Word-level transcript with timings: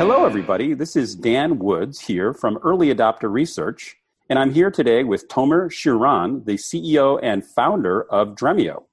Hello, 0.00 0.24
everybody. 0.24 0.72
This 0.72 0.96
is 0.96 1.14
Dan 1.14 1.58
Woods 1.58 2.00
here 2.00 2.32
from 2.32 2.56
Early 2.64 2.86
Adopter 2.86 3.30
Research, 3.30 3.98
and 4.30 4.38
I'm 4.38 4.50
here 4.50 4.70
today 4.70 5.04
with 5.04 5.28
Tomer 5.28 5.66
Shiran, 5.66 6.46
the 6.46 6.54
CEO 6.54 7.20
and 7.22 7.44
founder 7.44 8.10
of 8.10 8.28
Dremio. 8.28 8.84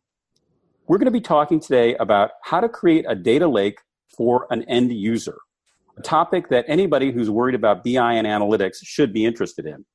We're 0.85 0.97
going 0.97 1.05
to 1.05 1.11
be 1.11 1.21
talking 1.21 1.61
today 1.61 1.95
about 1.95 2.31
how 2.43 2.59
to 2.59 2.67
create 2.67 3.05
a 3.07 3.15
data 3.15 3.47
lake 3.47 3.79
for 4.17 4.47
an 4.49 4.63
end 4.63 4.91
user, 4.91 5.37
a 5.97 6.01
topic 6.01 6.49
that 6.49 6.65
anybody 6.67 7.13
who's 7.13 7.29
worried 7.29 7.55
about 7.55 7.85
BI 7.85 8.13
and 8.13 8.27
analytics 8.27 8.79
should 8.83 9.13
be 9.13 9.23
interested 9.23 9.65
in. 9.65 9.85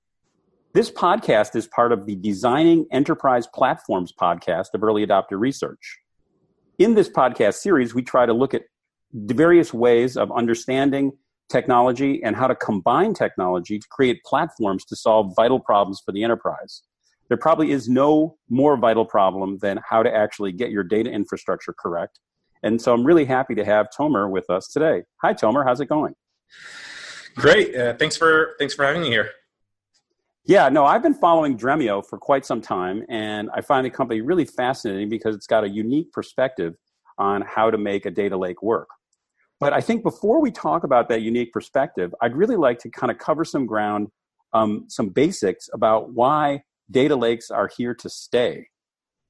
This 0.73 0.91
podcast 0.91 1.55
is 1.57 1.67
part 1.67 1.93
of 1.93 2.07
the 2.07 2.17
Designing 2.17 2.87
Enterprise 2.91 3.47
Platforms 3.55 4.15
podcast 4.19 4.69
of 4.73 4.83
Early 4.83 5.07
Adopter 5.07 5.39
Research. 5.39 5.99
In 6.79 6.95
this 6.95 7.11
podcast 7.11 7.57
series, 7.57 7.95
we 7.95 8.01
try 8.01 8.25
to 8.25 8.33
look 8.33 8.55
at 8.55 8.63
the 9.13 9.35
various 9.35 9.73
ways 9.75 10.17
of 10.17 10.33
understanding 10.33 11.13
technology 11.51 12.23
and 12.25 12.35
how 12.35 12.47
to 12.47 12.55
combine 12.55 13.13
technology 13.13 13.79
to 13.79 13.87
create 13.91 14.23
platforms 14.25 14.85
to 14.87 14.97
solve 14.97 15.33
vital 15.37 15.61
problems 15.61 16.01
for 16.05 16.13
the 16.13 16.25
enterprise. 16.25 16.83
There 17.29 17.37
probably 17.37 17.71
is 17.73 17.89
no 17.89 18.37
more 18.49 18.77
vital 18.77 19.05
problem 19.05 19.59
than 19.59 19.81
how 19.89 20.03
to 20.03 20.15
actually 20.15 20.53
get 20.53 20.71
your 20.71 20.83
data 20.83 21.11
infrastructure 21.11 21.75
correct. 21.79 22.21
And 22.63 22.81
so 22.81 22.93
I'm 22.93 23.05
really 23.05 23.25
happy 23.25 23.55
to 23.55 23.65
have 23.65 23.89
Tomer 23.97 24.31
with 24.31 24.49
us 24.51 24.69
today. 24.69 25.03
Hi, 25.23 25.35
Tomer. 25.35 25.65
How's 25.65 25.81
it 25.81 25.87
going? 25.87 26.15
Great. 27.35 27.75
Uh, 27.75 27.95
thanks 27.95 28.17
for 28.17 28.55
thanks 28.59 28.75
for 28.75 28.85
having 28.85 29.03
me 29.03 29.09
here. 29.09 29.31
Yeah, 30.45 30.69
no, 30.69 30.85
I've 30.85 31.03
been 31.03 31.15
following 31.15 31.57
Dremio 31.57 32.05
for 32.05 32.19
quite 32.19 32.45
some 32.45 32.61
time, 32.61 33.05
and 33.09 33.49
I 33.55 33.61
find 33.61 33.87
the 33.87 33.91
company 33.91 34.21
really 34.21 34.45
fascinating 34.45 35.09
because 35.09 35.37
it's 35.37 35.47
got 35.47 35.63
a 35.63 35.69
unique 35.69 36.11
perspective 36.13 36.75
on 37.17 37.43
how 37.43 37.71
to 37.71 37.79
make 37.79 38.07
a 38.07 38.11
data 38.11 38.37
lake 38.37 38.61
work. 38.61 38.89
But 39.63 39.73
I 39.73 39.81
think 39.81 40.03
before 40.03 40.41
we 40.41 40.51
talk 40.51 40.83
about 40.83 41.09
that 41.11 41.23
unique 41.23 41.53
perspective, 41.53 42.13
I'd 42.21 42.35
really 42.35 42.57
like 42.57 42.81
to 42.81 42.91
kind 42.91 43.13
of 43.13 43.19
cover 43.19 43.45
some 43.45 43.65
ground, 43.65 44.09
um, 44.53 44.87
some 44.89 45.11
basics 45.11 45.69
about 45.73 46.13
why 46.13 46.65
data 46.91 47.15
lakes 47.15 47.49
are 47.49 47.71
here 47.77 47.95
to 47.95 48.11
stay 48.11 48.67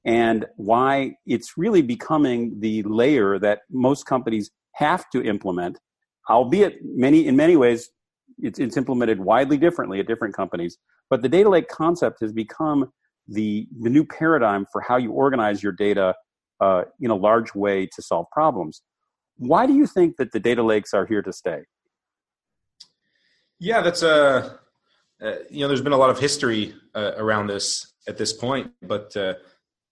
and 0.03 0.47
why 0.55 1.13
it's 1.27 1.55
really 1.55 1.83
becoming 1.83 2.59
the 2.61 2.81
layer 2.81 3.37
that 3.37 3.59
most 3.69 4.07
companies 4.07 4.49
have 4.73 5.05
to 5.11 5.21
implement, 5.21 5.77
albeit 6.27 6.77
many 6.83 7.27
in 7.27 7.35
many 7.35 7.55
ways 7.55 7.91
it's, 8.39 8.57
it's 8.57 8.75
implemented 8.75 9.19
widely 9.19 9.59
differently 9.59 9.99
at 9.99 10.07
different 10.07 10.35
companies. 10.35 10.79
But 11.11 11.21
the 11.21 11.29
data 11.29 11.49
lake 11.49 11.67
concept 11.67 12.21
has 12.21 12.33
become 12.33 12.91
the, 13.27 13.67
the 13.81 13.89
new 13.91 14.03
paradigm 14.03 14.65
for 14.71 14.81
how 14.81 14.97
you 14.97 15.11
organize 15.11 15.61
your 15.61 15.73
data 15.73 16.15
uh, 16.59 16.85
in 16.99 17.11
a 17.11 17.15
large 17.15 17.53
way 17.53 17.85
to 17.85 18.01
solve 18.01 18.25
problems. 18.31 18.81
Why 19.37 19.65
do 19.65 19.73
you 19.73 19.87
think 19.87 20.17
that 20.17 20.31
the 20.31 20.39
data 20.39 20.63
lakes 20.63 20.93
are 20.93 21.05
here 21.05 21.21
to 21.21 21.33
stay? 21.33 21.63
Yeah, 23.59 23.81
that's 23.81 24.03
a 24.03 24.11
uh, 24.11 24.49
uh, 25.23 25.35
you 25.49 25.61
know 25.61 25.67
there's 25.67 25.81
been 25.81 25.93
a 25.93 25.97
lot 25.97 26.09
of 26.09 26.19
history 26.19 26.75
uh, 26.95 27.13
around 27.17 27.47
this 27.47 27.93
at 28.07 28.17
this 28.17 28.33
point, 28.33 28.71
but 28.81 29.15
uh, 29.15 29.35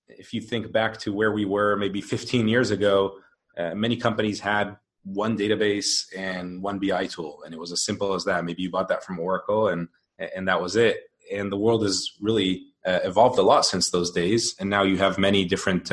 if 0.09 0.33
you 0.33 0.41
think 0.41 0.71
back 0.71 0.97
to 0.99 1.13
where 1.13 1.31
we 1.31 1.45
were 1.45 1.77
maybe 1.77 2.01
15 2.01 2.47
years 2.47 2.71
ago, 2.71 3.15
uh, 3.57 3.73
many 3.73 3.95
companies 3.95 4.41
had 4.41 4.75
one 5.03 5.37
database 5.37 6.05
and 6.15 6.61
one 6.61 6.79
BI 6.79 7.07
tool, 7.07 7.43
and 7.45 7.53
it 7.53 7.59
was 7.59 7.71
as 7.71 7.85
simple 7.85 8.13
as 8.13 8.25
that. 8.25 8.43
Maybe 8.43 8.61
you 8.61 8.69
bought 8.69 8.89
that 8.89 9.03
from 9.03 9.19
Oracle, 9.19 9.69
and 9.69 9.87
and 10.19 10.47
that 10.47 10.61
was 10.61 10.75
it. 10.75 10.97
And 11.31 11.51
the 11.51 11.57
world 11.57 11.83
has 11.83 12.11
really 12.19 12.65
uh, 12.85 12.99
evolved 13.03 13.39
a 13.39 13.43
lot 13.43 13.65
since 13.65 13.89
those 13.89 14.11
days, 14.11 14.55
and 14.59 14.69
now 14.69 14.83
you 14.83 14.97
have 14.97 15.17
many 15.17 15.45
different 15.45 15.91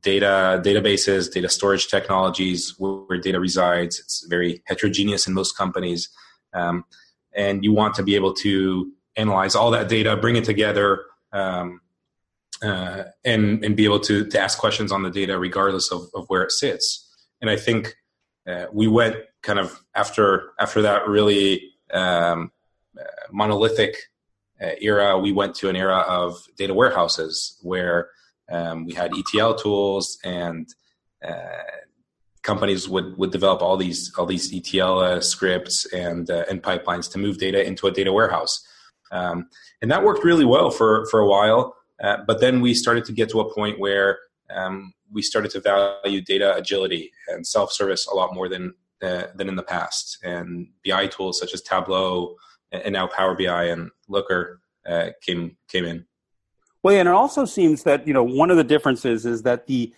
data 0.00 0.62
databases, 0.64 1.32
data 1.32 1.48
storage 1.48 1.88
technologies 1.88 2.74
where, 2.78 2.92
where, 2.92 3.18
data 3.18 3.40
resides. 3.40 3.98
It's 3.98 4.26
very 4.28 4.62
heterogeneous 4.66 5.26
in 5.26 5.34
most 5.34 5.56
companies, 5.56 6.08
um, 6.52 6.84
and 7.34 7.64
you 7.64 7.72
want 7.72 7.94
to 7.96 8.02
be 8.02 8.14
able 8.14 8.32
to 8.34 8.92
analyze 9.16 9.54
all 9.54 9.70
that 9.72 9.88
data, 9.88 10.16
bring 10.16 10.36
it 10.36 10.44
together. 10.44 11.04
Um, 11.32 11.80
uh, 12.62 13.02
and 13.24 13.64
and 13.64 13.76
be 13.76 13.84
able 13.84 13.98
to 13.98 14.24
to 14.26 14.40
ask 14.40 14.58
questions 14.58 14.92
on 14.92 15.02
the 15.02 15.10
data 15.10 15.36
regardless 15.36 15.90
of, 15.90 16.02
of 16.14 16.24
where 16.28 16.44
it 16.44 16.52
sits 16.52 17.04
and 17.44 17.50
I 17.50 17.56
think 17.56 17.94
uh, 18.46 18.66
we 18.72 18.88
went 18.88 19.16
kind 19.42 19.58
of 19.58 19.84
after 19.94 20.52
after 20.58 20.80
that 20.80 21.06
really 21.06 21.72
um, 21.92 22.52
uh, 22.98 23.04
monolithic 23.30 23.96
uh, 24.62 24.70
era. 24.80 25.18
We 25.18 25.32
went 25.32 25.54
to 25.56 25.68
an 25.68 25.76
era 25.76 25.98
of 26.08 26.42
data 26.56 26.72
warehouses 26.72 27.58
where 27.62 28.08
um, 28.50 28.84
we 28.84 28.92
had 28.92 29.12
ETL 29.16 29.54
tools 29.54 30.18
and 30.24 30.68
uh, 31.26 31.62
companies 32.42 32.88
would 32.88 33.16
would 33.16 33.30
develop 33.30 33.62
all 33.62 33.76
these 33.76 34.12
all 34.18 34.26
these 34.26 34.54
ETL 34.54 34.98
uh, 34.98 35.20
scripts 35.20 35.86
and 35.92 36.30
uh, 36.30 36.44
and 36.50 36.62
pipelines 36.62 37.10
to 37.12 37.18
move 37.18 37.38
data 37.38 37.64
into 37.66 37.86
a 37.86 37.90
data 37.90 38.12
warehouse. 38.12 38.66
Um, 39.12 39.48
and 39.80 39.90
that 39.90 40.04
worked 40.04 40.24
really 40.24 40.44
well 40.44 40.70
for 40.70 41.06
for 41.10 41.20
a 41.20 41.26
while. 41.26 41.74
but 42.00 42.40
then 42.40 42.60
we 42.60 42.74
started 42.74 43.04
to 43.06 43.12
get 43.12 43.30
to 43.30 43.40
a 43.40 43.54
point 43.54 43.78
where 43.78 44.18
um, 44.50 44.92
we 45.10 45.22
started 45.22 45.50
to 45.52 45.60
value 45.60 46.20
data 46.20 46.54
agility 46.54 47.12
and 47.28 47.46
self-service 47.46 48.06
a 48.06 48.14
lot 48.14 48.34
more 48.34 48.48
than 48.48 48.74
uh, 49.02 49.24
than 49.34 49.48
in 49.48 49.56
the 49.56 49.62
past. 49.62 50.18
And 50.22 50.68
BI 50.84 51.06
tools 51.06 51.38
such 51.38 51.54
as 51.54 51.62
Tableau 51.62 52.36
and 52.72 52.92
now 52.92 53.06
Power 53.06 53.34
BI 53.34 53.64
and 53.64 53.90
Looker 54.08 54.60
uh, 54.86 55.10
came 55.22 55.56
came 55.68 55.84
in. 55.84 56.06
Well, 56.84 56.94
and 56.94 57.08
it 57.08 57.14
also 57.14 57.44
seems 57.44 57.82
that 57.82 58.06
you 58.06 58.14
know 58.14 58.22
one 58.22 58.50
of 58.50 58.56
the 58.56 58.64
differences 58.64 59.26
is 59.26 59.42
that 59.42 59.66
the 59.66 59.92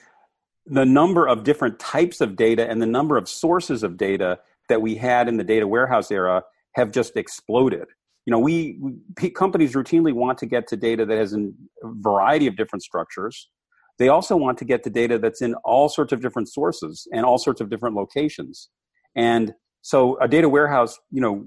the 0.67 0.87
number 0.87 1.29
of 1.29 1.45
different 1.45 1.79
types 1.79 2.21
of 2.21 2.37
data 2.37 2.69
and 2.69 2.81
the 2.81 2.87
number 2.87 3.17
of 3.19 3.29
sources 3.29 3.83
of 3.83 3.97
data 3.99 4.39
that 4.69 4.81
we 4.81 4.95
had 4.95 5.29
in 5.29 5.37
the 5.37 5.45
data 5.45 5.67
warehouse 5.69 6.11
era 6.11 6.43
have 6.73 6.91
just 6.91 7.17
exploded. 7.17 7.87
You 8.25 8.33
know, 8.33 8.41
we, 8.41 8.79
we 9.21 9.31
companies 9.31 9.75
routinely 9.75 10.13
want 10.13 10.39
to 10.39 10.47
get 10.47 10.67
to 10.69 10.77
data 10.77 11.05
that 11.05 11.17
has 11.17 11.35
a 11.35 11.51
variety 11.83 12.47
of 12.47 12.57
different 12.57 12.83
structures 12.83 13.49
they 13.99 14.09
also 14.09 14.37
want 14.37 14.59
to 14.59 14.65
get 14.65 14.83
the 14.83 14.91
data 14.91 15.19
that's 15.19 15.41
in 15.41 15.55
all 15.65 15.89
sorts 15.89 16.13
of 16.13 16.21
different 16.21 16.49
sources 16.49 17.09
and 17.13 17.25
all 17.25 17.39
sorts 17.39 17.61
of 17.61 17.71
different 17.71 17.97
locations. 17.97 18.69
And 19.15 19.55
so 19.87 20.19
a 20.19 20.27
data 20.27 20.49
warehouse, 20.49 20.99
you 21.13 21.21
know, 21.21 21.45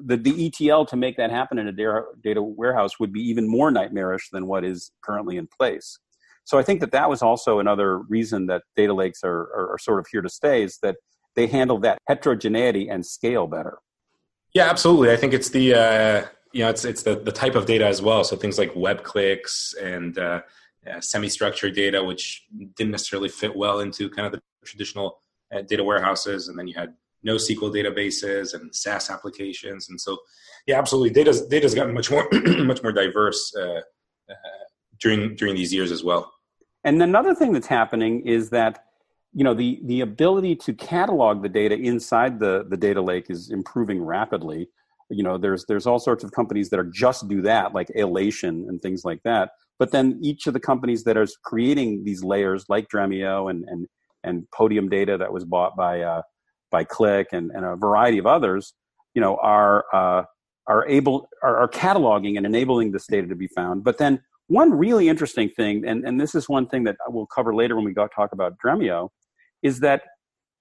the, 0.00 0.16
the 0.16 0.46
ETL 0.46 0.86
to 0.86 0.96
make 0.96 1.16
that 1.16 1.32
happen 1.32 1.58
in 1.58 1.66
a 1.66 1.72
data, 1.72 2.40
warehouse 2.40 3.00
would 3.00 3.12
be 3.12 3.18
even 3.22 3.48
more 3.48 3.72
nightmarish 3.72 4.28
than 4.30 4.46
what 4.46 4.64
is 4.64 4.92
currently 5.02 5.36
in 5.36 5.48
place. 5.48 5.98
So 6.44 6.56
I 6.56 6.62
think 6.62 6.78
that 6.82 6.92
that 6.92 7.10
was 7.10 7.20
also 7.20 7.58
another 7.58 7.98
reason 7.98 8.46
that 8.46 8.62
data 8.76 8.94
lakes 8.94 9.24
are, 9.24 9.40
are, 9.40 9.70
are 9.72 9.78
sort 9.80 9.98
of 9.98 10.06
here 10.06 10.22
to 10.22 10.28
stay 10.28 10.62
is 10.62 10.78
that 10.84 10.98
they 11.34 11.48
handle 11.48 11.80
that 11.80 11.98
heterogeneity 12.06 12.88
and 12.88 13.04
scale 13.04 13.48
better. 13.48 13.78
Yeah, 14.54 14.70
absolutely. 14.70 15.10
I 15.10 15.16
think 15.16 15.32
it's 15.32 15.48
the 15.48 15.74
uh, 15.74 16.26
you 16.52 16.62
know 16.62 16.70
it's 16.70 16.84
it's 16.84 17.02
the 17.02 17.16
the 17.16 17.32
type 17.32 17.56
of 17.56 17.66
data 17.66 17.86
as 17.86 18.00
well. 18.00 18.22
So 18.22 18.36
things 18.36 18.56
like 18.56 18.70
web 18.76 19.02
clicks 19.02 19.74
and 19.82 20.16
uh, 20.16 20.42
uh, 20.88 21.00
semi-structured 21.00 21.74
data, 21.74 22.04
which 22.04 22.46
didn't 22.76 22.92
necessarily 22.92 23.30
fit 23.30 23.56
well 23.56 23.80
into 23.80 24.08
kind 24.08 24.26
of 24.26 24.32
the 24.32 24.40
traditional 24.64 25.18
uh, 25.52 25.62
data 25.62 25.82
warehouses, 25.82 26.46
and 26.46 26.56
then 26.56 26.68
you 26.68 26.74
had 26.74 26.94
NoSQL 27.26 27.74
databases 27.74 28.54
and 28.54 28.74
SaaS 28.74 29.10
applications, 29.10 29.88
and 29.88 30.00
so 30.00 30.18
yeah, 30.66 30.78
absolutely, 30.78 31.10
data's 31.10 31.46
data's 31.46 31.74
gotten 31.74 31.94
much 31.94 32.10
more 32.10 32.28
much 32.32 32.82
more 32.82 32.92
diverse 32.92 33.54
uh, 33.56 33.80
uh, 34.30 34.34
during 35.00 35.34
during 35.34 35.54
these 35.54 35.72
years 35.72 35.90
as 35.90 36.04
well. 36.04 36.32
And 36.84 37.02
another 37.02 37.34
thing 37.34 37.52
that's 37.52 37.66
happening 37.66 38.26
is 38.26 38.50
that 38.50 38.84
you 39.34 39.44
know 39.44 39.54
the 39.54 39.80
the 39.84 40.00
ability 40.00 40.56
to 40.56 40.72
catalog 40.74 41.42
the 41.42 41.48
data 41.48 41.76
inside 41.76 42.38
the 42.38 42.66
the 42.68 42.76
data 42.76 43.00
lake 43.00 43.26
is 43.28 43.50
improving 43.50 44.02
rapidly. 44.02 44.68
You 45.10 45.22
know 45.22 45.38
there's 45.38 45.64
there's 45.66 45.86
all 45.86 45.98
sorts 45.98 46.24
of 46.24 46.32
companies 46.32 46.70
that 46.70 46.80
are 46.80 46.90
just 46.92 47.28
do 47.28 47.42
that 47.42 47.74
like 47.74 47.88
Alation 47.96 48.68
and 48.68 48.80
things 48.80 49.04
like 49.04 49.22
that. 49.24 49.50
But 49.78 49.92
then 49.92 50.18
each 50.22 50.46
of 50.46 50.52
the 50.52 50.60
companies 50.60 51.04
that 51.04 51.16
are 51.16 51.26
creating 51.44 52.04
these 52.04 52.22
layers 52.22 52.64
like 52.68 52.88
Dremio 52.88 53.50
and 53.50 53.64
and 53.68 53.86
and 54.24 54.50
Podium 54.50 54.88
Data 54.88 55.16
that 55.18 55.32
was 55.32 55.44
bought 55.44 55.76
by 55.76 56.02
uh, 56.02 56.22
by 56.70 56.84
Qlik, 56.84 57.26
and, 57.32 57.50
and 57.50 57.64
a 57.64 57.76
variety 57.76 58.18
of 58.18 58.26
others 58.26 58.74
you 59.14 59.20
know 59.20 59.36
are 59.36 59.84
uh, 59.92 60.22
are 60.66 60.86
able 60.88 61.28
are, 61.42 61.58
are 61.58 61.68
cataloging 61.68 62.36
and 62.36 62.46
enabling 62.46 62.92
this 62.92 63.06
data 63.06 63.26
to 63.26 63.36
be 63.36 63.48
found. 63.48 63.84
But 63.84 63.98
then 63.98 64.22
one 64.46 64.72
really 64.72 65.08
interesting 65.08 65.48
thing 65.48 65.86
and, 65.86 66.04
and 66.04 66.20
this 66.20 66.34
is 66.34 66.48
one 66.48 66.66
thing 66.66 66.82
that 66.82 66.96
we'll 67.06 67.26
cover 67.26 67.54
later 67.54 67.76
when 67.76 67.84
we 67.84 67.92
go 67.92 68.08
talk 68.08 68.32
about 68.32 68.54
Dremio 68.58 69.10
is 69.62 69.78
that 69.78 70.02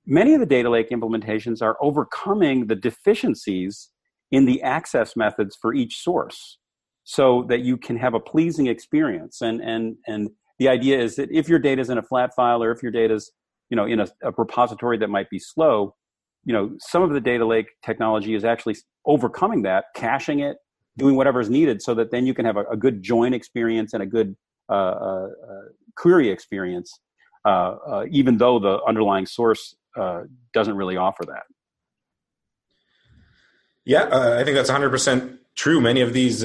many 0.05 0.35
of 0.35 0.39
the 0.39 0.45
data 0.45 0.69
lake 0.69 0.89
implementations 0.91 1.61
are 1.61 1.75
overcoming 1.81 2.67
the 2.67 2.75
deficiencies 2.75 3.89
in 4.31 4.45
the 4.45 4.61
access 4.61 5.15
methods 5.15 5.57
for 5.59 5.73
each 5.73 5.97
source 5.97 6.59
so 7.03 7.45
that 7.49 7.61
you 7.61 7.77
can 7.77 7.97
have 7.97 8.13
a 8.13 8.19
pleasing 8.19 8.67
experience. 8.67 9.41
And 9.41 9.61
and 9.61 9.95
and 10.07 10.29
the 10.59 10.67
idea 10.67 10.99
is 10.99 11.15
that 11.15 11.31
if 11.31 11.49
your 11.49 11.59
data 11.59 11.81
is 11.81 11.89
in 11.89 11.97
a 11.97 12.03
flat 12.03 12.31
file 12.35 12.61
or 12.61 12.71
if 12.71 12.83
your 12.83 12.91
data 12.91 13.15
is 13.15 13.31
you 13.69 13.75
know 13.75 13.85
in 13.85 13.99
a, 13.99 14.07
a, 14.23 14.31
repository 14.37 14.97
that 14.99 15.09
might 15.09 15.29
be 15.29 15.39
slow 15.39 15.95
you 16.45 16.53
know 16.53 16.71
some 16.79 17.01
of 17.01 17.11
the 17.11 17.21
data 17.21 17.45
lake 17.45 17.67
technology 17.83 18.33
is 18.33 18.43
actually 18.43 18.75
overcoming 19.05 19.63
that 19.63 19.85
caching 19.95 20.39
it 20.39 20.57
doing 20.97 21.15
whatever 21.15 21.39
is 21.39 21.49
needed 21.49 21.81
so 21.81 21.93
that 21.93 22.11
then 22.11 22.25
you 22.25 22.33
can 22.33 22.45
have 22.45 22.57
a, 22.57 22.63
a 22.65 22.77
good 22.77 23.01
join 23.01 23.33
experience 23.33 23.93
and 23.93 24.03
a 24.03 24.05
good 24.05 24.35
uh, 24.69 24.73
uh, 24.73 25.27
uh, 25.49 25.61
query 25.95 26.29
experience 26.29 26.99
uh, 27.45 27.75
uh, 27.87 28.05
even 28.11 28.37
though 28.37 28.59
the 28.59 28.81
underlying 28.87 29.25
source 29.25 29.75
uh, 29.97 30.21
doesn't 30.53 30.75
really 30.75 30.97
offer 30.97 31.23
that 31.25 31.43
Yeah, 33.85 34.07
I 34.39 34.43
think 34.43 34.55
that's 34.55 34.69
100% 34.69 35.39
true. 35.55 35.81
Many 35.81 36.01
of 36.01 36.13
these 36.13 36.41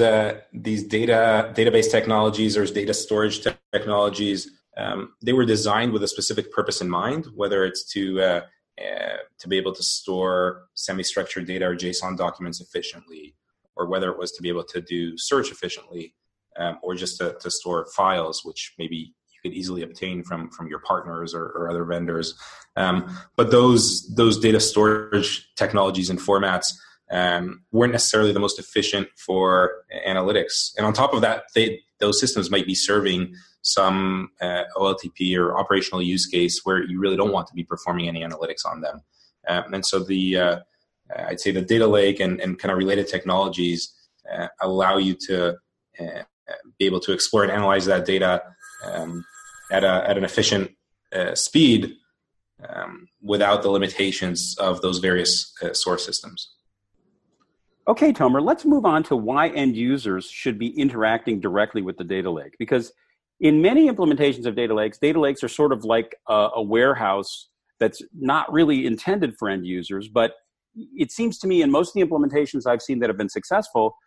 these 0.51 0.83
data 0.83 1.51
database 1.53 1.91
technologies 1.91 2.57
or 2.57 2.65
data 2.65 2.93
storage 2.93 3.43
te- 3.43 3.51
technologies, 3.71 4.49
um, 4.77 5.13
they 5.21 5.33
were 5.33 5.45
designed 5.45 5.91
with 5.93 6.03
a 6.03 6.07
specific 6.07 6.51
purpose 6.51 6.81
in 6.81 6.89
mind, 6.89 7.27
whether 7.35 7.63
it's 7.63 7.83
to 7.93 8.41
uh, 8.79 9.17
to 9.39 9.47
be 9.47 9.57
able 9.57 9.73
to 9.73 9.83
store 9.83 10.63
semi-structured 10.73 11.47
data 11.47 11.65
or 11.65 11.75
JSON 11.75 12.17
documents 12.17 12.59
efficiently, 12.59 13.35
or 13.75 13.87
whether 13.87 14.09
it 14.11 14.17
was 14.17 14.31
to 14.33 14.41
be 14.41 14.49
able 14.49 14.63
to 14.65 14.81
do 14.81 15.17
search 15.17 15.51
efficiently, 15.51 16.13
um, 16.57 16.77
or 16.81 16.95
just 16.95 17.17
to, 17.19 17.35
to, 17.39 17.49
store 17.49 17.87
files, 17.95 18.43
which 18.43 18.73
maybe 18.77 18.95
you 18.95 19.39
could 19.41 19.53
easily 19.53 19.81
obtain 19.81 20.23
from 20.23 20.49
from 20.49 20.67
your 20.67 20.79
partners 20.79 21.33
or, 21.33 21.45
or 21.45 21.69
other 21.69 21.85
vendors. 21.85 22.35
Um, 22.75 23.17
but 23.35 23.51
those 23.51 24.13
those 24.15 24.37
data 24.39 24.59
storage 24.59 25.53
technologies 25.55 26.09
and 26.09 26.19
formats 26.19 26.73
um, 27.11 27.61
weren't 27.71 27.93
necessarily 27.93 28.33
the 28.33 28.39
most 28.39 28.59
efficient 28.59 29.07
for 29.15 29.85
analytics. 30.07 30.73
And 30.77 30.85
on 30.85 30.93
top 30.93 31.13
of 31.13 31.21
that, 31.21 31.43
they, 31.53 31.81
those 31.99 32.19
systems 32.19 32.49
might 32.49 32.65
be 32.65 32.75
serving 32.75 33.35
some 33.65 34.29
uh, 34.41 34.63
OLTP 34.77 35.35
or 35.37 35.57
operational 35.57 36.01
use 36.01 36.27
case 36.27 36.61
where 36.63 36.83
you 36.83 36.99
really 36.99 37.17
don't 37.17 37.31
want 37.31 37.47
to 37.47 37.53
be 37.53 37.63
performing 37.63 38.07
any 38.07 38.21
analytics 38.21 38.63
on 38.65 38.81
them. 38.81 39.01
Um, 39.47 39.73
and 39.73 39.85
so 39.85 39.99
the 39.99 40.37
uh, 40.37 40.59
I'd 41.15 41.39
say 41.39 41.51
the 41.51 41.61
data 41.61 41.87
lake 41.87 42.19
and, 42.19 42.39
and 42.39 42.59
kind 42.59 42.71
of 42.71 42.77
related 42.77 43.07
technologies 43.07 43.93
uh, 44.31 44.47
allow 44.61 44.97
you 44.97 45.15
to 45.27 45.55
uh, 45.99 46.21
be 46.77 46.85
able 46.85 46.99
to 47.01 47.11
explore 47.11 47.43
and 47.43 47.51
analyze 47.51 47.85
that 47.85 48.05
data 48.05 48.43
um, 48.85 49.25
at, 49.71 49.83
a, 49.83 50.09
at 50.09 50.17
an 50.17 50.23
efficient 50.23 50.71
uh, 51.13 51.33
speed 51.33 51.93
um, 52.69 53.07
without 53.21 53.63
the 53.63 53.69
limitations 53.69 54.55
of 54.59 54.81
those 54.81 54.99
various 54.99 55.53
uh, 55.63 55.73
source 55.73 56.05
systems. 56.05 56.51
Okay, 57.87 58.11
Tomer, 58.11 58.43
let's 58.43 58.65
move 58.65 58.85
on 58.85 59.03
to 59.03 59.15
why 59.15 59.49
end 59.49 59.75
users 59.75 60.27
should 60.27 60.57
be 60.57 60.69
interacting 60.69 61.39
directly 61.39 61.83
with 61.83 61.97
the 61.97 62.03
data 62.03 62.31
lake. 62.31 62.55
Because 62.57 62.91
in 63.39 63.61
many 63.61 63.89
implementations 63.89 64.45
of 64.45 64.55
data 64.55 64.73
lakes, 64.73 64.97
data 64.97 65.19
lakes 65.19 65.43
are 65.43 65.47
sort 65.47 65.71
of 65.71 65.83
like 65.83 66.15
a, 66.27 66.49
a 66.55 66.61
warehouse 66.61 67.49
that's 67.79 68.01
not 68.17 68.51
really 68.51 68.85
intended 68.85 69.35
for 69.37 69.49
end 69.49 69.65
users. 69.65 70.07
But 70.07 70.33
it 70.75 71.11
seems 71.11 71.37
to 71.39 71.47
me, 71.47 71.61
in 71.61 71.71
most 71.71 71.89
of 71.89 71.93
the 71.93 72.07
implementations 72.07 72.65
I've 72.65 72.81
seen 72.81 72.99
that 72.99 73.09
have 73.09 73.17
been 73.17 73.29
successful, 73.29 73.97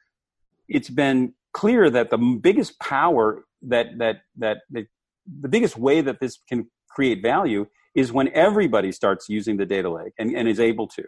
it's 0.69 0.91
been 0.91 1.35
clear 1.53 1.91
that 1.91 2.11
the 2.11 2.19
biggest 2.19 2.79
power 2.81 3.45
that 3.63 3.99
that 3.99 4.19
that, 4.37 4.59
the 4.71 5.49
biggest 5.49 5.77
way 5.77 6.01
that 6.01 6.21
this 6.21 6.39
can 6.49 6.71
create 6.89 7.23
value 7.23 7.67
is 7.95 8.13
when 8.13 8.29
everybody 8.29 8.93
starts 8.93 9.29
using 9.29 9.57
the 9.57 9.67
data 9.67 9.91
lake 9.91 10.13
and, 10.19 10.35
and 10.37 10.49
is 10.49 10.61
able 10.61 10.87
to 10.87 11.03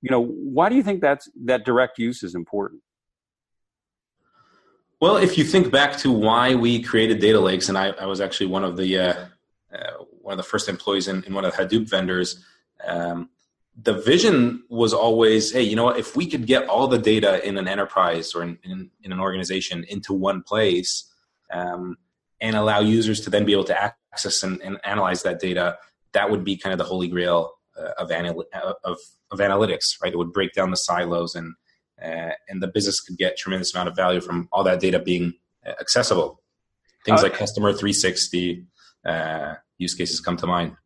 you 0.00 0.10
know 0.10 0.24
why 0.24 0.68
do 0.68 0.74
you 0.74 0.82
think 0.82 1.00
that's 1.00 1.28
that 1.44 1.64
direct 1.64 1.98
use 1.98 2.22
is 2.22 2.34
important 2.34 2.80
well 5.00 5.16
if 5.16 5.36
you 5.36 5.44
think 5.44 5.70
back 5.70 5.96
to 5.96 6.10
why 6.12 6.54
we 6.54 6.82
created 6.82 7.20
data 7.20 7.40
lakes 7.40 7.68
and 7.68 7.76
i, 7.76 7.88
I 7.88 8.06
was 8.06 8.20
actually 8.20 8.46
one 8.46 8.64
of 8.64 8.76
the 8.76 8.98
uh, 8.98 9.14
uh, 9.74 10.04
one 10.22 10.32
of 10.32 10.38
the 10.38 10.48
first 10.48 10.68
employees 10.68 11.08
in, 11.08 11.22
in 11.24 11.34
one 11.34 11.44
of 11.44 11.56
the 11.56 11.62
hadoop 11.62 11.88
vendors 11.88 12.44
um, 12.86 13.28
the 13.80 13.94
vision 13.94 14.62
was 14.68 14.92
always 14.92 15.52
hey 15.52 15.62
you 15.62 15.76
know 15.76 15.84
what 15.84 15.98
if 15.98 16.16
we 16.16 16.26
could 16.26 16.46
get 16.46 16.68
all 16.68 16.86
the 16.86 16.98
data 16.98 17.46
in 17.46 17.56
an 17.56 17.68
enterprise 17.68 18.34
or 18.34 18.42
in, 18.42 18.58
in, 18.62 18.90
in 19.02 19.12
an 19.12 19.20
organization 19.20 19.84
into 19.88 20.12
one 20.12 20.42
place 20.42 21.10
um, 21.52 21.96
and 22.40 22.56
allow 22.56 22.80
users 22.80 23.20
to 23.20 23.30
then 23.30 23.44
be 23.44 23.52
able 23.52 23.64
to 23.64 23.94
access 24.12 24.42
and, 24.42 24.60
and 24.62 24.78
analyze 24.84 25.22
that 25.22 25.40
data 25.40 25.76
that 26.12 26.30
would 26.30 26.44
be 26.44 26.56
kind 26.56 26.72
of 26.72 26.78
the 26.78 26.84
holy 26.84 27.08
grail 27.08 27.52
uh, 27.78 27.92
of, 27.98 28.10
anal- 28.10 28.44
of, 28.84 28.98
of 29.30 29.38
analytics, 29.38 30.00
right? 30.02 30.12
It 30.12 30.18
would 30.18 30.32
break 30.32 30.52
down 30.52 30.70
the 30.70 30.76
silos 30.76 31.34
and 31.34 31.54
uh, 32.02 32.30
and 32.48 32.62
the 32.62 32.68
business 32.68 33.00
could 33.00 33.16
get 33.16 33.36
tremendous 33.36 33.74
amount 33.74 33.88
of 33.88 33.96
value 33.96 34.20
from 34.20 34.48
all 34.52 34.64
that 34.64 34.80
data 34.80 34.98
being 34.98 35.34
uh, 35.66 35.72
accessible. 35.80 36.40
Things 37.04 37.20
uh, 37.20 37.24
like 37.24 37.34
customer 37.34 37.72
360 37.72 38.64
uh, 39.06 39.54
use 39.78 39.94
cases 39.94 40.20
come 40.20 40.36
to 40.36 40.46
mind. 40.46 40.76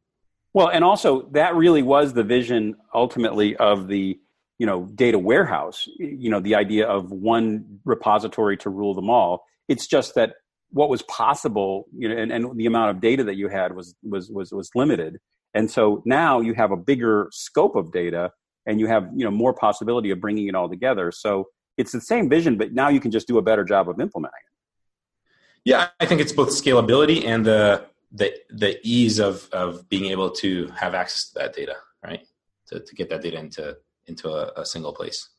Well, 0.52 0.68
and 0.68 0.84
also 0.84 1.28
that 1.32 1.54
really 1.56 1.82
was 1.82 2.12
the 2.12 2.22
vision 2.22 2.76
ultimately 2.94 3.56
of 3.56 3.88
the 3.88 4.18
you 4.58 4.66
know 4.66 4.86
data 4.94 5.18
warehouse. 5.18 5.88
You 5.98 6.30
know 6.30 6.40
the 6.40 6.54
idea 6.54 6.86
of 6.86 7.10
one 7.10 7.80
repository 7.84 8.56
to 8.58 8.70
rule 8.70 8.94
them 8.94 9.10
all. 9.10 9.44
It's 9.68 9.86
just 9.86 10.14
that 10.14 10.34
what 10.70 10.88
was 10.88 11.02
possible, 11.02 11.86
you 11.96 12.08
know, 12.08 12.16
and, 12.16 12.32
and 12.32 12.56
the 12.56 12.66
amount 12.66 12.90
of 12.90 13.00
data 13.00 13.24
that 13.24 13.36
you 13.36 13.48
had 13.48 13.74
was 13.74 13.96
was 14.02 14.30
was 14.30 14.52
was 14.52 14.70
limited. 14.74 15.18
And 15.54 15.70
so 15.70 16.02
now 16.04 16.40
you 16.40 16.54
have 16.54 16.72
a 16.72 16.76
bigger 16.76 17.28
scope 17.32 17.76
of 17.76 17.92
data 17.92 18.32
and 18.66 18.80
you 18.80 18.86
have, 18.86 19.08
you 19.14 19.24
know, 19.24 19.30
more 19.30 19.52
possibility 19.52 20.10
of 20.10 20.20
bringing 20.20 20.48
it 20.48 20.54
all 20.54 20.68
together. 20.68 21.12
So 21.12 21.48
it's 21.76 21.92
the 21.92 22.00
same 22.00 22.28
vision, 22.28 22.56
but 22.56 22.72
now 22.72 22.88
you 22.88 23.00
can 23.00 23.10
just 23.10 23.26
do 23.26 23.38
a 23.38 23.42
better 23.42 23.64
job 23.64 23.88
of 23.88 24.00
implementing 24.00 24.40
it. 24.46 25.70
Yeah, 25.70 25.88
I 26.00 26.06
think 26.06 26.20
it's 26.20 26.32
both 26.32 26.50
scalability 26.50 27.26
and 27.26 27.44
the 27.44 27.86
the 28.12 28.32
the 28.50 28.78
ease 28.82 29.18
of 29.18 29.48
of 29.52 29.88
being 29.88 30.06
able 30.06 30.30
to 30.30 30.68
have 30.76 30.94
access 30.94 31.30
to 31.30 31.38
that 31.38 31.54
data, 31.54 31.76
right? 32.04 32.26
To 32.68 32.80
to 32.80 32.94
get 32.94 33.08
that 33.10 33.22
data 33.22 33.38
into 33.38 33.76
into 34.06 34.28
a, 34.28 34.52
a 34.60 34.66
single 34.66 34.92
place. 34.92 35.30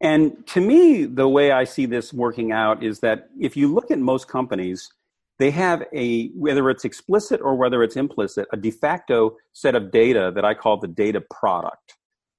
And 0.00 0.44
to 0.48 0.60
me, 0.60 1.04
the 1.04 1.28
way 1.28 1.52
I 1.52 1.64
see 1.64 1.86
this 1.86 2.12
working 2.12 2.50
out 2.50 2.82
is 2.82 2.98
that 3.00 3.28
if 3.38 3.56
you 3.56 3.72
look 3.72 3.90
at 3.90 4.00
most 4.00 4.26
companies, 4.26 4.90
they 5.38 5.50
have 5.50 5.84
a 5.92 6.28
whether 6.30 6.70
it's 6.70 6.84
explicit 6.84 7.40
or 7.40 7.56
whether 7.56 7.82
it's 7.82 7.96
implicit 7.96 8.46
a 8.52 8.56
de 8.56 8.70
facto 8.70 9.36
set 9.52 9.74
of 9.74 9.90
data 9.90 10.30
that 10.34 10.44
i 10.44 10.54
call 10.54 10.76
the 10.76 10.86
data 10.86 11.20
product 11.30 11.96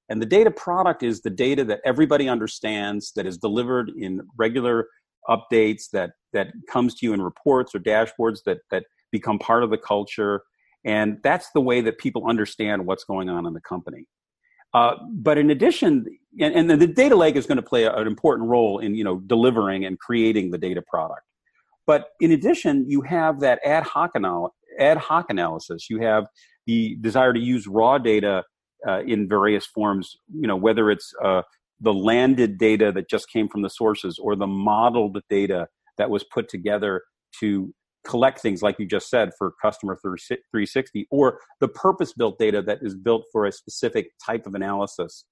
and 0.08 0.20
the 0.20 0.26
data 0.26 0.50
product 0.50 1.02
is 1.02 1.22
the 1.22 1.30
data 1.30 1.64
that 1.64 1.80
everybody 1.84 2.28
understands 2.28 3.12
that 3.16 3.26
is 3.26 3.38
delivered 3.38 3.90
in 3.96 4.20
regular 4.36 4.88
updates 5.28 5.84
that 5.92 6.10
that 6.32 6.48
comes 6.70 6.94
to 6.96 7.06
you 7.06 7.12
in 7.12 7.22
reports 7.22 7.74
or 7.74 7.78
dashboards 7.78 8.40
that 8.44 8.58
that 8.70 8.84
become 9.10 9.38
part 9.38 9.62
of 9.62 9.70
the 9.70 9.78
culture. 9.78 10.42
And 10.84 11.18
that's 11.22 11.48
the 11.54 11.60
way 11.60 11.80
that 11.80 11.98
people 11.98 12.26
understand 12.28 12.84
what's 12.84 13.04
going 13.04 13.30
on 13.30 13.46
in 13.46 13.54
the 13.54 13.60
company. 13.60 14.06
Uh, 14.74 14.96
but 15.10 15.38
in 15.38 15.50
addition 15.50 16.04
and, 16.40 16.70
and 16.70 16.80
the 16.80 16.86
data 16.86 17.14
lake 17.14 17.36
is 17.36 17.46
going 17.46 17.56
to 17.56 17.62
play 17.62 17.84
an 17.84 18.06
important 18.06 18.48
role 18.48 18.80
in 18.80 18.94
you 18.94 19.04
know 19.04 19.20
delivering 19.20 19.84
and 19.84 19.98
creating 19.98 20.50
the 20.50 20.58
data 20.58 20.82
product. 20.82 21.22
But 21.86 22.08
in 22.20 22.32
addition, 22.32 22.88
you 22.88 23.02
have 23.02 23.40
that 23.40 23.60
ad 23.64 23.84
hoc, 23.84 24.12
anal- 24.16 24.54
ad 24.78 24.96
hoc 24.96 25.26
analysis. 25.28 25.88
You 25.90 26.00
have 26.00 26.26
the 26.66 26.96
desire 27.00 27.32
to 27.32 27.40
use 27.40 27.66
raw 27.66 27.98
data 27.98 28.42
uh, 28.86 29.02
in 29.06 29.28
various 29.28 29.66
forms, 29.66 30.16
you 30.32 30.46
know, 30.46 30.56
whether 30.56 30.90
it's 30.90 31.12
uh, 31.22 31.42
the 31.80 31.92
landed 31.92 32.58
data 32.58 32.92
that 32.92 33.08
just 33.08 33.28
came 33.30 33.48
from 33.48 33.62
the 33.62 33.70
sources 33.70 34.18
or 34.22 34.36
the 34.36 34.46
modeled 34.46 35.20
data 35.28 35.68
that 35.98 36.10
was 36.10 36.24
put 36.24 36.48
together 36.48 37.02
to 37.40 37.72
collect 38.06 38.40
things 38.40 38.60
like 38.60 38.78
you 38.78 38.86
just 38.86 39.08
said 39.08 39.30
for 39.38 39.54
customer 39.62 39.96
360 40.02 41.06
or 41.10 41.40
the 41.60 41.68
purpose 41.68 42.12
built 42.12 42.38
data 42.38 42.60
that 42.60 42.78
is 42.82 42.94
built 42.94 43.24
for 43.32 43.46
a 43.46 43.52
specific 43.52 44.08
type 44.24 44.46
of 44.46 44.54
analysis 44.54 45.24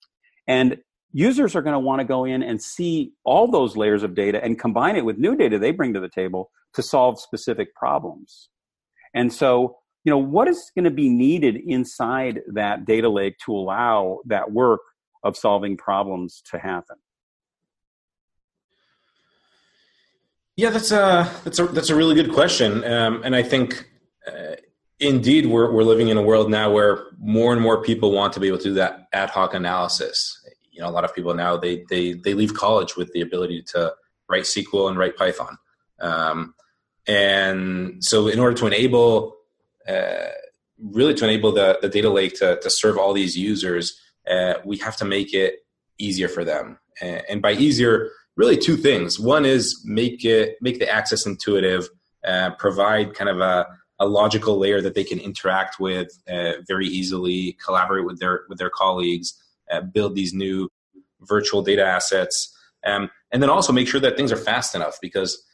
and 0.48 0.78
users 1.12 1.54
are 1.54 1.62
going 1.62 1.74
to 1.74 1.78
want 1.78 2.00
to 2.00 2.04
go 2.04 2.24
in 2.24 2.42
and 2.42 2.62
see 2.62 3.12
all 3.24 3.50
those 3.50 3.76
layers 3.76 4.02
of 4.02 4.14
data 4.14 4.42
and 4.42 4.58
combine 4.58 4.96
it 4.96 5.04
with 5.04 5.18
new 5.18 5.36
data 5.36 5.58
they 5.58 5.70
bring 5.70 5.92
to 5.92 6.00
the 6.00 6.08
table 6.08 6.50
to 6.74 6.82
solve 6.82 7.20
specific 7.20 7.74
problems. 7.74 8.48
And 9.14 9.32
so, 9.32 9.76
you 10.04 10.10
know, 10.10 10.18
what 10.18 10.48
is 10.48 10.70
going 10.74 10.84
to 10.84 10.90
be 10.90 11.08
needed 11.08 11.56
inside 11.56 12.40
that 12.48 12.84
data 12.84 13.08
lake 13.08 13.36
to 13.46 13.52
allow 13.52 14.20
that 14.26 14.50
work 14.50 14.80
of 15.22 15.36
solving 15.36 15.76
problems 15.76 16.42
to 16.50 16.58
happen? 16.58 16.96
Yeah, 20.56 20.70
that's 20.70 20.92
a 20.92 21.30
that's 21.44 21.58
a 21.58 21.66
that's 21.66 21.90
a 21.90 21.96
really 21.96 22.14
good 22.14 22.32
question, 22.32 22.84
um, 22.84 23.22
and 23.24 23.34
I 23.34 23.42
think 23.42 23.88
uh, 24.26 24.56
indeed 25.00 25.46
we're 25.46 25.72
we're 25.72 25.82
living 25.82 26.08
in 26.08 26.18
a 26.18 26.22
world 26.22 26.50
now 26.50 26.70
where 26.70 27.06
more 27.18 27.54
and 27.54 27.62
more 27.62 27.82
people 27.82 28.12
want 28.12 28.34
to 28.34 28.40
be 28.40 28.48
able 28.48 28.58
to 28.58 28.64
do 28.64 28.74
that 28.74 29.08
ad 29.14 29.30
hoc 29.30 29.54
analysis. 29.54 30.38
You 30.70 30.82
know 30.82 30.88
a 30.88 30.92
lot 30.92 31.04
of 31.04 31.14
people 31.14 31.32
now 31.32 31.56
they 31.56 31.84
they 31.88 32.12
they 32.12 32.34
leave 32.34 32.52
college 32.52 32.96
with 32.96 33.10
the 33.12 33.22
ability 33.22 33.62
to 33.68 33.94
write 34.28 34.42
SQL 34.42 34.90
and 34.90 34.98
write 34.98 35.16
Python, 35.16 35.56
um, 36.00 36.54
and 37.06 38.04
so 38.04 38.28
in 38.28 38.38
order 38.38 38.54
to 38.54 38.66
enable 38.66 39.36
uh, 39.88 40.28
really 40.78 41.14
to 41.14 41.24
enable 41.24 41.52
the 41.52 41.78
the 41.80 41.88
data 41.88 42.10
lake 42.10 42.34
to 42.34 42.58
to 42.60 42.70
serve 42.70 42.98
all 42.98 43.12
these 43.12 43.36
users, 43.36 43.98
uh, 44.30 44.54
we 44.64 44.76
have 44.78 44.96
to 44.96 45.04
make 45.04 45.34
it 45.34 45.56
easier 45.98 46.28
for 46.28 46.44
them, 46.44 46.78
and, 47.00 47.40
by 47.40 47.52
easier, 47.52 48.10
really 48.36 48.56
two 48.56 48.76
things. 48.76 49.20
One 49.20 49.44
is 49.44 49.80
make 49.84 50.24
it 50.24 50.56
make 50.60 50.78
the 50.78 50.88
access 50.88 51.26
intuitive, 51.26 51.88
uh, 52.26 52.50
provide 52.58 53.14
kind 53.14 53.30
of 53.30 53.40
a 53.40 53.66
a 53.98 54.06
logical 54.06 54.58
layer 54.58 54.80
that 54.80 54.94
they 54.94 55.04
can 55.04 55.20
interact 55.20 55.78
with 55.78 56.08
uh, 56.28 56.54
very 56.66 56.86
easily, 56.86 57.56
collaborate 57.64 58.04
with 58.04 58.18
their 58.18 58.42
with 58.48 58.58
their 58.58 58.70
colleagues, 58.70 59.34
uh, 59.70 59.80
build 59.80 60.14
these 60.14 60.34
new 60.34 60.68
virtual 61.20 61.62
data 61.62 61.84
assets, 61.84 62.52
um, 62.84 63.10
and 63.30 63.42
then 63.42 63.50
also 63.50 63.72
make 63.72 63.86
sure 63.86 64.00
that 64.00 64.16
things 64.16 64.32
are 64.32 64.36
fast 64.36 64.74
enough 64.74 64.98
because 65.00 65.44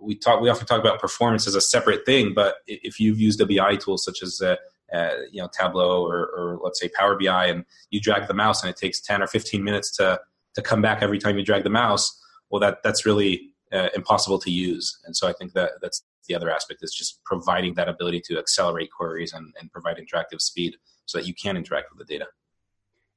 we 0.00 0.14
talk 0.14 0.40
we 0.40 0.48
often 0.48 0.66
talk 0.66 0.80
about 0.80 1.00
performance 1.00 1.46
as 1.46 1.54
a 1.54 1.60
separate 1.60 2.06
thing, 2.06 2.32
but 2.34 2.56
if 2.66 2.98
you've 2.98 3.20
used 3.20 3.40
a 3.40 3.46
BI 3.46 3.76
tool 3.76 3.98
such 3.98 4.22
as 4.22 4.40
uh, 4.40 4.56
uh, 4.92 5.10
you 5.30 5.40
know 5.40 5.48
Tableau 5.52 6.02
or, 6.02 6.26
or, 6.36 6.60
let's 6.62 6.80
say 6.80 6.88
Power 6.88 7.18
BI, 7.18 7.46
and 7.46 7.64
you 7.90 8.00
drag 8.00 8.26
the 8.26 8.34
mouse 8.34 8.62
and 8.62 8.70
it 8.70 8.76
takes 8.76 9.00
ten 9.00 9.22
or 9.22 9.26
fifteen 9.26 9.62
minutes 9.62 9.94
to 9.96 10.20
to 10.54 10.62
come 10.62 10.82
back 10.82 11.02
every 11.02 11.18
time 11.18 11.38
you 11.38 11.44
drag 11.44 11.62
the 11.62 11.70
mouse, 11.70 12.20
well, 12.50 12.60
that 12.60 12.78
that's 12.82 13.04
really 13.06 13.52
uh, 13.72 13.88
impossible 13.94 14.38
to 14.40 14.50
use. 14.50 14.98
And 15.04 15.16
so 15.16 15.28
I 15.28 15.32
think 15.32 15.52
that 15.52 15.72
that's 15.82 16.02
the 16.26 16.34
other 16.34 16.50
aspect 16.50 16.82
is 16.82 16.92
just 16.92 17.22
providing 17.24 17.74
that 17.74 17.88
ability 17.88 18.20
to 18.26 18.38
accelerate 18.38 18.90
queries 18.90 19.32
and, 19.32 19.54
and 19.58 19.72
provide 19.72 19.96
interactive 19.96 20.40
speed 20.40 20.76
so 21.06 21.18
that 21.18 21.26
you 21.26 21.34
can 21.34 21.56
interact 21.56 21.86
with 21.90 22.06
the 22.06 22.12
data. 22.12 22.26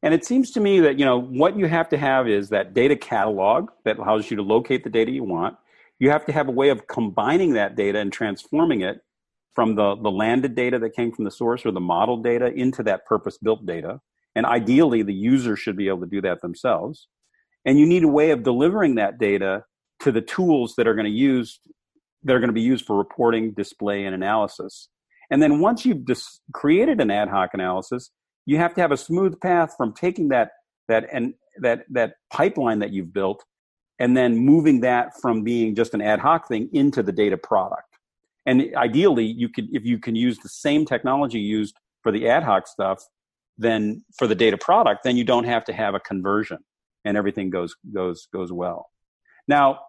And 0.03 0.13
it 0.13 0.25
seems 0.25 0.49
to 0.51 0.59
me 0.59 0.79
that 0.79 0.97
you 0.97 1.05
know 1.05 1.19
what 1.19 1.57
you 1.57 1.67
have 1.67 1.89
to 1.89 1.97
have 1.97 2.27
is 2.27 2.49
that 2.49 2.73
data 2.73 2.95
catalog 2.95 3.69
that 3.85 3.97
allows 3.97 4.31
you 4.31 4.37
to 4.37 4.43
locate 4.43 4.83
the 4.83 4.89
data 4.89 5.11
you 5.11 5.23
want. 5.23 5.57
You 6.01 6.09
have 6.09 6.25
to 6.25 6.33
have 6.33 6.47
a 6.47 6.51
way 6.51 6.69
of 6.69 6.87
combining 6.87 7.53
that 7.53 7.75
data 7.75 7.99
and 7.99 8.11
transforming 8.11 8.81
it 8.81 9.01
from 9.53 9.75
the, 9.75 9.95
the 9.95 10.09
landed 10.09 10.55
data 10.55 10.79
that 10.79 10.95
came 10.95 11.11
from 11.11 11.25
the 11.25 11.31
source 11.31 11.63
or 11.63 11.69
the 11.69 11.79
model 11.79 12.17
data 12.17 12.47
into 12.47 12.81
that 12.81 13.05
purpose 13.05 13.37
built 13.37 13.67
data. 13.67 13.99
And 14.35 14.47
ideally, 14.47 15.03
the 15.03 15.13
user 15.13 15.55
should 15.55 15.77
be 15.77 15.89
able 15.89 15.99
to 15.99 16.07
do 16.07 16.19
that 16.21 16.41
themselves. 16.41 17.07
And 17.65 17.77
you 17.77 17.85
need 17.85 18.03
a 18.03 18.07
way 18.07 18.31
of 18.31 18.41
delivering 18.41 18.95
that 18.95 19.19
data 19.19 19.63
to 19.99 20.11
the 20.11 20.21
tools 20.21 20.73
that 20.75 20.87
are 20.87 20.95
going 20.95 21.05
to 21.05 21.11
use 21.11 21.59
that 22.23 22.35
are 22.35 22.39
going 22.39 22.49
to 22.49 22.53
be 22.53 22.61
used 22.61 22.87
for 22.87 22.97
reporting, 22.97 23.51
display, 23.51 24.03
and 24.03 24.15
analysis. 24.15 24.89
And 25.29 25.39
then 25.39 25.59
once 25.59 25.85
you've 25.85 26.05
dis- 26.05 26.39
created 26.51 26.99
an 26.99 27.11
ad 27.11 27.29
hoc 27.29 27.51
analysis, 27.53 28.09
you 28.47 28.57
have 28.57 28.73
to 28.73 28.81
have 28.81 28.91
a 28.91 28.97
smooth 28.97 29.39
path 29.39 29.75
from 29.77 29.93
taking 29.93 30.29
that 30.29 30.49
that 30.87 31.05
and 31.13 31.35
that 31.59 31.85
that 31.91 32.13
pipeline 32.33 32.79
that 32.79 32.91
you've 32.91 33.13
built 33.13 33.43
and 34.01 34.17
then 34.17 34.35
moving 34.35 34.81
that 34.81 35.11
from 35.21 35.43
being 35.43 35.75
just 35.75 35.93
an 35.93 36.01
ad 36.01 36.19
hoc 36.19 36.47
thing 36.47 36.67
into 36.73 37.03
the 37.03 37.11
data 37.11 37.37
product. 37.37 37.97
And 38.47 38.75
ideally, 38.75 39.25
you 39.25 39.47
could 39.47 39.67
if 39.71 39.85
you 39.85 39.99
can 39.99 40.15
use 40.15 40.39
the 40.39 40.49
same 40.49 40.85
technology 40.85 41.39
used 41.39 41.75
for 42.01 42.11
the 42.11 42.27
ad 42.27 42.41
hoc 42.43 42.67
stuff, 42.67 43.03
then 43.59 44.03
for 44.17 44.25
the 44.25 44.33
data 44.33 44.57
product, 44.57 45.03
then 45.03 45.17
you 45.17 45.23
don't 45.23 45.43
have 45.43 45.63
to 45.65 45.73
have 45.73 45.93
a 45.93 45.99
conversion, 45.99 46.57
and 47.05 47.15
everything 47.15 47.51
goes 47.51 47.75
goes 47.93 48.27
goes 48.33 48.51
well. 48.51 48.89
Now, 49.47 49.79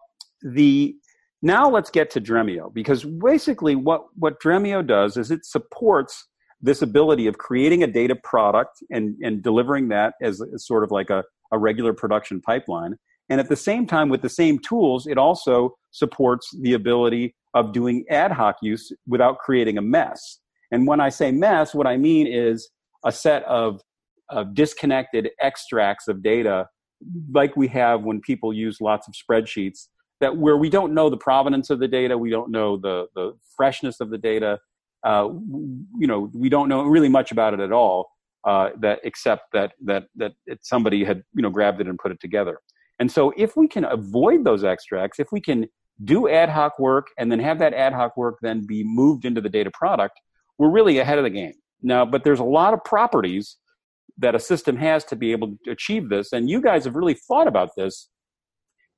the 0.43 0.95
now 1.41 1.71
let's 1.71 1.91
get 1.91 2.11
to 2.11 2.21
Dremio 2.21 2.73
because 2.73 3.05
basically 3.05 3.77
what 3.77 4.03
what 4.15 4.43
Dremio 4.43 4.87
does 4.87 5.17
is 5.17 5.31
it 5.31 5.47
supports 5.47 6.29
this 6.61 6.83
ability 6.83 7.27
of 7.27 7.39
creating 7.39 7.83
a 7.83 7.87
data 7.87 8.17
product 8.23 8.83
and 8.91 9.17
and 9.23 9.43
delivering 9.43 9.89
that 9.89 10.13
as, 10.21 10.43
as 10.55 10.67
sort 10.67 10.85
of 10.85 10.91
like 10.91 11.09
a, 11.09 11.25
a 11.51 11.59
regular 11.59 11.95
production 11.95 12.43
pipeline. 12.43 12.97
And 13.29 13.41
at 13.41 13.49
the 13.49 13.57
same 13.57 13.87
time, 13.87 14.09
with 14.09 14.23
the 14.23 14.29
same 14.29 14.59
tools, 14.59 15.07
it 15.07 15.19
also 15.19 15.77
supports 15.91 16.49
the 16.61 16.75
ability 16.75 17.35
of 17.55 17.73
doing 17.73 18.05
ad 18.11 18.33
hoc 18.33 18.57
use 18.63 18.93
without 19.07 19.39
creating 19.39 19.79
a 19.79 19.83
mess. 19.83 20.39
And 20.71 20.87
when 20.87 21.01
I 21.01 21.09
say 21.09 21.31
mess, 21.31 21.75
what 21.75 21.87
I 21.87 21.97
mean 21.97 22.27
is 22.27 22.71
a 23.05 23.13
set 23.13 23.45
of, 23.45 23.81
of 24.31 24.55
disconnected 24.55 25.31
extracts 25.41 26.09
of 26.09 26.23
data, 26.23 26.67
like 27.33 27.57
we 27.57 27.69
have 27.69 28.03
when 28.03 28.21
people 28.21 28.53
use 28.53 28.81
lots 28.81 29.07
of 29.07 29.15
spreadsheets, 29.15 29.89
that 30.21 30.37
where 30.37 30.57
we 30.57 30.71
don't 30.71 30.95
know 30.95 31.11
the 31.11 31.17
provenance 31.17 31.69
of 31.69 31.79
the 31.81 31.89
data, 31.89 32.17
we 32.17 32.31
don't 32.31 32.51
know 32.51 32.77
the, 32.77 33.07
the 33.15 33.33
freshness 33.57 34.01
of 34.01 34.11
the 34.11 34.19
data, 34.19 34.59
uh, 35.05 35.29
you 35.99 36.07
know, 36.07 36.31
we 36.33 36.49
don't 36.49 36.69
know 36.69 36.85
really 36.85 37.09
much 37.09 37.33
about 37.33 37.55
it 37.55 37.61
at 37.61 37.73
all, 37.73 38.09
uh, 38.45 38.71
that 38.81 39.01
except 39.05 39.53
that 39.53 39.73
that 39.85 40.05
that 40.17 40.33
it, 40.47 40.59
somebody 40.63 41.05
had 41.05 41.23
you 41.35 41.43
know 41.43 41.51
grabbed 41.51 41.81
it 41.81 41.87
and 41.87 41.99
put 41.99 42.13
it 42.13 42.21
together. 42.21 42.59
And 42.99 43.11
so, 43.11 43.33
if 43.37 43.57
we 43.57 43.69
can 43.69 43.85
avoid 43.85 44.45
those 44.45 44.65
extracts, 44.65 45.19
if 45.19 45.29
we 45.33 45.41
can 45.41 45.67
do 46.05 46.29
ad 46.29 46.49
hoc 46.49 46.79
work 46.79 47.09
and 47.19 47.31
then 47.31 47.39
have 47.39 47.59
that 47.59 47.75
ad 47.75 47.93
hoc 47.93 48.17
work 48.17 48.39
then 48.43 48.67
be 48.67 48.83
moved 48.85 49.25
into 49.25 49.41
the 49.41 49.49
data 49.49 49.71
product, 49.73 50.19
we're 50.59 50.71
really 50.71 50.99
ahead 50.99 51.19
of 51.19 51.25
the 51.25 51.31
game. 51.31 51.55
Now, 51.83 52.05
but 52.05 52.25
there's 52.25 52.41
a 52.41 52.45
lot 52.45 52.75
of 52.75 52.83
properties 52.85 53.57
that 54.19 54.35
a 54.35 54.41
system 54.41 54.77
has 54.77 55.05
to 55.05 55.17
be 55.17 55.33
able 55.33 55.57
to 55.65 55.71
achieve 55.71 56.09
this. 56.09 56.33
And 56.33 56.49
you 56.49 56.61
guys 56.61 56.85
have 56.85 56.95
really 56.95 57.15
thought 57.15 57.49
about 57.49 57.71
this 57.77 58.09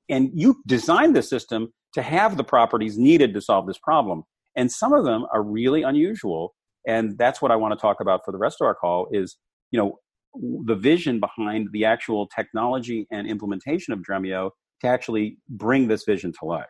and 0.09 0.31
you 0.35 0.57
designed 0.67 1.17
the 1.17 1.23
system 1.23 1.73
to 1.95 2.03
have 2.03 2.37
the 2.37 2.45
properties 2.45 2.99
needed 2.99 3.33
to 3.35 3.41
solve 3.41 3.67
this 3.67 3.79
problem. 3.79 4.25
And 4.57 4.71
some 4.71 4.93
of 4.93 5.05
them 5.05 5.25
are 5.33 5.43
really 5.43 5.83
unusual. 5.83 6.55
And 6.87 7.17
that's 7.17 7.41
what 7.41 7.51
I 7.51 7.57
want 7.57 7.73
to 7.73 7.81
talk 7.81 8.01
about 8.01 8.21
for 8.25 8.33
the 8.33 8.39
rest 8.39 8.59
of 8.61 8.67
our 8.67 8.75
call 8.75 9.09
is, 9.13 9.37
you 9.71 9.79
know, 9.79 9.99
the 10.35 10.75
vision 10.75 11.21
behind 11.21 11.69
the 11.73 11.85
actual 11.85 12.27
technology 12.27 13.07
and 13.11 13.27
implementation 13.27 13.93
of 13.93 14.01
Dremio 14.01 14.51
to 14.81 14.87
actually 14.87 15.39
bring 15.49 15.89
this 15.89 16.05
vision 16.05 16.33
to 16.41 16.45
life. 16.45 16.67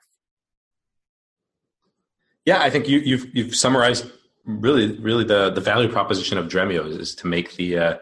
Yeah, 2.45 2.61
I 2.61 2.71
think 2.71 2.89
you, 2.89 2.99
have 2.99 3.07
you've, 3.07 3.37
you've 3.37 3.57
summarized 3.57 4.11
really 4.45 4.99
really 4.99 5.25
the 5.25 5.51
the 5.51 5.61
value 5.61 5.89
proposition 5.89 6.37
of 6.37 6.49
Dremio 6.49 6.87
is, 6.87 6.97
is 6.97 7.15
to 7.17 7.27
make 7.27 7.57
the 7.57 7.79
uh, 7.79 7.97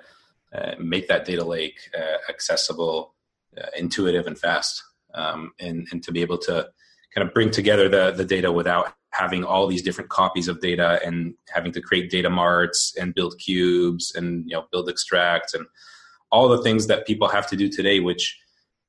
uh, 0.53 0.73
make 0.79 1.09
that 1.09 1.25
data 1.25 1.45
lake 1.45 1.79
uh, 1.97 2.17
accessible, 2.29 3.15
uh, 3.57 3.67
intuitive, 3.77 4.27
and 4.27 4.39
fast, 4.39 4.83
um, 5.15 5.53
and 5.61 5.87
and 5.93 6.03
to 6.03 6.13
be 6.13 6.21
able 6.21 6.39
to 6.39 6.69
kind 7.15 7.27
of 7.27 7.33
bring 7.33 7.51
together 7.51 7.89
the 7.89 8.11
the 8.11 8.25
data 8.25 8.51
without 8.51 8.95
having 9.13 9.45
all 9.45 9.67
these 9.67 9.83
different 9.83 10.11
copies 10.11 10.49
of 10.49 10.61
data 10.61 11.01
and 11.05 11.35
having 11.49 11.71
to 11.73 11.81
create 11.81 12.11
data 12.11 12.31
marts 12.31 12.95
and 12.99 13.15
build 13.15 13.39
cubes 13.39 14.15
and 14.15 14.45
you 14.49 14.57
know 14.57 14.65
build 14.73 14.89
extracts 14.89 15.55
and 15.55 15.67
all 16.31 16.49
the 16.49 16.63
things 16.63 16.87
that 16.87 17.07
people 17.07 17.29
have 17.29 17.47
to 17.47 17.57
do 17.57 17.69
today, 17.69 18.01
which 18.01 18.39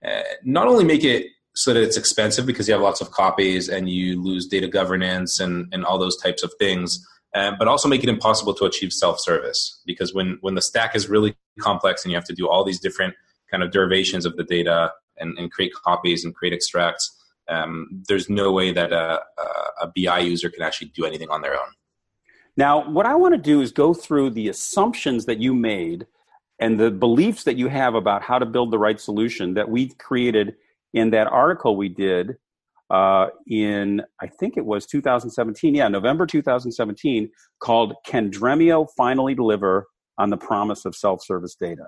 uh, 0.05 0.21
not 0.43 0.67
only 0.67 0.85
make 0.85 1.03
it 1.03 1.27
so 1.55 1.73
that 1.73 1.83
it's 1.83 1.97
expensive 1.97 2.45
because 2.45 2.67
you 2.67 2.73
have 2.73 2.81
lots 2.81 3.01
of 3.01 3.11
copies 3.11 3.69
and 3.69 3.89
you 3.89 4.21
lose 4.21 4.47
data 4.47 4.67
governance 4.67 5.39
and, 5.39 5.67
and 5.71 5.85
all 5.85 5.99
those 5.99 6.17
types 6.17 6.41
of 6.41 6.51
things. 6.57 7.05
Uh, 7.35 7.51
but 7.57 7.67
also 7.67 7.87
make 7.87 8.03
it 8.03 8.09
impossible 8.09 8.53
to 8.53 8.63
achieve 8.65 8.93
self-service 8.93 9.81
because 9.87 10.13
when 10.13 10.37
when 10.41 10.53
the 10.53 10.61
stack 10.61 10.95
is 10.95 11.09
really 11.09 11.35
complex 11.59 12.03
and 12.03 12.11
you 12.11 12.15
have 12.15 12.23
to 12.23 12.33
do 12.33 12.47
all 12.47 12.63
these 12.63 12.79
different 12.79 13.15
kind 13.49 13.63
of 13.63 13.71
derivations 13.71 14.23
of 14.23 14.37
the 14.37 14.43
data 14.43 14.91
and, 15.17 15.35
and 15.39 15.51
create 15.51 15.73
copies 15.73 16.23
and 16.23 16.35
create 16.35 16.53
extracts, 16.53 17.22
um, 17.49 18.03
there's 18.07 18.29
no 18.29 18.51
way 18.51 18.71
that 18.71 18.91
a, 18.91 19.21
a, 19.37 19.85
a 19.85 19.91
BI 19.95 20.19
user 20.19 20.49
can 20.49 20.61
actually 20.61 20.89
do 20.89 21.05
anything 21.05 21.29
on 21.29 21.41
their 21.41 21.53
own. 21.53 21.71
Now, 22.55 22.87
what 22.89 23.05
I 23.05 23.15
want 23.15 23.33
to 23.33 23.41
do 23.41 23.61
is 23.61 23.71
go 23.71 23.93
through 23.93 24.31
the 24.31 24.49
assumptions 24.49 25.25
that 25.25 25.39
you 25.39 25.53
made 25.53 26.05
and 26.59 26.79
the 26.79 26.91
beliefs 26.91 27.43
that 27.45 27.57
you 27.57 27.67
have 27.67 27.95
about 27.95 28.21
how 28.21 28.37
to 28.39 28.45
build 28.45 28.71
the 28.71 28.77
right 28.77 28.99
solution 28.99 29.55
that 29.55 29.67
we 29.67 29.89
created 29.89 30.55
in 30.93 31.09
that 31.09 31.27
article 31.27 31.75
we 31.75 31.89
did 31.89 32.37
uh, 32.89 33.27
in, 33.47 34.03
I 34.21 34.27
think 34.27 34.55
it 34.55 34.65
was 34.65 34.85
2017, 34.85 35.73
yeah, 35.73 35.87
November 35.87 36.27
2017, 36.27 37.29
called 37.59 37.95
Can 38.05 38.29
Dremio 38.29 38.87
Finally 38.95 39.33
Deliver 39.33 39.87
on 40.19 40.29
the 40.29 40.37
Promise 40.37 40.85
of 40.85 40.95
Self 40.95 41.23
Service 41.23 41.55
Data? 41.55 41.87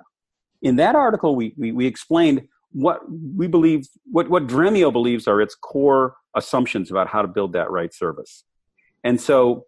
In 0.63 0.77
that 0.77 0.95
article, 0.95 1.35
we, 1.35 1.53
we, 1.57 1.71
we 1.71 1.85
explained 1.85 2.47
what 2.75 3.00
we 3.10 3.48
believe, 3.48 3.88
what, 4.12 4.29
what 4.29 4.48
Dremio 4.48 4.91
believes 4.91 5.29
are 5.29 5.39
its 5.39 5.55
core 5.55 6.17
assumptions 6.36 6.91
about 6.91 7.08
how 7.08 7.22
to 7.22 7.27
build 7.27 7.53
that 7.53 7.72
right 7.72 7.94
service. 7.94 8.44
And 9.05 9.20
so 9.20 9.65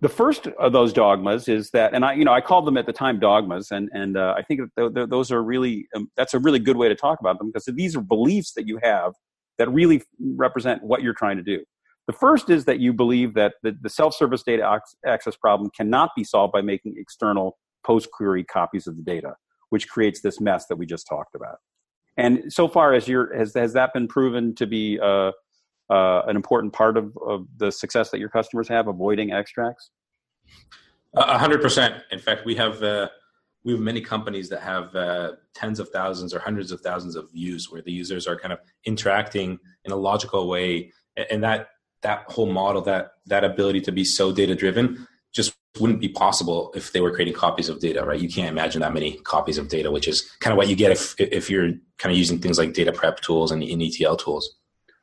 the 0.00 0.08
first 0.08 0.48
of 0.58 0.72
those 0.72 0.92
dogmas 0.92 1.46
is 1.46 1.70
that, 1.70 1.94
and 1.94 2.04
I, 2.04 2.14
you 2.14 2.24
know, 2.24 2.32
I 2.32 2.40
called 2.40 2.66
them 2.66 2.76
at 2.76 2.86
the 2.86 2.92
time 2.92 3.20
dogmas, 3.20 3.70
and 3.70 3.88
and 3.92 4.16
uh, 4.16 4.34
I 4.36 4.42
think 4.42 4.62
th- 4.76 4.94
th- 4.94 5.08
those 5.08 5.30
are 5.30 5.42
really 5.44 5.86
um, 5.94 6.10
that's 6.16 6.34
a 6.34 6.40
really 6.40 6.58
good 6.58 6.76
way 6.76 6.88
to 6.88 6.96
talk 6.96 7.20
about 7.20 7.38
them 7.38 7.52
because 7.52 7.66
these 7.76 7.94
are 7.94 8.00
beliefs 8.00 8.52
that 8.54 8.66
you 8.66 8.80
have 8.82 9.12
that 9.58 9.70
really 9.70 10.02
represent 10.18 10.82
what 10.82 11.02
you're 11.02 11.14
trying 11.14 11.36
to 11.36 11.42
do. 11.42 11.62
The 12.06 12.14
first 12.14 12.50
is 12.50 12.64
that 12.64 12.80
you 12.80 12.92
believe 12.92 13.34
that 13.34 13.52
the, 13.62 13.76
the 13.80 13.90
self-service 13.90 14.42
data 14.42 14.80
access 15.06 15.36
problem 15.36 15.70
cannot 15.76 16.10
be 16.16 16.24
solved 16.24 16.52
by 16.52 16.62
making 16.62 16.94
external 16.96 17.58
post-query 17.86 18.44
copies 18.44 18.88
of 18.88 18.96
the 18.96 19.02
data, 19.02 19.34
which 19.68 19.86
creates 19.88 20.20
this 20.20 20.40
mess 20.40 20.66
that 20.66 20.76
we 20.76 20.86
just 20.86 21.06
talked 21.06 21.34
about. 21.36 21.58
And 22.20 22.52
so 22.52 22.68
far, 22.68 22.92
as 22.92 23.08
your 23.08 23.34
has 23.34 23.54
has 23.54 23.72
that 23.72 23.94
been 23.94 24.06
proven 24.06 24.54
to 24.56 24.66
be 24.66 24.98
uh, 25.00 25.32
uh, 25.88 26.22
an 26.26 26.36
important 26.36 26.74
part 26.74 26.98
of, 26.98 27.16
of 27.26 27.46
the 27.56 27.72
success 27.72 28.10
that 28.10 28.20
your 28.20 28.28
customers 28.28 28.68
have, 28.68 28.88
avoiding 28.88 29.32
extracts? 29.32 29.90
A 31.14 31.38
hundred 31.38 31.62
percent. 31.62 31.94
In 32.12 32.18
fact, 32.18 32.44
we 32.44 32.54
have 32.56 32.82
uh, 32.82 33.08
we 33.64 33.72
have 33.72 33.80
many 33.80 34.02
companies 34.02 34.50
that 34.50 34.60
have 34.60 34.94
uh, 34.94 35.32
tens 35.54 35.80
of 35.80 35.88
thousands 35.88 36.34
or 36.34 36.40
hundreds 36.40 36.70
of 36.72 36.82
thousands 36.82 37.16
of 37.16 37.32
views 37.32 37.70
where 37.70 37.80
the 37.80 37.92
users 37.92 38.26
are 38.26 38.38
kind 38.38 38.52
of 38.52 38.58
interacting 38.84 39.58
in 39.86 39.92
a 39.92 39.96
logical 39.96 40.46
way 40.46 40.92
and 41.30 41.42
that 41.42 41.68
that 42.02 42.24
whole 42.28 42.50
model 42.52 42.82
that 42.82 43.12
that 43.26 43.44
ability 43.44 43.80
to 43.80 43.92
be 43.92 44.04
so 44.04 44.32
data 44.32 44.54
driven 44.54 45.06
wouldn't 45.80 46.00
be 46.00 46.08
possible 46.08 46.72
if 46.74 46.92
they 46.92 47.00
were 47.00 47.10
creating 47.10 47.34
copies 47.34 47.68
of 47.68 47.80
data 47.80 48.04
right 48.04 48.20
you 48.20 48.28
can't 48.28 48.48
imagine 48.48 48.80
that 48.80 48.92
many 48.92 49.12
copies 49.18 49.58
of 49.58 49.68
data 49.68 49.90
which 49.90 50.08
is 50.08 50.30
kind 50.40 50.52
of 50.52 50.56
what 50.56 50.68
you 50.68 50.76
get 50.76 50.90
if 50.90 51.14
if 51.18 51.50
you're 51.50 51.70
kind 51.98 52.12
of 52.12 52.18
using 52.18 52.38
things 52.38 52.58
like 52.58 52.72
data 52.72 52.92
prep 52.92 53.20
tools 53.20 53.50
and, 53.50 53.62
and 53.62 53.82
etl 53.82 54.16
tools 54.16 54.56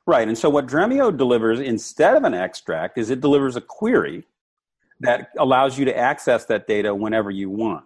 right 0.05 0.27
and 0.27 0.37
so 0.37 0.49
what 0.49 0.65
dremio 0.67 1.15
delivers 1.15 1.59
instead 1.59 2.15
of 2.15 2.23
an 2.23 2.33
extract 2.33 2.97
is 2.97 3.09
it 3.09 3.21
delivers 3.21 3.55
a 3.55 3.61
query 3.61 4.23
that 4.99 5.29
allows 5.37 5.77
you 5.77 5.85
to 5.85 5.95
access 5.95 6.45
that 6.45 6.67
data 6.67 6.93
whenever 6.93 7.31
you 7.31 7.49
want 7.49 7.85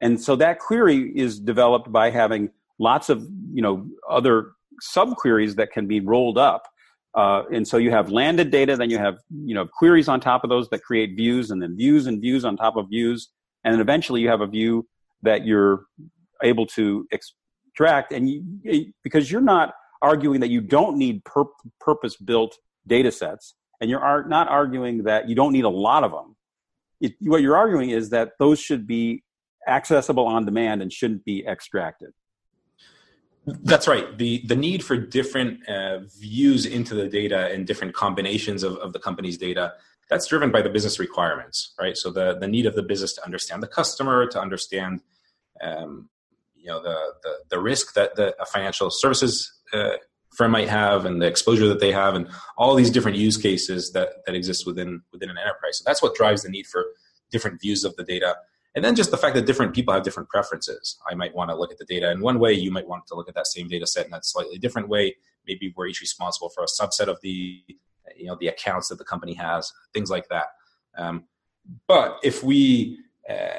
and 0.00 0.20
so 0.20 0.36
that 0.36 0.58
query 0.58 1.16
is 1.16 1.38
developed 1.38 1.90
by 1.92 2.10
having 2.10 2.50
lots 2.78 3.08
of 3.08 3.26
you 3.52 3.62
know 3.62 3.86
other 4.08 4.52
subqueries 4.82 5.54
that 5.56 5.72
can 5.72 5.86
be 5.86 6.00
rolled 6.00 6.36
up. 6.36 6.71
Uh, 7.14 7.42
and 7.52 7.66
so 7.68 7.76
you 7.76 7.90
have 7.90 8.10
landed 8.10 8.50
data, 8.50 8.76
then 8.76 8.88
you 8.88 8.98
have 8.98 9.18
you 9.30 9.54
know 9.54 9.66
queries 9.66 10.08
on 10.08 10.20
top 10.20 10.44
of 10.44 10.50
those 10.50 10.68
that 10.70 10.82
create 10.82 11.14
views, 11.16 11.50
and 11.50 11.62
then 11.62 11.76
views 11.76 12.06
and 12.06 12.20
views 12.20 12.44
on 12.44 12.56
top 12.56 12.76
of 12.76 12.88
views, 12.88 13.30
and 13.64 13.74
then 13.74 13.80
eventually 13.80 14.20
you 14.20 14.28
have 14.28 14.40
a 14.40 14.46
view 14.46 14.86
that 15.22 15.44
you're 15.44 15.84
able 16.42 16.66
to 16.66 17.06
extract, 17.12 18.12
and 18.12 18.28
you, 18.28 18.92
because 19.04 19.30
you're 19.30 19.40
not 19.40 19.74
arguing 20.00 20.40
that 20.40 20.48
you 20.48 20.60
don't 20.60 20.96
need 20.96 21.24
pur- 21.24 21.44
purpose 21.80 22.16
built 22.16 22.56
data 22.86 23.12
sets, 23.12 23.54
and 23.80 23.90
you're 23.90 24.26
not 24.26 24.48
arguing 24.48 25.04
that 25.04 25.28
you 25.28 25.34
don't 25.34 25.52
need 25.52 25.64
a 25.64 25.68
lot 25.68 26.04
of 26.04 26.10
them. 26.12 26.34
It, 27.00 27.12
what 27.20 27.42
you're 27.42 27.56
arguing 27.56 27.90
is 27.90 28.10
that 28.10 28.32
those 28.38 28.58
should 28.58 28.86
be 28.86 29.22
accessible 29.68 30.26
on 30.26 30.44
demand 30.44 30.82
and 30.82 30.92
shouldn't 30.92 31.24
be 31.24 31.46
extracted. 31.46 32.10
That's 33.46 33.88
right. 33.88 34.16
The 34.18 34.42
the 34.46 34.54
need 34.54 34.84
for 34.84 34.96
different 34.96 35.68
uh, 35.68 36.00
views 36.20 36.64
into 36.64 36.94
the 36.94 37.08
data 37.08 37.48
and 37.52 37.66
different 37.66 37.94
combinations 37.94 38.62
of, 38.62 38.76
of 38.76 38.92
the 38.92 39.00
company's 39.00 39.36
data 39.36 39.74
that's 40.08 40.26
driven 40.26 40.50
by 40.52 40.62
the 40.62 40.68
business 40.68 40.98
requirements, 41.00 41.74
right? 41.80 41.96
So 41.96 42.10
the 42.10 42.38
the 42.38 42.46
need 42.46 42.66
of 42.66 42.74
the 42.74 42.82
business 42.82 43.14
to 43.14 43.24
understand 43.24 43.62
the 43.62 43.66
customer, 43.66 44.26
to 44.28 44.40
understand 44.40 45.00
um, 45.60 46.08
you 46.54 46.66
know 46.66 46.82
the, 46.82 46.96
the 47.24 47.34
the 47.50 47.58
risk 47.60 47.94
that 47.94 48.14
the 48.14 48.34
a 48.40 48.46
financial 48.46 48.90
services 48.90 49.52
uh, 49.72 49.94
firm 50.36 50.52
might 50.52 50.68
have 50.68 51.04
and 51.04 51.20
the 51.20 51.26
exposure 51.26 51.66
that 51.66 51.80
they 51.80 51.92
have 51.92 52.14
and 52.14 52.28
all 52.56 52.74
these 52.76 52.90
different 52.90 53.16
use 53.16 53.36
cases 53.36 53.90
that 53.92 54.24
that 54.26 54.36
exist 54.36 54.66
within 54.66 55.02
within 55.12 55.30
an 55.30 55.36
enterprise. 55.38 55.78
So 55.78 55.82
that's 55.84 56.02
what 56.02 56.14
drives 56.14 56.42
the 56.42 56.48
need 56.48 56.66
for 56.68 56.84
different 57.32 57.60
views 57.60 57.82
of 57.82 57.96
the 57.96 58.04
data 58.04 58.36
and 58.74 58.84
then 58.84 58.94
just 58.94 59.10
the 59.10 59.18
fact 59.18 59.34
that 59.34 59.44
different 59.44 59.74
people 59.74 59.92
have 59.92 60.02
different 60.02 60.28
preferences. 60.30 60.98
I 61.08 61.14
might 61.14 61.34
want 61.34 61.50
to 61.50 61.56
look 61.56 61.70
at 61.70 61.78
the 61.78 61.84
data 61.84 62.10
in 62.10 62.20
one 62.20 62.38
way. 62.38 62.52
You 62.54 62.70
might 62.70 62.88
want 62.88 63.06
to 63.08 63.14
look 63.14 63.28
at 63.28 63.34
that 63.34 63.46
same 63.46 63.68
data 63.68 63.86
set 63.86 64.06
in 64.06 64.14
a 64.14 64.22
slightly 64.22 64.58
different 64.58 64.88
way. 64.88 65.16
Maybe 65.46 65.74
we're 65.76 65.88
each 65.88 66.00
responsible 66.00 66.48
for 66.48 66.64
a 66.64 66.66
subset 66.66 67.08
of 67.08 67.18
the, 67.22 67.62
you 68.16 68.26
know, 68.26 68.36
the 68.40 68.48
accounts 68.48 68.88
that 68.88 68.96
the 68.96 69.04
company 69.04 69.34
has, 69.34 69.70
things 69.92 70.10
like 70.10 70.28
that. 70.28 70.46
Um, 70.96 71.24
but 71.86 72.18
if 72.22 72.42
we, 72.42 72.98
uh, 73.28 73.58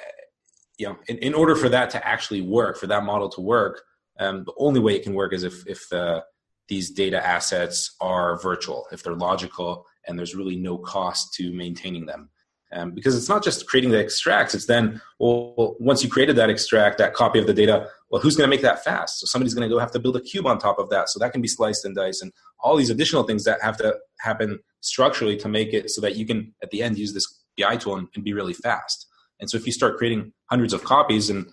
you 0.77 0.87
know, 0.87 0.97
in, 1.07 1.17
in, 1.19 1.33
order 1.33 1.55
for 1.55 1.69
that 1.69 1.91
to 1.91 2.05
actually 2.05 2.41
work, 2.41 2.77
for 2.77 2.87
that 2.87 3.03
model 3.03 3.29
to 3.29 3.41
work, 3.41 3.83
um, 4.19 4.43
the 4.45 4.53
only 4.57 4.79
way 4.79 4.95
it 4.95 5.03
can 5.03 5.13
work 5.13 5.33
is 5.33 5.43
if 5.43 5.65
if 5.67 5.87
the, 5.89 6.23
these 6.67 6.91
data 6.91 7.25
assets 7.25 7.95
are 8.01 8.39
virtual, 8.41 8.87
if 8.91 9.03
they're 9.03 9.15
logical, 9.15 9.85
and 10.07 10.17
there's 10.17 10.35
really 10.35 10.55
no 10.55 10.77
cost 10.77 11.33
to 11.35 11.53
maintaining 11.53 12.05
them 12.05 12.29
um, 12.73 12.91
because 12.91 13.15
it's 13.15 13.29
not 13.29 13.43
just 13.43 13.67
creating 13.67 13.91
the 13.91 13.99
extracts 13.99 14.53
it's 14.53 14.65
then 14.65 15.01
well 15.19 15.75
once 15.79 16.03
you 16.03 16.09
created 16.09 16.35
that 16.35 16.49
extract 16.49 16.97
that 16.97 17.13
copy 17.13 17.39
of 17.39 17.47
the 17.47 17.53
data 17.53 17.87
well 18.13 18.21
who's 18.21 18.35
going 18.35 18.47
to 18.47 18.55
make 18.55 18.61
that 18.61 18.83
fast? 18.83 19.19
So 19.19 19.25
somebody's 19.25 19.55
going 19.55 19.67
to 19.67 19.73
go 19.73 19.79
have 19.79 19.91
to 19.91 19.99
build 19.99 20.15
a 20.15 20.21
cube 20.21 20.45
on 20.45 20.59
top 20.59 20.77
of 20.77 20.87
that. 20.91 21.09
So 21.09 21.17
that 21.17 21.31
can 21.31 21.41
be 21.41 21.47
sliced 21.47 21.83
and 21.83 21.95
diced 21.95 22.21
and 22.21 22.31
all 22.59 22.75
these 22.75 22.91
additional 22.91 23.23
things 23.23 23.43
that 23.45 23.59
have 23.63 23.75
to 23.77 23.95
happen 24.19 24.59
structurally 24.81 25.35
to 25.37 25.49
make 25.49 25.73
it 25.73 25.89
so 25.89 25.99
that 26.01 26.15
you 26.15 26.23
can 26.27 26.53
at 26.61 26.69
the 26.69 26.83
end 26.83 26.99
use 26.99 27.11
this 27.11 27.25
bi 27.57 27.75
tool 27.75 27.95
and, 27.95 28.07
and 28.13 28.23
be 28.23 28.33
really 28.33 28.53
fast. 28.53 29.07
And 29.39 29.49
so 29.49 29.57
if 29.57 29.65
you 29.65 29.71
start 29.71 29.97
creating 29.97 30.31
hundreds 30.45 30.73
of 30.73 30.83
copies 30.83 31.31
and 31.31 31.47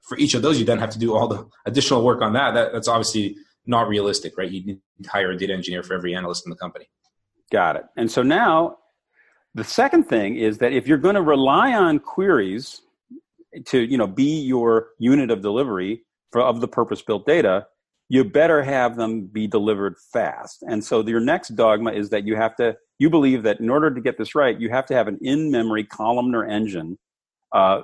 for 0.00 0.18
each 0.18 0.34
of 0.34 0.42
those 0.42 0.58
you 0.58 0.64
then 0.64 0.78
have 0.78 0.90
to 0.90 0.98
do 0.98 1.14
all 1.14 1.28
the 1.28 1.48
additional 1.64 2.04
work 2.04 2.22
on 2.22 2.32
that, 2.32 2.54
that 2.54 2.72
that's 2.72 2.88
obviously 2.88 3.36
not 3.64 3.86
realistic 3.86 4.36
right? 4.36 4.50
You 4.50 4.66
need 4.66 4.80
to 5.04 5.10
hire 5.10 5.30
a 5.30 5.36
data 5.36 5.52
engineer 5.52 5.84
for 5.84 5.94
every 5.94 6.16
analyst 6.16 6.44
in 6.44 6.50
the 6.50 6.56
company. 6.56 6.86
Got 7.52 7.76
it. 7.76 7.84
And 7.96 8.10
so 8.10 8.24
now 8.24 8.78
the 9.54 9.64
second 9.64 10.04
thing 10.04 10.36
is 10.36 10.58
that 10.58 10.72
if 10.72 10.86
you're 10.86 10.98
going 10.98 11.16
to 11.16 11.22
rely 11.22 11.72
on 11.72 11.98
queries 11.98 12.82
to 13.66 13.80
you 13.80 13.98
know 13.98 14.06
be 14.06 14.40
your 14.40 14.90
unit 14.98 15.30
of 15.30 15.42
delivery 15.42 16.02
for, 16.30 16.40
of 16.40 16.60
the 16.60 16.68
purpose 16.68 17.02
built 17.02 17.26
data, 17.26 17.66
you 18.08 18.24
better 18.24 18.62
have 18.62 18.96
them 18.96 19.26
be 19.26 19.46
delivered 19.46 19.96
fast. 20.12 20.62
And 20.68 20.84
so 20.84 21.06
your 21.06 21.20
next 21.20 21.50
dogma 21.56 21.92
is 21.92 22.10
that 22.10 22.24
you 22.26 22.36
have 22.36 22.56
to 22.56 22.76
you 22.98 23.10
believe 23.10 23.42
that 23.44 23.60
in 23.60 23.70
order 23.70 23.92
to 23.92 24.00
get 24.00 24.18
this 24.18 24.34
right, 24.34 24.60
you 24.60 24.68
have 24.70 24.86
to 24.86 24.94
have 24.94 25.08
an 25.08 25.18
in-memory 25.22 25.84
columnar 25.84 26.44
engine. 26.44 26.98
Uh, 27.52 27.80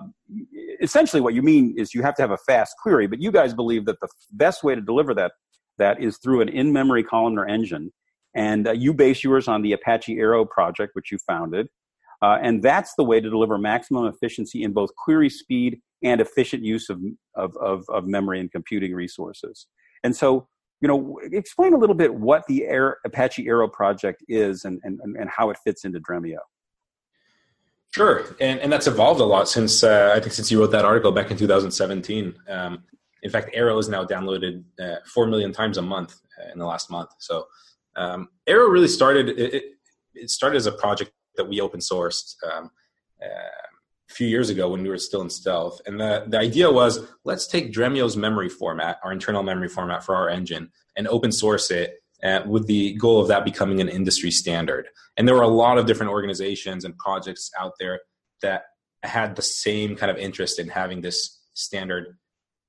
essentially, 0.80 1.20
what 1.22 1.34
you 1.34 1.42
mean 1.42 1.74
is 1.76 1.94
you 1.94 2.02
have 2.02 2.14
to 2.16 2.22
have 2.22 2.30
a 2.30 2.36
fast 2.36 2.74
query, 2.80 3.06
but 3.06 3.20
you 3.20 3.32
guys 3.32 3.54
believe 3.54 3.86
that 3.86 3.98
the 4.00 4.08
best 4.32 4.62
way 4.62 4.74
to 4.74 4.80
deliver 4.80 5.14
that 5.14 5.32
that 5.78 6.00
is 6.00 6.18
through 6.18 6.42
an 6.42 6.48
in-memory 6.48 7.02
columnar 7.02 7.46
engine 7.46 7.92
and 8.36 8.68
uh, 8.68 8.72
you 8.72 8.92
base 8.92 9.24
yours 9.24 9.48
on 9.48 9.62
the 9.62 9.72
Apache 9.72 10.18
Arrow 10.18 10.44
project, 10.44 10.94
which 10.94 11.10
you 11.10 11.18
founded. 11.26 11.68
Uh, 12.22 12.38
and 12.40 12.62
that's 12.62 12.94
the 12.96 13.04
way 13.04 13.20
to 13.20 13.28
deliver 13.28 13.58
maximum 13.58 14.06
efficiency 14.06 14.62
in 14.62 14.72
both 14.72 14.94
query 14.94 15.30
speed 15.30 15.80
and 16.02 16.20
efficient 16.20 16.62
use 16.62 16.88
of, 16.88 17.00
of, 17.34 17.56
of, 17.56 17.84
of 17.88 18.06
memory 18.06 18.38
and 18.38 18.52
computing 18.52 18.94
resources. 18.94 19.66
And 20.04 20.14
so, 20.14 20.48
you 20.80 20.88
know, 20.88 21.18
explain 21.32 21.72
a 21.72 21.78
little 21.78 21.94
bit 21.94 22.14
what 22.14 22.46
the 22.46 22.64
Air, 22.66 22.98
Apache 23.06 23.46
Arrow 23.48 23.68
project 23.68 24.22
is 24.28 24.64
and, 24.64 24.80
and, 24.84 25.00
and 25.00 25.30
how 25.30 25.50
it 25.50 25.56
fits 25.64 25.84
into 25.84 25.98
Dremio. 26.00 26.38
Sure, 27.94 28.36
and 28.40 28.60
and 28.60 28.70
that's 28.70 28.86
evolved 28.86 29.20
a 29.20 29.24
lot 29.24 29.48
since 29.48 29.82
uh, 29.82 30.12
I 30.14 30.20
think 30.20 30.34
since 30.34 30.50
you 30.50 30.60
wrote 30.60 30.72
that 30.72 30.84
article 30.84 31.12
back 31.12 31.30
in 31.30 31.38
2017. 31.38 32.34
Um, 32.46 32.82
in 33.22 33.30
fact, 33.30 33.50
Arrow 33.54 33.78
is 33.78 33.88
now 33.88 34.04
downloaded 34.04 34.64
uh, 34.78 34.96
four 35.06 35.26
million 35.26 35.50
times 35.50 35.78
a 35.78 35.82
month 35.82 36.20
uh, 36.38 36.52
in 36.52 36.58
the 36.58 36.66
last 36.66 36.90
month. 36.90 37.08
So 37.18 37.46
um, 37.96 38.28
Arrow 38.46 38.68
really 38.68 38.88
started. 38.88 39.30
It, 39.30 39.54
it, 40.14 40.30
started 40.30 40.56
as 40.56 40.66
a 40.66 40.72
project 40.72 41.12
that 41.36 41.46
we 41.46 41.60
open 41.60 41.80
sourced 41.80 42.34
um, 42.44 42.70
uh, 43.22 43.26
a 43.26 44.14
few 44.14 44.26
years 44.26 44.48
ago 44.48 44.70
when 44.70 44.82
we 44.82 44.88
were 44.88 44.98
still 44.98 45.22
in 45.22 45.30
stealth, 45.30 45.80
and 45.86 45.98
the 46.00 46.24
the 46.26 46.38
idea 46.38 46.70
was 46.70 47.00
let's 47.24 47.46
take 47.46 47.72
Dremio's 47.72 48.16
memory 48.16 48.48
format, 48.48 48.98
our 49.02 49.12
internal 49.12 49.42
memory 49.42 49.68
format 49.68 50.04
for 50.04 50.14
our 50.14 50.28
engine, 50.28 50.70
and 50.96 51.08
open 51.08 51.32
source 51.32 51.70
it. 51.70 52.02
Uh, 52.22 52.40
with 52.46 52.66
the 52.66 52.94
goal 52.94 53.20
of 53.20 53.28
that 53.28 53.44
becoming 53.44 53.78
an 53.78 53.90
industry 53.90 54.30
standard. 54.30 54.88
And 55.18 55.28
there 55.28 55.34
were 55.34 55.42
a 55.42 55.48
lot 55.48 55.76
of 55.76 55.84
different 55.84 56.12
organizations 56.12 56.86
and 56.86 56.96
projects 56.96 57.50
out 57.60 57.74
there 57.78 58.00
that 58.40 58.64
had 59.02 59.36
the 59.36 59.42
same 59.42 59.96
kind 59.96 60.10
of 60.10 60.16
interest 60.16 60.58
in 60.58 60.68
having 60.68 61.02
this 61.02 61.38
standard 61.52 62.16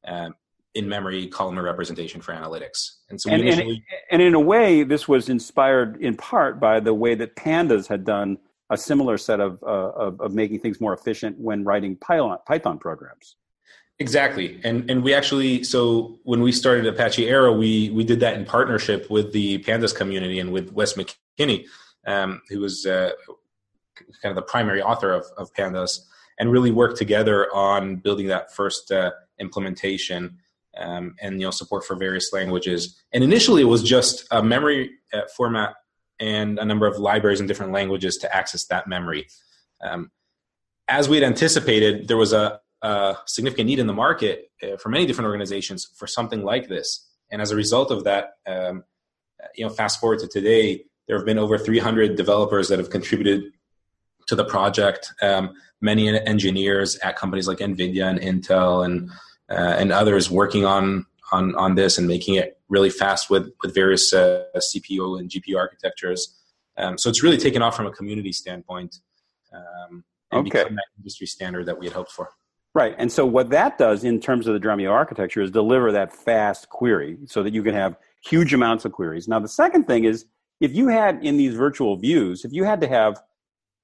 um, 0.05 0.35
in 0.77 0.87
memory 0.87 1.27
columnar 1.27 1.63
representation 1.63 2.21
for 2.21 2.33
analytics. 2.33 2.97
And 3.09 3.19
so, 3.19 3.31
and, 3.31 3.41
initially, 3.41 3.83
and, 4.11 4.21
and, 4.21 4.21
in 4.21 4.35
a 4.35 4.39
way, 4.39 4.83
this 4.83 5.07
was 5.07 5.27
inspired 5.27 5.99
in 6.01 6.15
part 6.15 6.59
by 6.59 6.79
the 6.79 6.93
way 6.93 7.15
that 7.15 7.35
pandas 7.35 7.87
had 7.87 8.05
done 8.05 8.37
a 8.69 8.77
similar 8.77 9.17
set 9.17 9.39
of, 9.39 9.61
uh, 9.63 9.65
of, 9.65 10.21
of, 10.21 10.33
making 10.33 10.59
things 10.59 10.79
more 10.79 10.93
efficient 10.93 11.39
when 11.39 11.63
writing 11.63 11.95
Python, 11.95 12.37
Python 12.45 12.77
programs. 12.77 13.37
Exactly, 13.99 14.59
and 14.63 14.87
and 14.91 15.03
we 15.03 15.15
actually 15.15 15.63
so 15.63 16.19
when 16.23 16.41
we 16.41 16.51
started 16.51 16.85
Apache 16.85 17.27
Arrow, 17.27 17.51
we 17.57 17.89
we 17.89 18.03
did 18.03 18.19
that 18.19 18.35
in 18.35 18.45
partnership 18.45 19.09
with 19.09 19.33
the 19.33 19.57
pandas 19.63 19.95
community 19.95 20.39
and 20.39 20.51
with 20.51 20.71
Wes 20.71 20.93
McKinney, 20.93 21.65
um, 22.05 22.43
who 22.47 22.59
was 22.59 22.85
uh, 22.85 23.09
kind 24.21 24.29
of 24.29 24.35
the 24.35 24.43
primary 24.43 24.83
author 24.83 25.13
of, 25.13 25.25
of 25.37 25.51
pandas, 25.55 26.01
and 26.37 26.51
really 26.51 26.69
worked 26.69 26.97
together 26.97 27.51
on 27.55 27.95
building 27.95 28.27
that 28.27 28.53
first 28.53 28.91
uh, 28.91 29.09
implementation 29.39 30.37
um, 30.77 31.15
and 31.21 31.39
you 31.39 31.47
know 31.47 31.51
support 31.51 31.85
for 31.85 31.95
various 31.95 32.31
languages. 32.33 32.95
And 33.11 33.23
initially, 33.23 33.61
it 33.61 33.65
was 33.65 33.83
just 33.83 34.27
a 34.31 34.43
memory 34.43 34.91
uh, 35.13 35.21
format 35.35 35.73
and 36.19 36.59
a 36.59 36.65
number 36.65 36.87
of 36.87 36.97
libraries 36.97 37.39
in 37.39 37.47
different 37.47 37.71
languages 37.71 38.17
to 38.17 38.35
access 38.35 38.65
that 38.67 38.87
memory. 38.87 39.27
Um, 39.81 40.11
as 40.87 41.09
we 41.09 41.17
had 41.17 41.23
anticipated, 41.23 42.07
there 42.07 42.17
was 42.17 42.33
a, 42.33 42.59
a, 42.81 43.17
significant 43.25 43.67
need 43.67 43.79
in 43.79 43.87
the 43.87 43.93
market 43.93 44.49
uh, 44.63 44.77
for 44.77 44.89
many 44.89 45.05
different 45.05 45.27
organizations 45.27 45.87
for 45.95 46.07
something 46.07 46.43
like 46.43 46.67
this. 46.67 47.07
And 47.29 47.41
as 47.41 47.51
a 47.51 47.55
result 47.55 47.91
of 47.91 48.05
that, 48.05 48.31
um, 48.47 48.83
you 49.55 49.65
know, 49.65 49.71
fast 49.71 49.99
forward 49.99 50.19
to 50.19 50.27
today, 50.27 50.85
there 51.07 51.17
have 51.17 51.25
been 51.25 51.37
over 51.37 51.57
300 51.57 52.15
developers 52.15 52.69
that 52.69 52.79
have 52.79 52.89
contributed 52.89 53.51
to 54.27 54.35
the 54.35 54.45
project. 54.45 55.13
Um, 55.21 55.53
many 55.81 56.07
engineers 56.07 56.97
at 56.97 57.15
companies 57.15 57.47
like 57.47 57.59
NVIDIA 57.59 58.05
and 58.05 58.19
Intel 58.19 58.83
and 58.83 59.11
uh, 59.49 59.75
and 59.77 59.91
others 59.91 60.29
working 60.29 60.65
on 60.65 61.05
on 61.31 61.55
on 61.55 61.75
this 61.75 61.97
and 61.97 62.07
making 62.07 62.35
it 62.35 62.59
really 62.69 62.89
fast 62.89 63.29
with 63.29 63.51
with 63.61 63.73
various 63.73 64.13
uh, 64.13 64.43
CPU 64.57 65.19
and 65.19 65.29
GPU 65.29 65.57
architectures. 65.57 66.35
Um, 66.77 66.97
so 66.97 67.09
it's 67.09 67.23
really 67.23 67.37
taken 67.37 67.61
off 67.61 67.75
from 67.75 67.87
a 67.87 67.91
community 67.91 68.31
standpoint 68.31 68.99
um, 69.53 70.03
and 70.31 70.41
okay. 70.41 70.61
become 70.61 70.75
that 70.75 70.85
industry 70.97 71.25
standard 71.25 71.65
that 71.65 71.77
we 71.77 71.85
had 71.85 71.93
hoped 71.93 72.11
for. 72.11 72.29
Right, 72.75 72.93
and 72.97 73.11
so 73.11 73.25
what 73.25 73.49
that 73.49 73.77
does 73.77 74.03
in 74.03 74.19
terms 74.19 74.45
of 74.45 74.53
the 74.53 74.59
Dremio 74.59 74.91
architecture 74.91 75.41
is 75.41 75.49
deliver 75.49 75.91
that 75.91 76.13
fast 76.13 76.69
query 76.69 77.17
so 77.25 77.41
that 77.41 77.53
you 77.53 77.63
can 77.63 77.73
have 77.73 77.97
huge 78.23 78.53
amounts 78.53 78.85
of 78.85 78.91
queries. 78.91 79.27
Now 79.27 79.39
the 79.39 79.47
second 79.47 79.85
thing 79.85 80.03
is 80.03 80.25
if 80.59 80.75
you 80.75 80.87
had 80.87 81.23
in 81.23 81.37
these 81.37 81.55
virtual 81.55 81.97
views, 81.97 82.45
if 82.45 82.51
you 82.53 82.63
had 82.63 82.81
to 82.81 82.87
have 82.87 83.21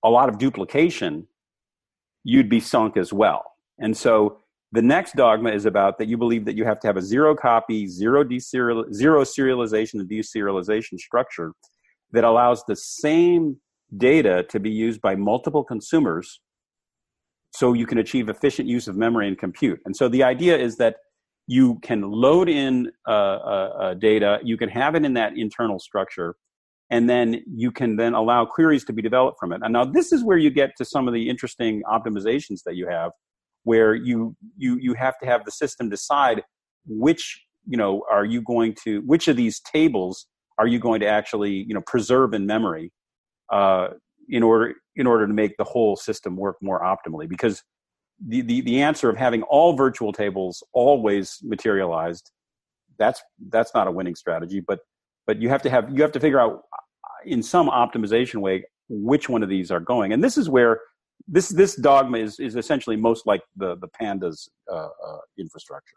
a 0.04 0.10
lot 0.10 0.30
of 0.30 0.38
duplication, 0.38 1.28
you'd 2.24 2.50
be 2.50 2.60
sunk 2.60 2.98
as 2.98 3.12
well. 3.12 3.54
And 3.80 3.96
so 3.96 4.40
the 4.74 4.82
next 4.82 5.16
dogma 5.16 5.52
is 5.52 5.66
about 5.66 6.00
that 6.00 6.08
you 6.08 6.18
believe 6.18 6.46
that 6.46 6.58
you 6.58 6.66
have 6.66 6.80
to 6.80 6.88
have 6.88 6.98
a 6.98 7.02
zero 7.02 7.36
copy, 7.36 7.88
zero, 7.88 8.24
deserial, 8.24 8.92
zero 8.92 9.22
serialization 9.22 10.00
and 10.00 10.10
deserialization 10.10 11.00
structure 11.00 11.54
that 12.12 12.24
allows 12.24 12.64
the 12.68 12.76
same 12.76 13.56
data 13.98 14.44
to 14.50 14.60
be 14.60 14.72
used 14.72 15.00
by 15.00 15.16
multiple 15.16 15.64
consumers 15.64 16.42
so 17.52 17.74
you 17.74 17.86
can 17.86 18.00
achieve 18.00 18.30
efficient 18.30 18.68
use 18.68 18.88
of 18.88 18.98
memory 18.98 19.28
and 19.28 19.38
compute. 19.38 19.80
And 19.86 19.96
so 19.96 20.10
the 20.10 20.24
idea 20.24 20.58
is 20.58 20.76
that 20.78 20.96
you 21.46 21.78
can 21.84 22.02
load 22.02 22.50
in 22.50 22.92
uh, 23.08 23.12
uh, 23.12 23.14
uh, 23.14 23.94
data, 23.94 24.40
you 24.44 24.58
can 24.58 24.70
have 24.70 24.96
it 24.96 25.06
in 25.06 25.14
that 25.14 25.38
internal 25.38 25.78
structure, 25.78 26.36
and 26.90 27.08
then 27.08 27.44
you 27.46 27.72
can 27.72 27.96
then 27.96 28.16
allow 28.16 28.44
queries 28.44 28.86
to 28.86 28.94
be 28.94 29.04
developed 29.04 29.40
from 29.40 29.54
it. 29.54 29.62
And 29.64 29.74
now 29.74 29.86
this 29.86 30.12
is 30.12 30.24
where 30.24 30.38
you 30.38 30.50
get 30.50 30.72
to 30.78 30.86
some 30.86 31.08
of 31.08 31.14
the 31.14 31.30
interesting 31.30 31.84
optimizations 31.84 32.64
that 32.66 32.76
you 32.76 32.88
have 32.88 33.12
where 33.64 33.96
you 33.96 34.36
you 34.58 34.78
you 34.78 34.94
have 34.94 35.18
to 35.20 35.26
have 35.26 35.46
the 35.46 35.52
system 35.52 35.90
decide 35.90 36.44
which 36.86 37.44
you 37.66 37.78
know 37.78 38.04
are 38.12 38.26
you 38.26 38.42
going 38.42 38.76
to 38.84 39.02
which 39.02 39.28
of 39.28 39.36
these 39.36 39.60
tables 39.62 40.28
are 40.58 40.68
you 40.68 40.80
going 40.80 41.00
to 41.00 41.08
actually 41.08 41.52
you 41.52 41.74
know 41.74 41.82
preserve 41.82 42.34
in 42.34 42.46
memory 42.46 42.92
uh, 43.52 43.90
in 44.30 44.44
order 44.44 44.74
in 44.96 45.08
order 45.08 45.28
to 45.28 45.34
make 45.34 45.58
the 45.58 45.64
whole 45.64 45.96
system 45.96 46.36
work 46.36 46.58
more 46.62 46.82
optimally? 46.82 47.28
Because 47.28 47.64
the, 48.26 48.42
the 48.42 48.62
the 48.62 48.82
answer 48.82 49.10
of 49.10 49.18
having 49.18 49.44
all 49.44 49.76
virtual 49.76 50.14
tables 50.14 50.64
always 50.74 51.40
materialized 51.44 52.32
that's 53.00 53.24
that's 53.50 53.74
not 53.74 53.88
a 53.88 53.92
winning 53.92 54.14
strategy 54.14 54.60
but 54.60 54.80
but 55.26 55.42
you 55.42 55.50
have 55.50 55.64
to 55.64 55.70
have 55.70 55.90
you 55.92 56.02
have 56.04 56.12
to 56.12 56.20
figure 56.20 56.40
out 56.40 56.62
in 57.26 57.42
some 57.42 57.70
optimization 57.70 58.36
way 58.36 58.64
which 58.90 59.30
one 59.30 59.44
of 59.44 59.50
these 59.50 59.72
are 59.72 59.80
going. 59.80 60.14
And 60.14 60.24
this 60.24 60.38
is 60.38 60.50
where 60.50 60.82
this 61.28 61.50
this 61.50 61.76
dogma 61.76 62.18
is 62.18 62.40
is 62.40 62.56
essentially 62.56 62.96
most 62.96 63.26
like 63.26 63.42
the 63.56 63.76
the 63.78 63.88
pandas 64.00 64.50
uh, 64.72 64.90
uh, 65.08 65.20
infrastructure. 65.38 65.96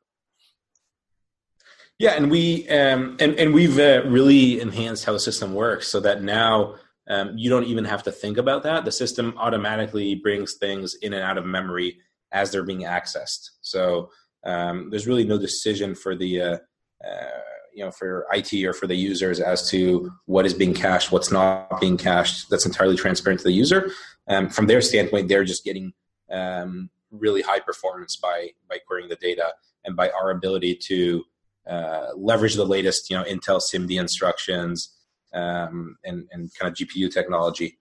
Yeah 1.98 2.12
and 2.12 2.30
we 2.30 2.68
um, 2.68 3.16
and 3.20 3.34
and 3.34 3.54
we've 3.54 3.78
uh, 3.78 4.02
really 4.06 4.60
enhanced 4.60 5.04
how 5.04 5.12
the 5.12 5.20
system 5.20 5.54
works 5.54 5.88
so 5.88 6.00
that 6.00 6.22
now 6.22 6.76
um, 7.08 7.32
you 7.36 7.48
don't 7.48 7.64
even 7.64 7.84
have 7.84 8.02
to 8.04 8.12
think 8.12 8.36
about 8.36 8.62
that. 8.64 8.84
The 8.84 8.92
system 8.92 9.34
automatically 9.38 10.16
brings 10.16 10.54
things 10.54 10.94
in 10.94 11.12
and 11.12 11.22
out 11.22 11.38
of 11.38 11.46
memory 11.46 11.98
as 12.32 12.50
they're 12.50 12.64
being 12.64 12.82
accessed. 12.82 13.50
So 13.60 14.10
um, 14.44 14.90
there's 14.90 15.06
really 15.06 15.24
no 15.24 15.38
decision 15.38 15.94
for 15.94 16.16
the 16.16 16.40
uh, 16.40 16.58
uh, 17.04 17.40
you 17.76 17.84
know 17.84 17.90
for 17.90 18.26
IT 18.32 18.64
or 18.64 18.72
for 18.72 18.86
the 18.86 18.94
users 18.94 19.38
as 19.38 19.68
to 19.70 20.10
what 20.24 20.46
is 20.46 20.54
being 20.54 20.72
cached, 20.72 21.12
what's 21.12 21.30
not 21.30 21.78
being 21.78 21.98
cached. 21.98 22.48
That's 22.48 22.64
entirely 22.64 22.96
transparent 22.96 23.40
to 23.40 23.44
the 23.44 23.52
user. 23.52 23.90
Um, 24.26 24.48
from 24.48 24.66
their 24.66 24.80
standpoint, 24.80 25.28
they're 25.28 25.44
just 25.44 25.62
getting 25.62 25.92
um, 26.32 26.88
really 27.10 27.42
high 27.42 27.60
performance 27.60 28.16
by 28.16 28.52
by 28.68 28.78
querying 28.78 29.10
the 29.10 29.16
data 29.16 29.52
and 29.84 29.94
by 29.94 30.08
our 30.10 30.30
ability 30.30 30.74
to 30.74 31.24
uh, 31.68 32.06
leverage 32.16 32.54
the 32.54 32.64
latest 32.64 33.10
you 33.10 33.16
know 33.18 33.24
Intel 33.24 33.60
SIMD 33.60 34.00
instructions 34.00 34.96
um, 35.34 35.98
and 36.02 36.26
and 36.32 36.50
kind 36.58 36.72
of 36.72 36.78
GPU 36.78 37.12
technology. 37.12 37.78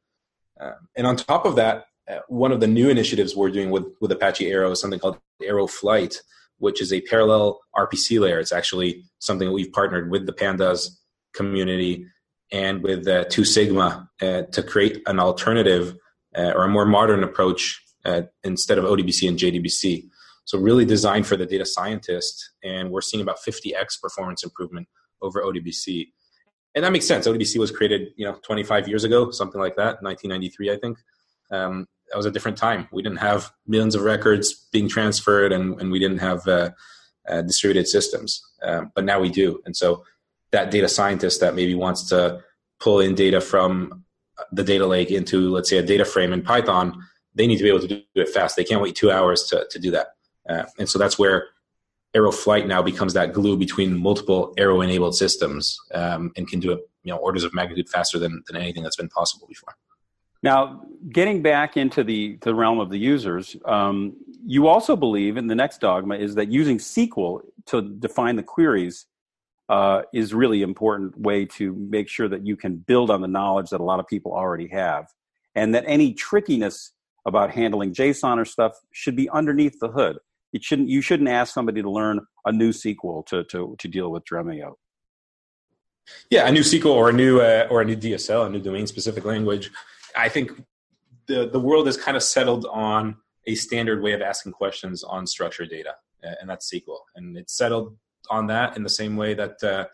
Um, 0.59 0.89
and 0.97 1.07
on 1.07 1.15
top 1.15 1.45
of 1.45 1.55
that, 1.55 1.85
uh, 2.09 2.19
one 2.27 2.51
of 2.51 2.59
the 2.59 2.67
new 2.67 2.89
initiatives 2.89 3.33
we're 3.33 3.49
doing 3.49 3.71
with 3.71 3.85
with 4.01 4.11
Apache 4.11 4.51
Arrow 4.51 4.71
is 4.71 4.81
something 4.81 4.99
called 4.99 5.19
Arrow 5.41 5.67
Flight, 5.67 6.21
which 6.57 6.81
is 6.81 6.93
a 6.93 7.01
parallel 7.01 7.61
RPC 7.75 8.19
layer. 8.19 8.39
It's 8.39 8.51
actually 8.51 9.03
something 9.19 9.47
that 9.47 9.53
we've 9.53 9.71
partnered 9.71 10.09
with 10.09 10.25
the 10.25 10.33
Pandas 10.33 10.89
community 11.33 12.05
and 12.51 12.81
with 12.83 13.07
uh, 13.07 13.25
Two 13.25 13.43
Sigma 13.43 14.09
uh, 14.21 14.43
to 14.43 14.63
create 14.63 15.01
an 15.07 15.19
alternative 15.19 15.95
uh, 16.37 16.51
or 16.55 16.63
a 16.63 16.69
more 16.69 16.85
modern 16.85 17.23
approach 17.23 17.81
uh, 18.05 18.23
instead 18.43 18.77
of 18.77 18.85
ODBC 18.85 19.27
and 19.27 19.37
JDBC. 19.37 20.07
So 20.45 20.59
really 20.59 20.85
designed 20.85 21.25
for 21.25 21.35
the 21.35 21.45
data 21.45 21.65
scientist, 21.65 22.51
and 22.63 22.91
we're 22.91 23.01
seeing 23.01 23.21
about 23.21 23.39
50x 23.39 23.99
performance 23.99 24.43
improvement 24.43 24.87
over 25.21 25.41
ODBC. 25.41 26.07
And 26.75 26.83
that 26.83 26.91
makes 26.91 27.07
sense. 27.07 27.27
ODBC 27.27 27.57
was 27.57 27.71
created, 27.71 28.09
you 28.15 28.25
know, 28.25 28.37
25 28.43 28.87
years 28.87 29.03
ago, 29.03 29.31
something 29.31 29.59
like 29.59 29.75
that, 29.77 30.03
1993, 30.03 30.71
I 30.71 30.77
think. 30.77 30.97
Um, 31.51 31.87
that 32.09 32.17
was 32.17 32.25
a 32.25 32.31
different 32.31 32.57
time. 32.57 32.87
We 32.91 33.01
didn't 33.01 33.19
have 33.19 33.51
millions 33.67 33.95
of 33.95 34.01
records 34.01 34.67
being 34.71 34.87
transferred, 34.87 35.51
and, 35.51 35.79
and 35.81 35.91
we 35.91 35.99
didn't 35.99 36.19
have 36.19 36.47
uh, 36.47 36.71
uh, 37.27 37.41
distributed 37.41 37.87
systems. 37.87 38.41
Um, 38.63 38.91
but 38.95 39.03
now 39.03 39.19
we 39.19 39.29
do, 39.29 39.61
and 39.65 39.75
so 39.75 40.03
that 40.51 40.71
data 40.71 40.87
scientist 40.87 41.41
that 41.41 41.55
maybe 41.55 41.75
wants 41.75 42.07
to 42.09 42.41
pull 42.79 42.99
in 42.99 43.15
data 43.15 43.41
from 43.41 44.03
the 44.51 44.63
data 44.63 44.85
lake 44.85 45.11
into, 45.11 45.49
let's 45.49 45.69
say, 45.69 45.77
a 45.77 45.83
data 45.83 46.05
frame 46.05 46.33
in 46.33 46.41
Python, 46.41 47.01
they 47.33 47.47
need 47.47 47.57
to 47.57 47.63
be 47.63 47.69
able 47.69 47.79
to 47.81 47.87
do 47.87 48.01
it 48.15 48.29
fast. 48.29 48.55
They 48.55 48.63
can't 48.63 48.81
wait 48.81 48.95
two 48.95 49.11
hours 49.11 49.43
to 49.45 49.65
to 49.69 49.79
do 49.79 49.91
that, 49.91 50.07
uh, 50.49 50.65
and 50.77 50.87
so 50.89 50.99
that's 50.99 51.19
where 51.19 51.47
Arrow 52.13 52.31
Flight 52.31 52.65
now 52.65 52.81
becomes 52.81 53.13
that 53.13 53.33
glue 53.33 53.57
between 53.57 53.97
multiple 53.97 54.53
Arrow 54.57 54.81
enabled 54.81 55.15
systems 55.15 55.77
um, 55.93 56.31
and 56.37 56.47
can 56.47 56.61
do 56.61 56.71
it, 56.71 56.79
you 57.03 57.11
know, 57.11 57.17
orders 57.17 57.43
of 57.43 57.53
magnitude 57.53 57.89
faster 57.89 58.17
than 58.17 58.43
than 58.47 58.55
anything 58.55 58.83
that's 58.83 58.95
been 58.95 59.09
possible 59.09 59.47
before. 59.47 59.75
Now, 60.45 60.83
getting 61.11 61.41
back 61.41 61.75
into 61.75 62.03
the, 62.03 62.37
the 62.41 62.53
realm 62.53 62.79
of 62.79 62.91
the 62.91 62.99
users, 62.99 63.55
um, 63.65 64.15
you 64.45 64.67
also 64.67 64.95
believe 64.95 65.37
in 65.37 65.47
the 65.47 65.55
next 65.55 65.81
dogma 65.81 66.17
is 66.17 66.35
that 66.35 66.51
using 66.51 66.77
SQL 66.77 67.41
to 67.65 67.81
define 67.81 68.35
the 68.35 68.43
queries 68.43 69.07
uh, 69.69 70.03
is 70.13 70.35
really 70.35 70.61
important 70.61 71.19
way 71.19 71.45
to 71.45 71.73
make 71.73 72.07
sure 72.07 72.29
that 72.29 72.45
you 72.45 72.55
can 72.55 72.75
build 72.75 73.09
on 73.09 73.21
the 73.21 73.27
knowledge 73.27 73.71
that 73.71 73.81
a 73.81 73.83
lot 73.83 73.99
of 73.99 74.05
people 74.05 74.33
already 74.33 74.67
have, 74.67 75.07
and 75.55 75.73
that 75.73 75.83
any 75.87 76.13
trickiness 76.13 76.91
about 77.25 77.49
handling 77.49 77.91
JSON 77.91 78.37
or 78.37 78.45
stuff 78.45 78.73
should 78.91 79.15
be 79.15 79.27
underneath 79.31 79.79
the 79.79 79.87
hood. 79.87 80.19
It 80.53 80.63
shouldn't. 80.63 80.89
You 80.89 81.01
shouldn't 81.01 81.27
ask 81.27 81.55
somebody 81.55 81.81
to 81.81 81.89
learn 81.89 82.19
a 82.45 82.51
new 82.51 82.71
SQL 82.71 83.25
to 83.25 83.45
to 83.45 83.75
to 83.79 83.87
deal 83.87 84.11
with 84.11 84.23
Dremio. 84.25 84.75
Yeah, 86.29 86.47
a 86.47 86.51
new 86.51 86.61
SQL 86.61 86.93
or 86.93 87.09
a 87.09 87.13
new 87.13 87.41
uh, 87.41 87.65
or 87.71 87.81
a 87.81 87.85
new 87.85 87.97
DSL, 87.97 88.45
a 88.45 88.49
new 88.51 88.59
domain 88.59 88.85
specific 88.85 89.25
language 89.25 89.71
I 90.15 90.29
think 90.29 90.63
the 91.27 91.47
the 91.47 91.59
world 91.59 91.87
has 91.87 91.97
kind 91.97 92.17
of 92.17 92.23
settled 92.23 92.65
on 92.65 93.17
a 93.47 93.55
standard 93.55 94.01
way 94.01 94.13
of 94.13 94.21
asking 94.21 94.53
questions 94.53 95.03
on 95.03 95.27
structured 95.27 95.69
data, 95.69 95.95
and 96.23 96.49
that's 96.49 96.71
SQL. 96.71 96.99
And 97.15 97.37
it's 97.37 97.55
settled 97.55 97.97
on 98.29 98.47
that 98.47 98.75
in 98.75 98.83
the 98.83 98.89
same 98.89 99.15
way 99.15 99.33
that 99.33 99.63
uh, 99.63 99.85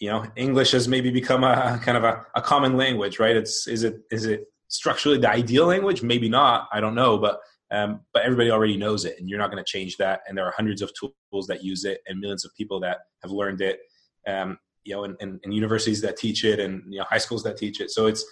you 0.00 0.08
know 0.08 0.26
English 0.36 0.72
has 0.72 0.88
maybe 0.88 1.10
become 1.10 1.44
a 1.44 1.80
kind 1.82 1.96
of 1.96 2.04
a, 2.04 2.24
a 2.34 2.42
common 2.42 2.76
language, 2.76 3.18
right? 3.18 3.36
It's 3.36 3.66
is 3.66 3.84
it 3.84 4.00
is 4.10 4.26
it 4.26 4.46
structurally 4.68 5.18
the 5.18 5.30
ideal 5.30 5.66
language? 5.66 6.02
Maybe 6.02 6.28
not. 6.28 6.68
I 6.72 6.80
don't 6.80 6.94
know, 6.94 7.18
but 7.18 7.40
um, 7.70 8.00
but 8.12 8.22
everybody 8.22 8.50
already 8.50 8.76
knows 8.76 9.04
it, 9.04 9.18
and 9.18 9.28
you're 9.28 9.38
not 9.38 9.50
going 9.50 9.62
to 9.62 9.70
change 9.70 9.96
that. 9.96 10.20
And 10.28 10.36
there 10.36 10.46
are 10.46 10.52
hundreds 10.56 10.82
of 10.82 10.92
tools 10.94 11.46
that 11.48 11.64
use 11.64 11.84
it, 11.84 12.00
and 12.06 12.20
millions 12.20 12.44
of 12.44 12.54
people 12.56 12.80
that 12.80 12.98
have 13.22 13.32
learned 13.32 13.60
it. 13.60 13.80
Um, 14.26 14.58
you 14.84 14.94
know, 14.94 15.04
and, 15.04 15.16
and, 15.20 15.40
and 15.44 15.54
universities 15.54 16.02
that 16.02 16.18
teach 16.18 16.44
it, 16.44 16.60
and 16.60 16.82
you 16.92 16.98
know, 16.98 17.06
high 17.08 17.18
schools 17.18 17.42
that 17.44 17.56
teach 17.56 17.80
it. 17.80 17.90
So 17.90 18.06
it's 18.06 18.24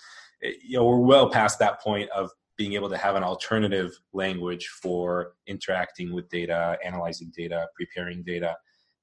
you 0.42 0.76
know 0.76 0.84
we're 0.84 0.98
well 0.98 1.30
past 1.30 1.58
that 1.58 1.80
point 1.80 2.10
of 2.10 2.30
being 2.56 2.74
able 2.74 2.90
to 2.90 2.96
have 2.96 3.16
an 3.16 3.22
alternative 3.22 3.98
language 4.12 4.68
for 4.68 5.32
interacting 5.46 6.12
with 6.12 6.28
data, 6.28 6.78
analyzing 6.84 7.32
data, 7.36 7.66
preparing 7.74 8.22
data. 8.22 8.56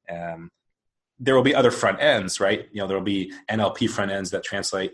Um, 0.09 0.49
there 1.19 1.35
will 1.35 1.43
be 1.43 1.55
other 1.55 1.71
front 1.71 2.01
ends, 2.01 2.39
right? 2.39 2.67
You 2.71 2.81
know, 2.81 2.87
there 2.87 2.95
will 2.95 3.03
be 3.03 3.33
NLP 3.49 3.89
front 3.89 4.11
ends 4.11 4.29
that 4.29 4.43
translate 4.43 4.93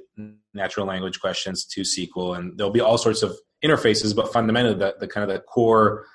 natural 0.53 0.88
language 0.88 1.19
questions 1.19 1.65
to 1.65 1.81
SQL, 1.81 2.38
and 2.38 2.58
there'll 2.58 2.71
be 2.71 2.81
all 2.81 2.97
sorts 2.97 3.21
of 3.21 3.38
interfaces. 3.63 4.15
But 4.15 4.34
fundamentally, 4.34 4.75
the, 4.75 4.95
the 4.99 5.08
kind 5.08 5.29
of 5.29 5.36
the 5.36 5.41
core 5.41 6.05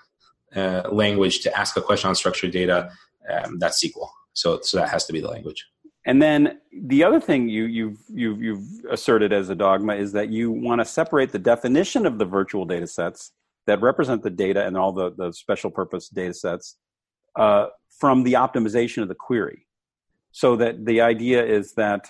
uh, 0.57 0.89
language 0.91 1.41
to 1.41 1.57
ask 1.57 1.77
a 1.77 1.83
question 1.83 2.09
on 2.09 2.17
structured 2.17 2.51
data, 2.51 2.91
um, 3.31 3.59
that's 3.61 3.85
SQL. 3.85 4.09
So, 4.33 4.61
so 4.63 4.79
that 4.79 4.89
has 4.89 5.05
to 5.07 5.13
be 5.13 5.21
the 5.21 5.29
language. 5.29 5.67
And 6.07 6.21
then 6.21 6.59
the 6.73 7.05
other 7.05 7.21
thing 7.21 7.49
you, 7.49 7.65
you've, 7.65 7.99
you've, 8.09 8.43
you've 8.43 8.65
asserted 8.91 9.33
as 9.33 9.51
a 9.51 9.55
dogma 9.55 9.95
is 9.95 10.13
that 10.13 10.31
you 10.31 10.51
want 10.51 10.81
to 10.81 10.85
separate 10.85 11.33
the 11.33 11.39
definition 11.39 12.07
of 12.07 12.19
the 12.19 12.25
virtual 12.25 12.65
data 12.65 12.87
sets 12.87 13.33
that 13.67 13.83
represent 13.83 14.23
the 14.23 14.31
data 14.31 14.67
and 14.67 14.77
all 14.77 14.93
the, 14.93 15.13
the 15.17 15.33
special 15.33 15.71
purpose 15.71 16.09
data 16.09 16.33
sets 16.33 16.77
uh, 17.37 17.67
from 17.99 18.23
the 18.23 18.33
optimization 18.33 19.03
of 19.03 19.09
the 19.09 19.15
query. 19.15 19.67
So 20.33 20.57
that 20.57 20.87
the 20.87 21.01
idea 21.01 21.45
is 21.45 21.75
that 21.75 22.09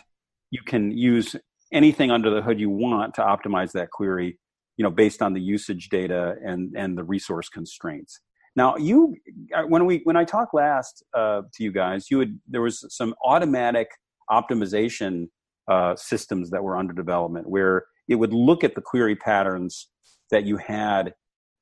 you 0.51 0.61
can 0.65 0.91
use 0.97 1.35
anything 1.73 2.11
under 2.11 2.31
the 2.31 2.43
hood 2.43 2.61
you 2.61 2.71
want 2.71 3.15
to 3.15 3.23
optimize 3.23 3.73
that 3.73 3.91
query, 3.91 4.39
you 4.77 4.83
know, 4.83 4.91
based 4.91 5.23
on 5.23 5.33
the 5.33 5.41
usage 5.41 5.89
data 5.89 6.37
and, 6.45 6.75
and 6.77 6.97
the 6.97 7.05
resource 7.05 7.49
constraints. 7.49 8.21
Now, 8.57 8.77
you 8.77 9.17
uh, 9.55 9.63
when 9.63 9.87
we 9.87 10.01
when 10.05 10.17
I 10.17 10.25
talked 10.25 10.55
last 10.55 11.05
uh, 11.15 11.43
to 11.53 11.65
you 11.65 11.73
guys, 11.73 12.11
you 12.11 12.19
had 12.19 12.39
there 12.49 12.63
was 12.63 12.85
some 12.95 13.15
automatic 13.25 13.89
optimization 14.31 15.29
uh, 15.69 15.95
systems 15.97 16.51
that 16.51 16.63
were 16.63 16.77
under 16.77 16.93
development 16.93 17.49
where 17.49 17.85
it 18.09 18.17
would 18.17 18.33
look 18.33 18.65
at 18.65 18.75
the 18.75 18.81
query 18.81 19.15
patterns 19.15 19.89
that 20.31 20.45
you 20.45 20.57
had 20.57 21.15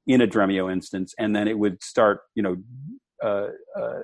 in 0.07 0.23
a 0.23 0.27
Dremio 0.27 0.73
instance, 0.73 1.15
and 1.19 1.37
then 1.37 1.47
it 1.47 1.59
would 1.59 1.83
start, 1.83 2.21
you 2.35 2.43
know, 2.43 2.57
uh, 3.23 3.49
uh, 3.79 4.01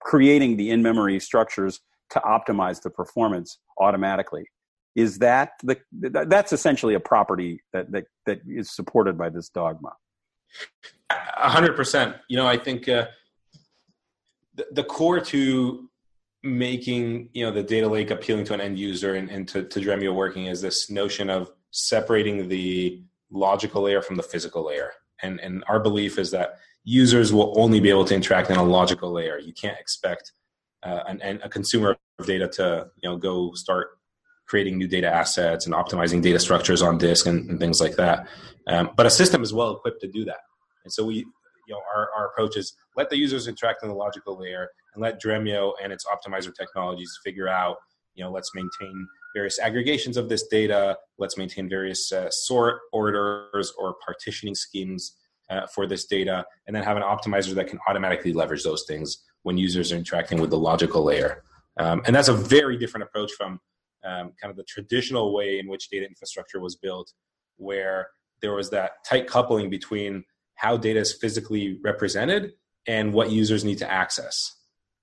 creating 0.00 0.56
the 0.56 0.70
in-memory 0.70 1.20
structures 1.20 1.80
to 2.10 2.20
optimize 2.20 2.82
the 2.82 2.90
performance 2.90 3.58
automatically. 3.78 4.44
Is 4.96 5.18
that 5.20 5.50
the 5.62 5.78
that's 6.26 6.52
essentially 6.52 6.94
a 6.94 7.00
property 7.00 7.60
that 7.72 7.92
that 7.92 8.04
that 8.26 8.40
is 8.48 8.74
supported 8.74 9.16
by 9.16 9.28
this 9.28 9.48
dogma? 9.48 9.92
A 11.10 11.48
hundred 11.48 11.76
percent. 11.76 12.16
You 12.28 12.36
know, 12.36 12.46
I 12.46 12.58
think 12.58 12.88
uh, 12.88 13.06
the, 14.54 14.66
the 14.72 14.84
core 14.84 15.20
to 15.20 15.88
making 16.42 17.28
you 17.32 17.44
know 17.44 17.50
the 17.50 17.62
data 17.62 17.88
lake 17.88 18.10
appealing 18.10 18.44
to 18.44 18.54
an 18.54 18.60
end 18.60 18.78
user 18.78 19.14
and, 19.14 19.30
and 19.30 19.48
to, 19.48 19.64
to 19.64 19.80
Dremio 19.80 20.14
working 20.14 20.46
is 20.46 20.60
this 20.60 20.90
notion 20.90 21.30
of 21.30 21.50
separating 21.70 22.48
the 22.48 23.02
logical 23.30 23.82
layer 23.82 24.02
from 24.02 24.16
the 24.16 24.22
physical 24.22 24.66
layer. 24.66 24.92
And 25.22 25.40
and 25.40 25.64
our 25.68 25.80
belief 25.80 26.18
is 26.18 26.30
that 26.32 26.58
users 26.84 27.32
will 27.32 27.54
only 27.58 27.80
be 27.80 27.90
able 27.90 28.04
to 28.06 28.14
interact 28.14 28.50
in 28.50 28.56
a 28.56 28.62
logical 28.62 29.10
layer. 29.10 29.38
You 29.38 29.52
can't 29.52 29.78
expect 29.78 30.32
uh, 30.82 31.02
an, 31.08 31.40
a 31.42 31.48
consumer 31.48 31.96
of 32.18 32.26
data 32.26 32.48
to 32.48 32.88
you 32.96 33.08
know 33.08 33.16
go 33.16 33.52
start 33.54 33.97
creating 34.48 34.78
new 34.78 34.88
data 34.88 35.06
assets 35.06 35.66
and 35.66 35.74
optimizing 35.74 36.22
data 36.22 36.38
structures 36.38 36.82
on 36.82 36.98
disk 36.98 37.26
and, 37.26 37.48
and 37.50 37.60
things 37.60 37.80
like 37.80 37.96
that. 37.96 38.26
Um, 38.66 38.90
but 38.96 39.06
a 39.06 39.10
system 39.10 39.42
is 39.42 39.52
well 39.52 39.70
equipped 39.76 40.00
to 40.00 40.08
do 40.08 40.24
that. 40.24 40.40
And 40.84 40.92
so 40.92 41.04
we, 41.04 41.16
you 41.16 41.74
know, 41.74 41.80
our, 41.94 42.08
our 42.16 42.26
approach 42.28 42.56
is 42.56 42.74
let 42.96 43.10
the 43.10 43.16
users 43.16 43.46
interact 43.46 43.82
in 43.82 43.88
the 43.88 43.94
logical 43.94 44.38
layer 44.38 44.68
and 44.94 45.02
let 45.02 45.22
Dremio 45.22 45.72
and 45.82 45.92
its 45.92 46.04
optimizer 46.06 46.54
technologies 46.54 47.12
figure 47.22 47.48
out, 47.48 47.76
you 48.14 48.24
know, 48.24 48.30
let's 48.30 48.50
maintain 48.54 49.06
various 49.34 49.58
aggregations 49.58 50.16
of 50.16 50.28
this 50.28 50.46
data, 50.48 50.96
let's 51.18 51.36
maintain 51.36 51.68
various 51.68 52.10
uh, 52.10 52.30
sort 52.30 52.80
orders 52.92 53.72
or 53.78 53.94
partitioning 54.04 54.54
schemes 54.54 55.14
uh, 55.50 55.66
for 55.66 55.86
this 55.86 56.06
data, 56.06 56.44
and 56.66 56.74
then 56.74 56.82
have 56.82 56.96
an 56.96 57.02
optimizer 57.02 57.54
that 57.54 57.68
can 57.68 57.78
automatically 57.88 58.32
leverage 58.32 58.64
those 58.64 58.84
things 58.88 59.18
when 59.42 59.56
users 59.56 59.92
are 59.92 59.96
interacting 59.96 60.40
with 60.40 60.50
the 60.50 60.58
logical 60.58 61.04
layer. 61.04 61.42
Um, 61.78 62.02
and 62.06 62.16
that's 62.16 62.28
a 62.28 62.34
very 62.34 62.76
different 62.76 63.04
approach 63.04 63.32
from 63.32 63.60
um, 64.04 64.32
kind 64.40 64.50
of 64.50 64.56
the 64.56 64.64
traditional 64.64 65.34
way 65.34 65.58
in 65.58 65.68
which 65.68 65.88
data 65.90 66.06
infrastructure 66.06 66.60
was 66.60 66.76
built, 66.76 67.12
where 67.56 68.08
there 68.40 68.54
was 68.54 68.70
that 68.70 69.04
tight 69.04 69.26
coupling 69.26 69.70
between 69.70 70.24
how 70.54 70.76
data 70.76 71.00
is 71.00 71.12
physically 71.12 71.78
represented 71.82 72.52
and 72.86 73.12
what 73.12 73.30
users 73.30 73.64
need 73.64 73.78
to 73.78 73.90
access. 73.90 74.56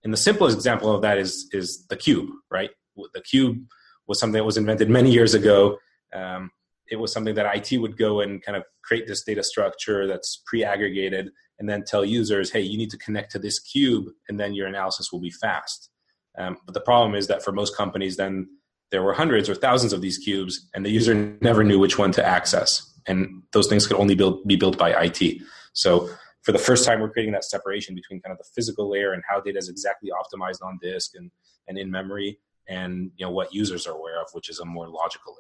And 0.03 0.13
the 0.13 0.17
simplest 0.17 0.55
example 0.55 0.93
of 0.93 1.01
that 1.01 1.17
is 1.17 1.49
is 1.51 1.87
the 1.87 1.97
cube, 1.97 2.29
right? 2.51 2.69
The 3.13 3.21
cube 3.21 3.65
was 4.07 4.19
something 4.19 4.37
that 4.37 4.45
was 4.45 4.57
invented 4.57 4.89
many 4.89 5.11
years 5.11 5.33
ago. 5.33 5.79
Um, 6.13 6.51
it 6.89 6.97
was 6.97 7.11
something 7.11 7.33
that 7.35 7.55
IT 7.55 7.79
would 7.79 7.97
go 7.97 8.21
and 8.21 8.41
kind 8.43 8.55
of 8.55 8.63
create 8.83 9.07
this 9.07 9.23
data 9.23 9.43
structure 9.43 10.05
that's 10.05 10.43
pre-aggregated, 10.45 11.31
and 11.57 11.67
then 11.67 11.83
tell 11.83 12.05
users, 12.05 12.51
"Hey, 12.51 12.61
you 12.61 12.77
need 12.77 12.91
to 12.91 12.97
connect 12.97 13.31
to 13.31 13.39
this 13.39 13.59
cube, 13.59 14.05
and 14.29 14.39
then 14.39 14.53
your 14.53 14.67
analysis 14.67 15.11
will 15.11 15.21
be 15.21 15.31
fast." 15.31 15.89
Um, 16.37 16.57
but 16.65 16.73
the 16.73 16.81
problem 16.81 17.15
is 17.15 17.27
that 17.27 17.43
for 17.43 17.51
most 17.51 17.75
companies, 17.75 18.17
then 18.17 18.47
there 18.95 19.03
were 19.03 19.13
hundreds 19.13 19.49
or 19.49 19.55
thousands 19.55 19.91
of 19.91 19.99
these 19.99 20.17
cubes, 20.17 20.69
and 20.73 20.85
the 20.85 20.89
user 20.89 21.13
never 21.41 21.65
knew 21.65 21.77
which 21.77 21.97
one 21.97 22.13
to 22.13 22.25
access. 22.25 22.93
And 23.07 23.43
those 23.51 23.67
things 23.67 23.85
could 23.85 23.97
only 23.97 24.15
build, 24.15 24.47
be 24.47 24.55
built 24.55 24.77
by 24.77 24.91
IT. 24.91 25.41
So 25.73 26.09
for 26.43 26.53
the 26.53 26.57
first 26.57 26.85
time, 26.85 27.01
we're 27.01 27.09
creating 27.09 27.33
that 27.33 27.43
separation 27.43 27.93
between 27.93 28.21
kind 28.21 28.31
of 28.31 28.37
the 28.37 28.45
physical 28.55 28.89
layer 28.89 29.11
and 29.11 29.21
how 29.27 29.41
data 29.41 29.57
is 29.57 29.67
exactly 29.67 30.11
optimized 30.11 30.65
on 30.65 30.79
disk 30.81 31.11
and, 31.15 31.29
and 31.67 31.77
in 31.77 31.91
memory, 31.91 32.39
and 32.69 33.11
you 33.17 33.25
know 33.25 33.31
what 33.33 33.53
users 33.53 33.85
are 33.85 33.95
aware 33.95 34.21
of, 34.21 34.29
which 34.31 34.49
is 34.49 34.61
a 34.61 34.65
more 34.65 34.87
logical 34.87 35.35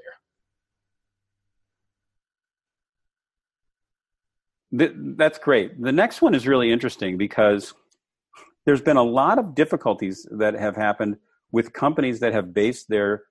layer. 4.73 4.89
That's 5.15 5.39
great. 5.39 5.81
The 5.81 5.93
next 5.93 6.21
one 6.21 6.35
is 6.35 6.45
really 6.45 6.73
interesting 6.73 7.17
because 7.17 7.73
there's 8.65 8.81
been 8.81 8.97
a 8.97 9.03
lot 9.21 9.39
of 9.39 9.55
difficulties 9.55 10.27
that 10.31 10.55
have 10.55 10.75
happened 10.75 11.15
with 11.53 11.71
companies 11.71 12.19
that 12.19 12.33
have 12.33 12.53
based 12.53 12.89
their 12.89 13.23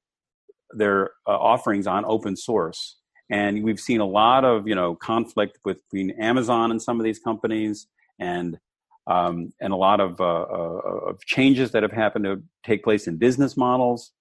their 0.70 1.11
uh, 1.27 1.31
offerings 1.31 1.87
on 1.87 2.05
open 2.05 2.37
source. 2.37 2.96
And 3.31 3.64
we've 3.64 3.81
seen 3.81 4.00
a 4.00 4.07
lot 4.07 4.44
of 4.44 4.68
you 4.68 4.74
know 4.74 4.94
conflict 4.96 5.59
between 5.64 6.11
amazon 6.20 6.70
and 6.70 6.81
some 6.81 7.00
of 7.00 7.05
these 7.05 7.18
companies 7.18 7.87
and 8.18 8.59
um, 9.07 9.53
and 9.61 9.72
a 9.72 9.77
lot 9.77 10.00
of, 10.00 10.18
uh, 10.18 10.24
uh, 10.24 10.81
of 11.11 11.20
changes 11.27 11.72
that 11.72 11.83
have 11.83 11.92
happened 11.92 12.24
to 12.24 12.42
take 12.64 12.83
place 12.83 13.07
in 13.07 13.18
business 13.18 13.55
models. 13.55 14.12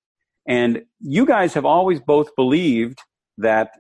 And 0.46 0.84
you 1.00 1.26
guys 1.26 1.54
have 1.54 1.64
always 1.64 2.02
both 2.02 2.36
believed 2.36 3.00
that 3.38 3.72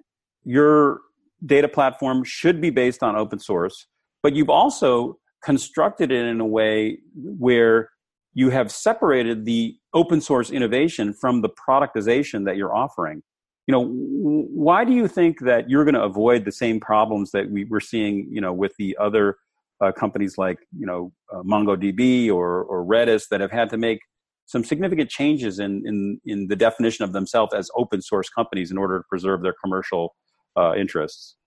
your 0.45 1.01
data 1.45 1.67
platform 1.67 2.23
should 2.23 2.61
be 2.61 2.69
based 2.69 3.03
on 3.03 3.17
open 3.17 3.37
source 3.37 3.85
but 4.23 4.33
you've 4.33 4.49
also 4.49 5.19
constructed 5.43 6.11
it 6.11 6.25
in 6.25 6.39
a 6.39 6.45
way 6.45 6.97
where 7.13 7.89
you 8.33 8.49
have 8.49 8.71
separated 8.71 9.45
the 9.45 9.75
open 9.93 10.21
source 10.21 10.49
innovation 10.49 11.13
from 11.13 11.41
the 11.41 11.49
productization 11.49 12.45
that 12.45 12.57
you're 12.57 12.75
offering. 12.75 13.21
You 13.67 13.71
know 13.71 13.85
why 13.85 14.83
do 14.83 14.91
you 14.91 15.07
think 15.07 15.39
that 15.41 15.69
you're 15.69 15.85
going 15.85 15.95
to 15.95 16.03
avoid 16.03 16.43
the 16.43 16.51
same 16.51 16.79
problems 16.79 17.31
that 17.31 17.49
we 17.49 17.63
were 17.65 17.79
seeing 17.79 18.27
you 18.29 18.41
know 18.41 18.51
with 18.51 18.73
the 18.77 18.97
other 18.99 19.37
uh, 19.81 19.91
companies 19.91 20.37
like 20.37 20.57
you 20.77 20.85
know 20.85 21.13
uh, 21.33 21.43
mongodb 21.43 22.29
or, 22.29 22.63
or 22.63 22.85
redis 22.85 23.29
that 23.29 23.39
have 23.39 23.51
had 23.51 23.69
to 23.69 23.77
make 23.77 23.99
some 24.45 24.65
significant 24.65 25.09
changes 25.09 25.59
in, 25.59 25.83
in 25.85 26.19
in 26.25 26.47
the 26.47 26.57
definition 26.57 27.05
of 27.05 27.13
themselves 27.13 27.53
as 27.53 27.69
open 27.77 28.01
source 28.01 28.29
companies 28.29 28.69
in 28.69 28.77
order 28.77 28.99
to 28.99 29.03
preserve 29.07 29.41
their 29.41 29.55
commercial 29.63 30.13
uh, 30.57 30.73
interests? 30.75 31.37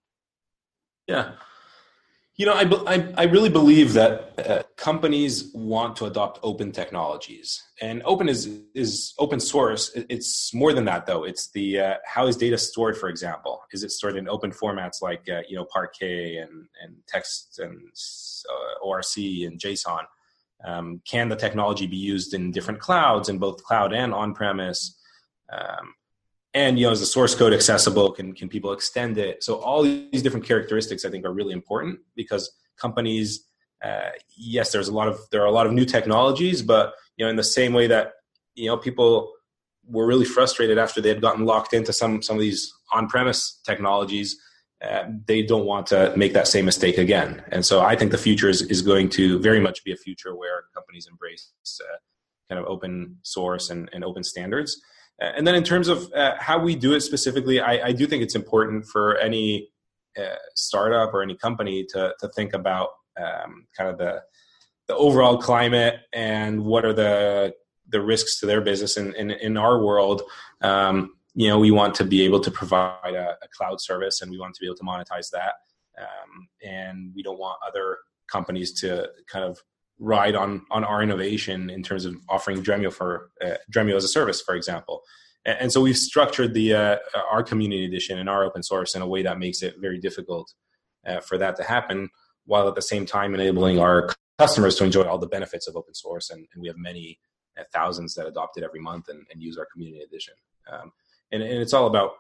Yeah 1.07 1.33
you 2.37 2.45
know, 2.45 2.53
I, 2.53 2.95
I, 2.95 3.15
I 3.17 3.23
really 3.25 3.49
believe 3.49 3.95
that 3.95 4.39
uh, 4.39 4.63
companies 4.77 5.51
want 5.55 5.97
to 5.97 6.05
adopt 6.05 6.39
open 6.43 6.71
technologies, 6.71 7.63
and 7.81 8.03
open 8.05 8.29
is 8.29 8.51
is 8.75 9.15
open 9.19 9.41
source. 9.41 9.91
It's 9.95 10.53
more 10.53 10.75
than 10.75 10.85
that, 10.85 11.07
though. 11.07 11.25
It's 11.25 11.51
the 11.53 11.81
uh, 11.81 11.95
how 12.05 12.27
is 12.27 12.37
data 12.37 12.59
stored, 12.59 12.99
for 12.99 13.09
example? 13.09 13.63
Is 13.73 13.83
it 13.83 13.91
stored 13.91 14.17
in 14.17 14.29
open 14.29 14.51
formats 14.51 15.01
like 15.01 15.27
uh, 15.31 15.43
you 15.49 15.57
know 15.57 15.65
Parquet 15.65 16.37
and 16.37 16.69
and 16.83 16.97
text 17.09 17.59
and 17.59 17.81
uh, 18.51 18.85
ORC 18.85 19.17
and 19.17 19.59
JSON? 19.59 20.05
Um, 20.63 21.01
can 21.09 21.31
the 21.31 21.37
technology 21.37 21.87
be 21.87 21.97
used 21.97 22.35
in 22.35 22.51
different 22.51 22.81
clouds, 22.81 23.31
in 23.31 23.39
both 23.39 23.63
cloud 23.65 23.95
and 23.95 24.13
on 24.13 24.35
premise? 24.35 24.95
Um, 25.51 25.95
and 26.57 26.79
you 26.79 26.87
know 26.87 26.93
is 26.93 27.01
the 27.01 27.07
source 27.07 27.35
code 27.35 27.53
accessible? 27.53 28.11
Can 28.11 28.33
can 28.33 28.49
people 28.49 28.73
extend 28.73 29.19
it? 29.19 29.45
So 29.45 29.57
all 29.57 29.83
these 29.83 30.23
different 30.23 30.47
characteristics 30.47 31.05
i 31.05 31.11
think 31.11 31.25
are 31.25 31.33
really 31.33 31.53
important 31.53 32.01
because 32.17 32.51
companies 32.81 33.45
uh, 33.85 34.11
yes 34.37 34.73
there's 34.73 34.89
a 34.89 34.95
lot 35.01 35.07
of 35.07 35.21
there 35.31 35.43
are 35.43 35.53
a 35.55 35.57
lot 35.59 35.67
of 35.67 35.73
new 35.73 35.85
technologies 35.85 36.63
but 36.63 36.95
you 37.17 37.25
know 37.25 37.31
in 37.31 37.37
the 37.37 37.51
same 37.59 37.73
way 37.75 37.87
that 37.87 38.13
you 38.55 38.67
know 38.69 38.77
people 38.77 39.31
were 39.89 40.07
really 40.07 40.25
frustrated 40.25 40.79
after 40.79 41.01
they 41.01 41.11
had 41.11 41.21
gotten 41.21 41.45
locked 41.45 41.75
into 41.75 41.93
some 41.93 42.23
some 42.23 42.37
of 42.37 42.41
these 42.41 42.73
on-premise 42.91 43.61
technologies 43.67 44.37
uh, 44.83 45.05
they 45.27 45.43
don't 45.43 45.65
want 45.65 45.87
to 45.87 46.13
make 46.17 46.35
that 46.35 46.47
same 46.47 46.67
mistake 46.67 46.99
again. 46.99 47.43
And 47.53 47.65
so 47.65 47.81
i 47.93 47.95
think 47.97 48.11
the 48.13 48.25
future 48.29 48.49
is, 48.49 48.63
is 48.63 48.81
going 48.81 49.11
to 49.19 49.39
very 49.49 49.61
much 49.61 49.85
be 49.85 49.93
a 49.93 49.97
future 50.07 50.35
where 50.35 50.59
companies 50.75 51.07
embrace 51.07 51.53
uh, 51.83 51.99
kind 52.49 52.59
of 52.61 52.67
open 52.67 53.19
source 53.23 53.69
and, 53.71 53.91
and 53.93 54.03
open 54.05 54.25
standards 54.25 54.81
and 55.19 55.47
then 55.47 55.55
in 55.55 55.65
terms 55.65 55.89
of 55.89 56.13
uh, 56.13 56.35
how 56.39 56.59
we 56.59 56.77
do 56.77 56.95
it 56.95 57.01
specifically, 57.01 57.61
I, 57.61 57.89
I, 57.89 57.93
do 57.93 58.07
think 58.07 58.23
it's 58.23 58.35
important 58.35 58.87
for 58.87 59.17
any 59.17 59.71
uh, 60.19 60.37
startup 60.55 61.15
or 61.15 61.23
any 61.23 61.37
company 61.37 61.87
to 61.91 62.15
to 62.21 62.29
think 62.29 62.53
about 62.53 62.91
um, 63.19 63.67
kind 63.77 63.91
of 63.91 63.99
the 63.99 64.23
the 64.89 64.95
overall 64.95 65.39
climate 65.39 66.01
and 66.13 66.65
what 66.65 66.85
are 66.85 66.93
the 66.93 67.55
the 67.89 68.01
risks 68.01 68.41
to 68.41 68.47
their 68.47 68.61
business. 68.61 68.97
And 68.97 69.15
in, 69.15 69.31
in, 69.31 69.39
in, 69.39 69.57
our 69.57 69.83
world, 69.83 70.23
um, 70.61 71.15
you 71.35 71.49
know, 71.49 71.59
we 71.59 71.71
want 71.71 71.95
to 71.97 72.05
be 72.05 72.23
able 72.23 72.41
to 72.41 72.51
provide 72.51 73.15
a, 73.15 73.37
a, 73.43 73.49
cloud 73.57 73.81
service, 73.81 74.23
and 74.23 74.31
we 74.31 74.39
want 74.39 74.55
to 74.55 74.61
be 74.61 74.67
able 74.67 74.77
to 74.77 74.83
monetize 74.83 75.31
that. 75.31 75.55
Um, 75.99 76.49
and 76.65 77.13
we 77.15 77.23
don't 77.23 77.39
want 77.39 77.59
other 77.67 77.99
companies 78.31 78.73
to 78.81 79.09
kind 79.29 79.45
of 79.45 79.59
ride 79.99 80.35
on 80.35 80.67
on 80.71 80.85
our 80.85 81.03
innovation 81.03 81.71
in 81.71 81.83
terms 81.83 82.05
of 82.05 82.17
offering 82.29 82.63
Dremio 82.63 82.93
for 82.93 83.31
uh, 83.45 83.55
Dremio 83.71 83.97
as 83.97 84.05
a 84.05 84.09
service, 84.09 84.41
for 84.41 84.55
example. 84.55 85.03
And, 85.45 85.59
and 85.61 85.73
so 85.73 85.81
we've 85.81 85.97
structured 85.97 86.55
the 86.55 86.75
uh, 86.75 86.97
our 87.31 87.43
community 87.43 87.85
edition 87.85 88.19
and 88.19 88.29
our 88.29 88.45
open 88.45 88.63
source 88.63 88.95
in 88.95 89.03
a 89.03 89.07
way 89.07 89.23
that 89.23 89.39
makes 89.39 89.63
it 89.63 89.77
very 89.79 89.99
difficult 89.99 90.53
uh, 91.07 91.21
for 91.21 91.39
that 91.39 91.57
to 91.57 91.63
happen, 91.63 92.11
while 92.45 92.69
at 92.69 92.75
the 92.75 92.83
same 92.83 93.07
time 93.07 93.35
enabling 93.35 93.79
our 93.79 94.11
customers 94.39 94.75
to 94.77 94.85
enjoy 94.85 95.03
all 95.03 95.19
the 95.19 95.27
benefits 95.27 95.67
of 95.67 95.77
open 95.77 95.95
source. 95.95 96.31
And, 96.31 96.47
and 96.53 96.61
we 96.61 96.69
have 96.69 96.77
many 96.77 97.19
uh, 97.59 97.63
thousands 97.73 98.15
that 98.15 98.27
adopt 98.27 98.59
it 98.59 98.65
every 98.65 98.81
month 98.81 99.09
and, 99.09 99.25
and 99.33 99.43
use 99.43 99.57
our 99.57 99.67
community 99.73 100.03
edition. 100.03 100.35
Um, 100.71 100.93
and, 101.33 101.43
and 101.43 101.61
it's 101.61 101.73
all 101.73 101.87
about 101.87 102.13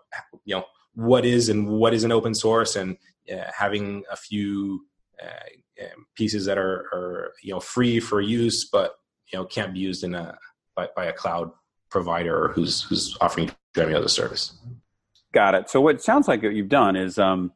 you 0.45 0.55
know 0.55 0.65
what 0.95 1.25
is 1.27 1.49
and 1.49 1.69
what 1.69 1.93
is 1.93 2.05
an 2.05 2.13
open 2.13 2.35
source 2.35 2.75
and 2.75 2.97
uh, 3.31 3.51
having 3.57 4.05
a 4.11 4.17
few 4.17 4.87
uh, 5.23 5.49
pieces 6.17 6.45
that 6.47 6.59
are, 6.59 6.87
are 6.93 7.33
you 7.43 7.53
know 7.53 7.61
free 7.61 8.01
for 8.01 8.21
use, 8.21 8.69
but 8.71 8.97
you 9.33 9.39
know 9.39 9.45
can't 9.45 9.75
be 9.75 9.81
used 9.81 10.05
in 10.05 10.15
a 10.15 10.37
by, 10.75 10.89
by 10.97 11.07
a 11.07 11.13
cloud 11.13 11.51
provider 11.91 12.49
who's 12.55 12.83
who's 12.83 13.17
offering 13.21 13.51
Dremio 13.75 13.99
as 13.99 14.05
a 14.05 14.09
service. 14.09 14.59
Got 15.33 15.55
it. 15.55 15.71
So 15.71 15.81
what 15.81 16.03
sounds 16.03 16.29
like 16.29 16.43
what 16.43 16.55
you've 16.55 16.69
done 16.69 16.97
is 16.97 17.19
um, 17.19 17.53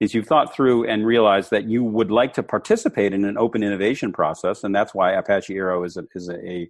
is 0.00 0.14
you've 0.14 0.26
thought 0.26 0.54
through 0.54 0.88
and 0.88 1.06
realized 1.06 1.50
that 1.50 1.64
you 1.64 1.82
would 1.82 2.10
like 2.10 2.32
to 2.34 2.42
participate 2.42 3.12
in 3.12 3.24
an 3.24 3.38
open 3.38 3.62
innovation 3.62 4.12
process, 4.12 4.64
and 4.64 4.74
that's 4.74 4.94
why 4.94 5.12
Apache 5.12 5.54
Arrow 5.54 5.84
is 5.84 5.96
a, 5.96 6.04
is 6.14 6.28
a 6.28 6.68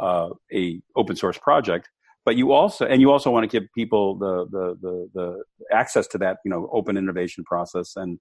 uh, 0.00 0.30
a 0.52 0.80
open 0.96 1.16
source 1.16 1.38
project. 1.38 1.88
But 2.24 2.36
you 2.36 2.52
also 2.52 2.86
and 2.86 3.00
you 3.00 3.10
also 3.10 3.30
want 3.30 3.50
to 3.50 3.60
give 3.60 3.68
people 3.74 4.16
the, 4.16 4.46
the 4.50 4.78
the 4.80 5.10
the 5.14 5.44
access 5.72 6.06
to 6.08 6.18
that 6.18 6.38
you 6.44 6.50
know 6.50 6.68
open 6.72 6.96
innovation 6.96 7.44
process 7.44 7.96
and 7.96 8.18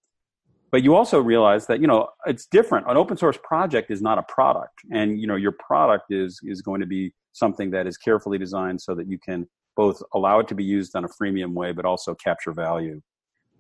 but 0.72 0.84
you 0.84 0.96
also 0.96 1.20
realize 1.20 1.68
that 1.68 1.80
you 1.80 1.88
know 1.88 2.10
it's 2.26 2.46
different. 2.46 2.90
An 2.90 2.98
open 2.98 3.18
source 3.18 3.38
project 3.44 3.92
is 3.92 4.02
not 4.02 4.18
a 4.18 4.24
product. 4.24 4.82
And 4.92 5.20
you 5.20 5.28
know 5.28 5.36
your 5.36 5.54
product 5.54 6.12
is 6.12 6.40
is 6.44 6.62
going 6.62 6.82
to 6.82 6.88
be 6.88 7.14
something 7.34 7.72
that 7.72 7.88
is 7.88 7.98
carefully 7.98 8.38
designed 8.38 8.82
so 8.82 8.96
that 8.96 9.08
you 9.08 9.18
can 9.18 9.48
both 9.76 10.02
allow 10.14 10.40
it 10.40 10.48
to 10.48 10.56
be 10.56 10.64
used 10.64 10.96
on 10.96 11.06
a 11.06 11.08
freemium 11.08 11.54
way 11.54 11.72
but 11.72 11.86
also 11.86 12.16
capture 12.16 12.52
value 12.52 13.00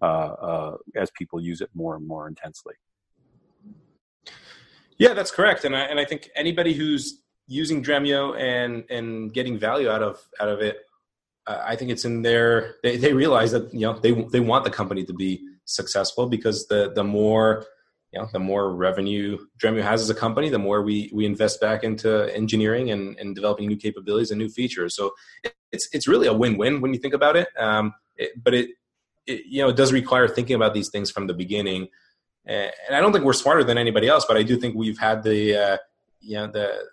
uh, 0.01 0.05
uh, 0.05 0.77
as 0.95 1.11
people 1.11 1.39
use 1.39 1.61
it 1.61 1.69
more 1.75 1.95
and 1.95 2.07
more 2.07 2.27
intensely. 2.27 2.73
Yeah 4.97 5.13
that's 5.13 5.31
correct. 5.31 5.63
And 5.63 5.75
i 5.75 5.81
and 5.81 5.99
i 5.99 6.05
think 6.05 6.29
anybody 6.35 6.73
who's 6.73 7.21
using 7.47 7.81
dremio 7.81 8.37
and 8.37 8.83
and 8.89 9.33
getting 9.33 9.57
value 9.57 9.89
out 9.89 10.03
of 10.03 10.21
out 10.41 10.49
of 10.49 10.59
it 10.59 10.79
uh, 11.47 11.61
i 11.65 11.77
think 11.77 11.89
it's 11.89 12.03
in 12.03 12.21
their 12.21 12.75
they, 12.83 12.97
they 12.97 13.13
realize 13.13 13.51
that 13.53 13.73
you 13.73 13.81
know 13.81 13.97
they 13.97 14.11
they 14.33 14.41
want 14.41 14.65
the 14.65 14.69
company 14.69 15.05
to 15.05 15.13
be 15.13 15.41
successful 15.67 16.27
because 16.27 16.67
the 16.67 16.91
the 16.93 17.03
more 17.03 17.65
you 18.11 18.19
know, 18.19 18.29
the 18.31 18.39
more 18.39 18.73
revenue 18.73 19.37
Dremio 19.61 19.83
has 19.83 20.01
as 20.01 20.09
a 20.09 20.15
company, 20.15 20.49
the 20.49 20.59
more 20.59 20.81
we 20.81 21.11
we 21.13 21.25
invest 21.25 21.59
back 21.59 21.83
into 21.83 22.33
engineering 22.33 22.91
and, 22.91 23.17
and 23.19 23.35
developing 23.35 23.67
new 23.67 23.75
capabilities 23.75 24.31
and 24.31 24.39
new 24.39 24.49
features. 24.49 24.95
So 24.95 25.13
it's 25.71 25.89
it's 25.91 26.07
really 26.07 26.27
a 26.27 26.33
win-win 26.33 26.81
when 26.81 26.93
you 26.93 26.99
think 26.99 27.13
about 27.13 27.35
it. 27.35 27.49
Um, 27.59 27.93
it 28.15 28.31
but 28.41 28.53
it, 28.53 28.69
it, 29.25 29.45
you 29.45 29.61
know 29.61 29.69
it 29.69 29.75
does 29.75 29.91
require 29.91 30.27
thinking 30.27 30.55
about 30.55 30.73
these 30.73 30.89
things 30.89 31.11
from 31.11 31.27
the 31.27 31.33
beginning. 31.33 31.89
And 32.45 32.71
I 32.91 33.01
don't 33.01 33.11
think 33.11 33.25
we're 33.25 33.33
smarter 33.33 33.65
than 33.65 33.77
anybody 33.77 34.07
else, 34.07 34.23
but 34.25 34.37
I 34.37 34.43
do 34.43 34.55
think 34.57 34.73
we've 34.73 34.97
had 34.97 35.21
the 35.21 35.55
uh, 35.55 35.77
you 36.21 36.37
know 36.37 36.47
the 36.47 36.85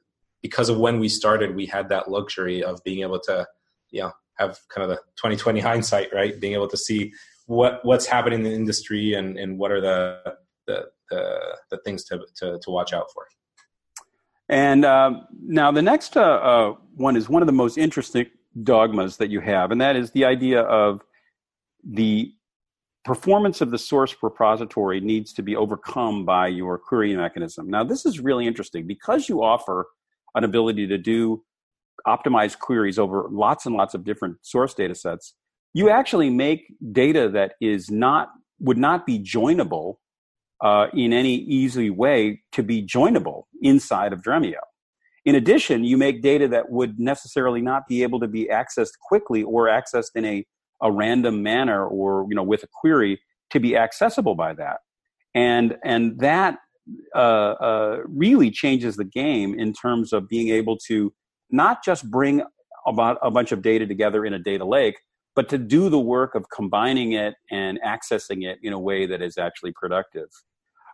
because 0.43 0.69
of 0.69 0.79
when 0.79 0.99
we 0.99 1.09
started, 1.09 1.55
we 1.55 1.65
had 1.65 1.89
that 1.91 2.11
luxury 2.11 2.63
of 2.63 2.83
being 2.83 3.03
able 3.03 3.21
to 3.21 3.47
you 3.91 4.03
know 4.03 4.13
have 4.35 4.59
kind 4.69 4.83
of 4.83 4.89
the 4.89 4.97
2020 5.17 5.61
hindsight, 5.61 6.13
right? 6.13 6.41
Being 6.41 6.55
able 6.55 6.69
to 6.69 6.77
see 6.77 7.13
what 7.47 7.85
what's 7.85 8.07
happening 8.07 8.41
in 8.41 8.45
the 8.45 8.53
industry 8.53 9.15
and 9.15 9.39
and 9.39 9.59
what 9.59 9.71
are 9.71 9.81
the 9.81 10.35
the 10.67 10.87
the, 11.11 11.57
the 11.71 11.79
things 11.79 12.05
to, 12.05 12.21
to, 12.37 12.59
to 12.59 12.71
watch 12.71 12.93
out 12.93 13.07
for. 13.13 13.27
And 14.49 14.85
uh, 14.85 15.21
now 15.43 15.71
the 15.71 15.83
next 15.83 16.17
uh, 16.17 16.21
uh, 16.21 16.75
one 16.95 17.17
is 17.17 17.29
one 17.29 17.43
of 17.43 17.47
the 17.47 17.53
most 17.53 17.79
interesting 17.79 18.27
dogmas 18.63 19.17
that 19.19 19.31
you 19.31 19.41
have, 19.41 19.71
and 19.71 19.81
that 19.81 19.97
is 19.97 20.11
the 20.11 20.25
idea 20.25 20.63
of 20.63 21.03
the 21.83 22.33
performance 23.05 23.61
of 23.61 23.71
the 23.71 23.79
source 23.79 24.17
repository 24.23 25.01
needs 25.01 25.33
to 25.35 25.43
be 25.43 25.57
overcome 25.57 26.25
by 26.25 26.47
your 26.49 26.79
query 26.79 27.15
mechanism. 27.15 27.69
Now, 27.69 27.85
this 27.85 28.07
is 28.07 28.21
really 28.21 28.47
interesting 28.47 28.87
because 28.87 29.29
you 29.29 29.43
offer 29.43 29.87
an 30.35 30.45
ability 30.45 30.87
to 30.89 30.99
do 30.99 31.45
optimized 32.07 32.59
queries 32.59 32.99
over 32.99 33.27
lots 33.31 33.67
and 33.67 33.75
lots 33.75 33.95
of 33.95 34.05
different 34.05 34.37
source 34.43 34.75
data 34.75 34.95
sets. 34.95 35.35
You 35.75 35.91
actually 35.91 36.31
make 36.31 36.73
data 36.93 37.29
that 37.31 37.55
is 37.61 37.91
not 37.91 38.31
would 38.61 38.79
not 38.79 39.05
be 39.05 39.19
joinable 39.19 39.97
uh, 40.63 40.87
in 40.95 41.13
any 41.13 41.35
easy 41.35 41.91
way 41.91 42.41
to 42.53 42.63
be 42.63 42.83
joinable 42.87 43.43
inside 43.61 44.13
of 44.13 44.23
Dremio. 44.23 44.61
In 45.25 45.35
addition, 45.35 45.85
you 45.85 45.97
make 45.97 46.23
data 46.23 46.47
that 46.49 46.71
would 46.71 46.99
necessarily 46.99 47.61
not 47.61 47.89
be 47.89 48.03
able 48.03 48.21
to 48.21 48.29
be 48.29 48.47
accessed 48.47 48.93
quickly 49.07 49.43
or 49.43 49.67
accessed 49.67 50.11
in 50.15 50.25
a, 50.25 50.47
a 50.83 50.93
random 50.93 51.43
manner 51.43 51.87
or 51.87 52.27
you 52.29 52.37
know 52.37 52.43
with 52.43 52.63
a 52.63 52.69
query 52.81 53.21
to 53.51 53.61
be 53.61 53.77
accessible 53.77 54.35
by 54.35 54.55
that. 54.55 54.79
And 55.35 55.77
and 55.85 56.19
that 56.21 56.59
uh, 57.15 57.19
uh, 57.19 57.99
really 58.07 58.51
changes 58.51 58.97
the 58.97 59.05
game 59.05 59.59
in 59.59 59.73
terms 59.73 60.13
of 60.13 60.29
being 60.29 60.51
able 60.51 60.77
to 60.87 61.13
not 61.51 61.83
just 61.83 62.11
bring 62.11 62.43
about 62.87 63.19
a 63.23 63.31
bunch 63.31 63.53
of 63.53 63.63
data 63.63 63.87
together 63.87 64.25
in 64.25 64.35
a 64.35 64.39
data 64.39 64.65
lake, 64.65 64.97
but 65.35 65.49
to 65.49 65.59
do 65.59 65.89
the 65.89 65.99
work 65.99 66.35
of 66.35 66.49
combining 66.51 67.13
it 67.13 67.35
and 67.51 67.81
accessing 67.85 68.45
it 68.45 68.59
in 68.63 68.73
a 68.73 68.79
way 68.79 69.07
that 69.07 69.21
is 69.21 69.37
actually 69.39 69.73
productive. 69.73 70.29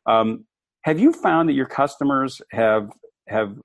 Um, 0.06 0.46
have 0.82 0.98
you 0.98 1.12
found 1.12 1.48
that 1.48 1.54
your 1.54 1.66
customers 1.66 2.40
have 2.52 2.90
have 3.28 3.56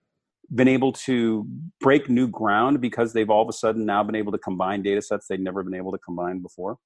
been 0.53 0.67
able 0.67 0.91
to 0.91 1.47
break 1.79 2.09
new 2.09 2.27
ground 2.27 2.79
because 2.79 3.13
they've 3.13 3.29
all 3.29 3.41
of 3.41 3.49
a 3.49 3.53
sudden 3.53 3.85
now 3.85 4.03
been 4.03 4.15
able 4.15 4.31
to 4.31 4.37
combine 4.37 4.83
data 4.83 5.01
sets 5.01 5.27
they'd 5.27 5.39
never 5.39 5.63
been 5.63 5.73
able 5.73 5.91
to 5.91 5.97
combine 5.97 6.39
before? 6.39 6.77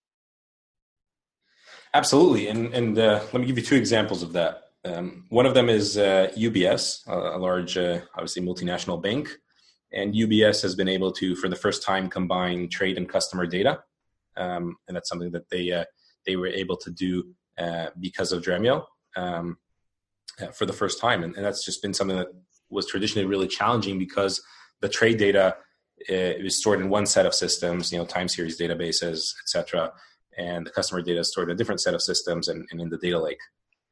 Absolutely, 1.93 2.47
and 2.47 2.73
and 2.73 2.99
uh, 2.99 3.19
let 3.33 3.41
me 3.41 3.45
give 3.45 3.57
you 3.57 3.63
two 3.63 3.75
examples 3.75 4.21
of 4.21 4.33
that. 4.33 4.63
Um, 4.85 5.25
one 5.29 5.45
of 5.45 5.53
them 5.53 5.69
is 5.69 5.97
uh, 5.97 6.31
UBS, 6.37 7.05
a, 7.07 7.37
large, 7.37 7.77
uh, 7.77 7.99
obviously 8.13 8.41
multinational 8.41 9.01
bank, 9.01 9.29
and 9.91 10.13
UBS 10.13 10.61
has 10.61 10.75
been 10.75 10.87
able 10.87 11.11
to, 11.13 11.35
for 11.35 11.49
the 11.49 11.55
first 11.55 11.83
time, 11.83 12.09
combine 12.09 12.69
trade 12.69 12.97
and 12.97 13.09
customer 13.09 13.45
data, 13.45 13.83
um, 14.37 14.77
and 14.87 14.95
that's 14.95 15.09
something 15.09 15.31
that 15.31 15.49
they 15.49 15.71
uh, 15.71 15.85
they 16.25 16.35
were 16.35 16.47
able 16.47 16.77
to 16.77 16.91
do 16.91 17.33
uh, 17.57 17.87
because 17.99 18.31
of 18.31 18.43
Dremio 18.43 18.85
um, 19.15 19.57
uh, 20.41 20.47
for 20.47 20.65
the 20.65 20.73
first 20.73 20.99
time, 20.99 21.23
and, 21.23 21.35
and, 21.35 21.45
that's 21.45 21.65
just 21.65 21.81
been 21.81 21.93
something 21.93 22.17
that 22.17 22.29
was 22.69 22.85
traditionally 22.85 23.25
really 23.25 23.47
challenging 23.47 23.97
because 23.97 24.41
the 24.81 24.89
trade 24.89 25.17
data 25.17 25.55
uh, 26.09 26.13
is 26.13 26.57
stored 26.57 26.79
in 26.79 26.89
one 26.89 27.05
set 27.05 27.25
of 27.25 27.33
systems, 27.33 27.91
you 27.91 27.97
know, 27.97 28.05
time 28.05 28.27
series 28.27 28.59
databases, 28.59 29.33
etc., 29.43 29.91
and 30.37 30.65
the 30.65 30.71
customer 30.71 31.01
data 31.01 31.19
is 31.19 31.31
stored 31.31 31.49
in 31.49 31.55
a 31.55 31.57
different 31.57 31.81
set 31.81 31.93
of 31.93 32.01
systems 32.01 32.47
and, 32.47 32.65
and 32.71 32.79
in 32.79 32.89
the 32.89 32.97
data 32.97 33.19
lake. 33.19 33.41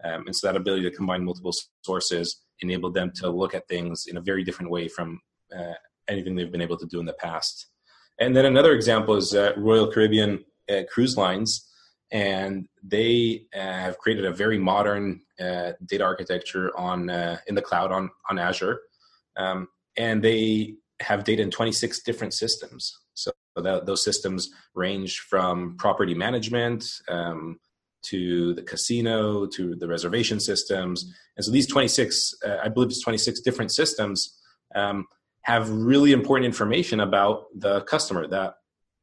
Um, 0.04 0.28
and 0.28 0.36
so 0.36 0.48
that 0.48 0.56
ability 0.56 0.84
to 0.84 0.96
combine 0.96 1.26
multiple 1.26 1.54
sources 1.82 2.40
enabled 2.62 2.94
them 2.94 3.12
to 3.16 3.30
look 3.30 3.54
at 3.54 3.68
things 3.68 4.06
in 4.08 4.16
a 4.16 4.22
very 4.22 4.44
different 4.44 4.72
way 4.72 4.88
from 4.88 5.20
uh, 5.56 5.74
anything 6.08 6.36
they've 6.36 6.52
been 6.52 6.62
able 6.62 6.78
to 6.78 6.86
do 6.86 7.00
in 7.00 7.06
the 7.06 7.14
past. 7.14 7.68
And 8.20 8.36
then 8.36 8.46
another 8.46 8.74
example 8.74 9.16
is 9.16 9.36
uh, 9.36 9.54
Royal 9.58 9.92
Caribbean 9.92 10.44
uh, 10.70 10.82
Cruise 10.92 11.18
Lines 11.18 11.68
and 12.12 12.68
they 12.84 13.46
uh, 13.54 13.60
have 13.60 13.98
created 13.98 14.26
a 14.26 14.32
very 14.32 14.58
modern 14.58 15.22
uh, 15.40 15.74
data 15.86 16.04
architecture 16.04 16.78
on 16.78 17.10
uh, 17.10 17.38
in 17.48 17.56
the 17.56 17.62
cloud 17.62 17.92
on 17.92 18.10
on 18.30 18.40
Azure, 18.40 18.80
um, 19.36 19.68
and 19.98 20.24
they 20.24 20.76
have 21.02 21.24
data 21.24 21.44
in 21.44 21.52
26 21.52 22.02
different 22.04 22.34
systems. 22.34 22.98
So 23.14 23.32
that, 23.56 23.86
those 23.86 24.04
systems 24.04 24.50
range 24.74 25.20
from 25.20 25.76
property 25.78 26.14
management 26.14 26.86
um, 27.08 27.60
to 28.04 28.54
the 28.54 28.64
casino 28.64 29.46
to 29.48 29.76
the 29.76 29.88
reservation 29.88 30.40
systems, 30.40 31.14
and 31.36 31.44
so 31.44 31.52
these 31.52 31.68
26, 31.68 32.36
uh, 32.46 32.58
I 32.64 32.70
believe 32.70 32.90
it's 32.90 33.02
26 33.02 33.42
different 33.42 33.72
systems, 33.72 34.40
um, 34.76 35.06
have 35.48 35.70
really 35.70 36.12
important 36.12 36.46
information 36.46 37.00
about 37.00 37.46
the 37.56 37.82
customer, 37.82 38.28
that 38.28 38.56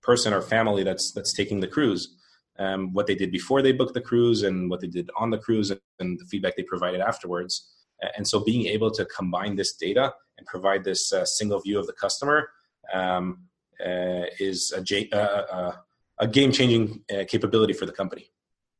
person 0.02 0.32
or 0.32 0.42
family 0.42 0.82
that's 0.84 1.12
that's 1.12 1.32
taking 1.32 1.58
the 1.60 1.66
cruise 1.66 2.16
um, 2.58 2.92
what 2.92 3.06
they 3.06 3.14
did 3.14 3.30
before 3.30 3.62
they 3.62 3.72
booked 3.72 3.94
the 3.94 4.00
cruise 4.00 4.42
and 4.42 4.70
what 4.70 4.80
they 4.80 4.86
did 4.86 5.10
on 5.16 5.30
the 5.30 5.38
cruise 5.38 5.70
and 5.70 6.18
the 6.20 6.24
feedback 6.26 6.56
they 6.56 6.62
provided 6.62 7.00
afterwards. 7.00 7.70
And 8.16 8.26
so 8.26 8.44
being 8.44 8.66
able 8.66 8.90
to 8.92 9.04
combine 9.06 9.56
this 9.56 9.74
data 9.74 10.12
and 10.36 10.46
provide 10.46 10.84
this 10.84 11.12
uh, 11.12 11.24
single 11.24 11.60
view 11.60 11.78
of 11.78 11.86
the 11.86 11.92
customer 11.94 12.50
um, 12.92 13.44
uh, 13.80 14.26
is 14.38 14.72
a, 14.76 15.08
uh, 15.12 15.16
uh, 15.16 15.72
a 16.18 16.28
game 16.28 16.52
changing 16.52 17.02
uh, 17.10 17.24
capability 17.26 17.72
for 17.72 17.86
the 17.86 17.92
company. 17.92 18.30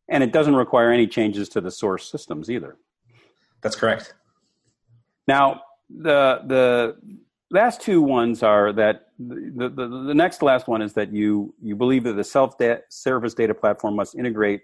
And 0.08 0.22
it 0.22 0.32
doesn't 0.32 0.54
require 0.54 0.90
any 0.90 1.06
changes 1.06 1.48
to 1.50 1.60
the 1.62 1.70
source 1.70 2.10
systems 2.10 2.50
either. 2.50 2.76
That's 3.62 3.76
correct. 3.76 4.14
Now, 5.26 5.62
the 5.88 6.42
the 6.46 6.96
last 7.54 7.80
two 7.80 8.02
ones 8.02 8.42
are 8.42 8.72
that 8.72 9.06
the, 9.18 9.72
the, 9.74 9.86
the 10.08 10.14
next 10.14 10.42
last 10.42 10.68
one 10.68 10.82
is 10.82 10.92
that 10.94 11.12
you 11.12 11.54
you 11.62 11.76
believe 11.76 12.04
that 12.04 12.14
the 12.14 12.24
self 12.24 12.54
service 12.90 13.34
data 13.34 13.54
platform 13.54 13.96
must 13.96 14.14
integrate 14.16 14.60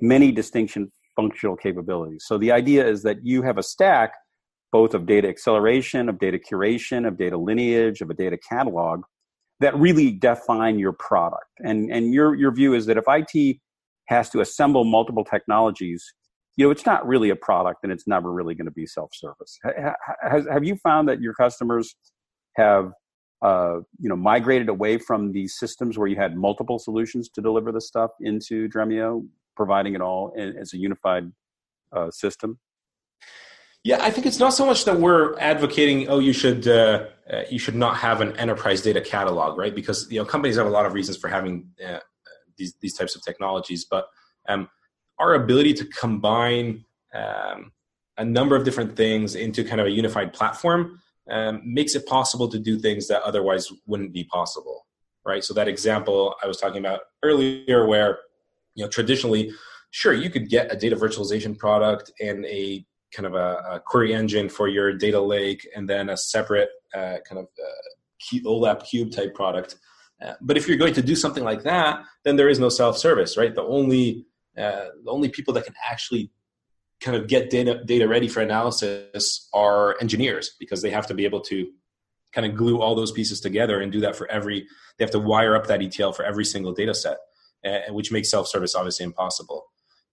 many 0.00 0.32
distinction 0.32 0.90
functional 1.14 1.56
capabilities. 1.56 2.24
So 2.26 2.38
the 2.38 2.52
idea 2.52 2.86
is 2.86 3.02
that 3.04 3.18
you 3.24 3.42
have 3.42 3.58
a 3.58 3.62
stack 3.62 4.14
both 4.72 4.94
of 4.94 5.04
data 5.06 5.28
acceleration, 5.28 6.08
of 6.08 6.18
data 6.18 6.38
curation, 6.38 7.06
of 7.06 7.18
data 7.18 7.36
lineage, 7.36 8.00
of 8.00 8.08
a 8.08 8.14
data 8.14 8.38
catalog 8.38 9.02
that 9.60 9.76
really 9.76 10.10
define 10.10 10.78
your 10.78 10.92
product. 10.92 11.50
And 11.58 11.92
and 11.92 12.12
your 12.12 12.34
your 12.34 12.52
view 12.52 12.74
is 12.74 12.86
that 12.86 12.96
if 12.96 13.04
IT 13.06 13.58
has 14.06 14.30
to 14.30 14.40
assemble 14.40 14.84
multiple 14.84 15.24
technologies, 15.24 16.04
you 16.56 16.66
know, 16.66 16.70
it's 16.70 16.84
not 16.84 17.06
really 17.06 17.30
a 17.30 17.36
product 17.36 17.80
and 17.82 17.92
it's 17.92 18.06
never 18.06 18.32
really 18.32 18.54
going 18.54 18.66
to 18.66 18.72
be 18.72 18.86
self-service. 18.86 19.58
Have 20.50 20.64
you 20.64 20.76
found 20.76 21.08
that 21.08 21.20
your 21.20 21.34
customers 21.34 21.94
have 22.56 22.92
uh, 23.42 23.80
you 23.98 24.08
know 24.08 24.16
migrated 24.16 24.68
away 24.68 24.98
from 24.98 25.32
these 25.32 25.58
systems 25.58 25.98
where 25.98 26.06
you 26.06 26.16
had 26.16 26.36
multiple 26.36 26.78
solutions 26.78 27.28
to 27.28 27.40
deliver 27.40 27.72
the 27.72 27.80
stuff 27.80 28.10
into 28.20 28.68
Dremio, 28.68 29.26
providing 29.56 29.94
it 29.94 30.00
all 30.00 30.32
as 30.36 30.72
a 30.72 30.76
unified 30.76 31.30
uh, 31.92 32.10
system? 32.10 32.58
Yeah, 33.84 33.98
I 34.00 34.10
think 34.10 34.26
it's 34.26 34.38
not 34.38 34.54
so 34.54 34.64
much 34.64 34.84
that 34.84 35.00
we're 35.00 35.36
advocating, 35.40 36.08
oh, 36.08 36.20
you 36.20 36.32
should 36.32 36.68
uh, 36.68 37.06
uh 37.30 37.42
you 37.50 37.58
should 37.58 37.74
not 37.74 37.96
have 37.96 38.20
an 38.20 38.36
enterprise 38.36 38.80
data 38.80 39.00
catalog, 39.00 39.58
right? 39.58 39.74
Because 39.74 40.06
you 40.10 40.18
know 40.18 40.24
companies 40.24 40.56
have 40.56 40.66
a 40.66 40.70
lot 40.70 40.86
of 40.86 40.94
reasons 40.94 41.16
for 41.16 41.28
having 41.28 41.68
uh, 41.84 41.98
these 42.56 42.74
these 42.80 42.96
types 42.96 43.16
of 43.16 43.22
technologies, 43.24 43.84
but 43.90 44.06
um, 44.48 44.68
our 45.18 45.34
ability 45.34 45.74
to 45.74 45.84
combine 45.86 46.84
um, 47.14 47.72
a 48.16 48.24
number 48.24 48.56
of 48.56 48.64
different 48.64 48.96
things 48.96 49.34
into 49.34 49.64
kind 49.64 49.80
of 49.80 49.86
a 49.86 49.90
unified 49.90 50.32
platform 50.32 51.00
um, 51.30 51.60
makes 51.64 51.94
it 51.94 52.06
possible 52.06 52.48
to 52.48 52.58
do 52.58 52.78
things 52.78 53.08
that 53.08 53.22
otherwise 53.22 53.68
wouldn't 53.86 54.12
be 54.12 54.24
possible 54.24 54.86
right? 55.24 55.44
So 55.44 55.54
that 55.54 55.68
example 55.68 56.34
i 56.42 56.46
was 56.46 56.58
talking 56.58 56.78
about 56.78 57.00
earlier 57.22 57.86
where 57.86 58.18
you 58.74 58.84
know 58.84 58.90
traditionally 58.90 59.52
sure 59.90 60.12
you 60.12 60.30
could 60.30 60.48
get 60.48 60.72
a 60.72 60.76
data 60.76 60.96
virtualization 60.96 61.56
product 61.56 62.10
and 62.20 62.44
a 62.46 62.84
kind 63.14 63.26
of 63.26 63.34
a, 63.34 63.62
a 63.72 63.80
query 63.80 64.14
engine 64.14 64.48
for 64.48 64.68
your 64.68 64.92
data 64.96 65.20
lake 65.20 65.68
and 65.76 65.88
then 65.88 66.08
a 66.08 66.16
separate 66.16 66.70
uh, 66.94 67.18
kind 67.28 67.38
of 67.38 67.46
uh, 67.62 68.40
olap 68.46 68.88
cube 68.88 69.12
type 69.12 69.34
product. 69.34 69.76
Uh, 70.24 70.32
but 70.40 70.56
if 70.56 70.66
you're 70.66 70.78
going 70.78 70.94
to 70.94 71.02
do 71.02 71.14
something 71.14 71.44
like 71.44 71.62
that 71.62 72.02
then 72.24 72.36
there 72.36 72.48
is 72.48 72.58
no 72.58 72.68
self-service 72.68 73.36
right? 73.36 73.54
The 73.54 73.62
only 73.62 74.26
uh, 74.56 74.88
the 75.04 75.10
only 75.10 75.28
people 75.28 75.54
that 75.54 75.64
can 75.64 75.74
actually 75.90 76.30
kind 77.02 77.16
of 77.16 77.26
get 77.26 77.50
data 77.50 77.82
data 77.84 78.06
ready 78.08 78.28
for 78.28 78.40
analysis 78.40 79.48
are 79.52 79.96
engineers 80.00 80.54
because 80.58 80.82
they 80.82 80.90
have 80.90 81.06
to 81.06 81.14
be 81.14 81.24
able 81.24 81.40
to 81.40 81.70
kind 82.32 82.46
of 82.46 82.56
glue 82.56 82.80
all 82.80 82.94
those 82.94 83.12
pieces 83.12 83.40
together 83.40 83.80
and 83.80 83.92
do 83.92 84.00
that 84.00 84.16
for 84.16 84.30
every 84.30 84.66
they 84.96 85.04
have 85.04 85.10
to 85.10 85.18
wire 85.18 85.54
up 85.54 85.66
that 85.66 85.82
etl 85.82 86.12
for 86.12 86.24
every 86.24 86.44
single 86.44 86.72
data 86.72 86.94
set 86.94 87.18
which 87.90 88.10
makes 88.10 88.30
self-service 88.30 88.74
obviously 88.74 89.04
impossible 89.04 89.66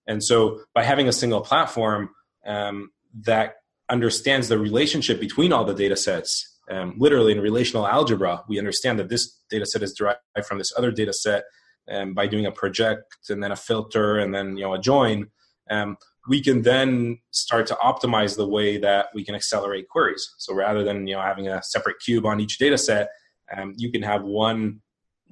and 0.06 0.22
so 0.22 0.60
by 0.74 0.82
having 0.82 1.08
a 1.08 1.12
single 1.12 1.40
platform 1.40 2.10
um, 2.46 2.90
that 3.14 3.54
understands 3.90 4.48
the 4.48 4.58
relationship 4.58 5.20
between 5.20 5.52
all 5.52 5.64
the 5.64 5.74
data 5.74 5.96
sets. 5.96 6.46
Um, 6.70 6.94
literally 6.98 7.32
in 7.32 7.40
relational 7.40 7.86
algebra, 7.86 8.44
we 8.48 8.58
understand 8.58 8.98
that 9.00 9.08
this 9.08 9.36
data 9.50 9.66
set 9.66 9.82
is 9.82 9.92
derived 9.92 10.20
from 10.46 10.58
this 10.58 10.72
other 10.76 10.92
data 10.92 11.12
set 11.12 11.44
um, 11.90 12.14
by 12.14 12.28
doing 12.28 12.46
a 12.46 12.52
project 12.52 13.02
and 13.28 13.42
then 13.42 13.50
a 13.50 13.56
filter 13.56 14.18
and 14.18 14.32
then 14.32 14.56
you 14.56 14.62
know 14.62 14.74
a 14.74 14.78
join. 14.78 15.26
Um, 15.68 15.96
we 16.28 16.42
can 16.42 16.62
then 16.62 17.18
start 17.30 17.66
to 17.68 17.74
optimize 17.74 18.36
the 18.36 18.46
way 18.46 18.76
that 18.78 19.06
we 19.14 19.24
can 19.24 19.34
accelerate 19.34 19.88
queries. 19.88 20.34
So 20.38 20.54
rather 20.54 20.84
than 20.84 21.06
you 21.06 21.14
know 21.14 21.22
having 21.22 21.48
a 21.48 21.62
separate 21.62 21.96
cube 22.00 22.26
on 22.26 22.40
each 22.40 22.58
data 22.58 22.78
set, 22.78 23.08
um, 23.56 23.74
you 23.76 23.90
can 23.90 24.02
have 24.02 24.22
one 24.22 24.80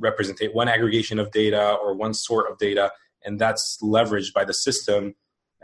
representate 0.01 0.55
one 0.55 0.69
aggregation 0.69 1.19
of 1.19 1.31
data 1.31 1.77
or 1.83 1.95
one 1.95 2.15
sort 2.15 2.51
of 2.51 2.59
data, 2.59 2.91
and 3.25 3.39
that's 3.39 3.79
leveraged 3.83 4.33
by 4.33 4.45
the 4.45 4.55
system 4.55 5.15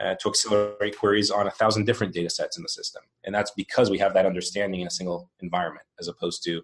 uh, 0.01 0.15
to 0.17 0.29
accelerate 0.29 0.99
queries 0.99 1.31
on 1.31 1.47
a 1.47 1.51
thousand 1.51 1.85
different 1.85 2.13
data 2.13 2.29
sets 2.29 2.57
in 2.57 2.63
the 2.63 2.69
system. 2.69 3.03
And 3.25 3.35
that's 3.35 3.53
because 3.53 3.91
we 3.91 3.99
have 3.99 4.13
that 4.15 4.27
understanding 4.27 4.81
in 4.81 4.87
a 4.87 4.91
single 4.91 5.31
environment, 5.41 5.87
as 6.01 6.09
opposed 6.09 6.43
to 6.45 6.63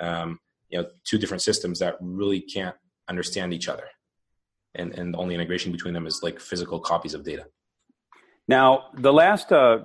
um, 0.00 0.40
you 0.68 0.78
know 0.78 0.88
two 1.04 1.18
different 1.18 1.42
systems 1.42 1.78
that 1.78 1.96
really 2.00 2.40
can't 2.40 2.76
understand 3.08 3.54
each 3.54 3.68
other, 3.68 3.86
and 4.74 4.92
and 4.98 5.14
the 5.14 5.18
only 5.18 5.34
integration 5.34 5.72
between 5.72 5.94
them 5.94 6.06
is 6.06 6.20
like 6.22 6.38
physical 6.38 6.80
copies 6.80 7.14
of 7.14 7.24
data. 7.24 7.46
Now, 8.48 8.86
the 8.94 9.12
last 9.12 9.52
uh, 9.52 9.78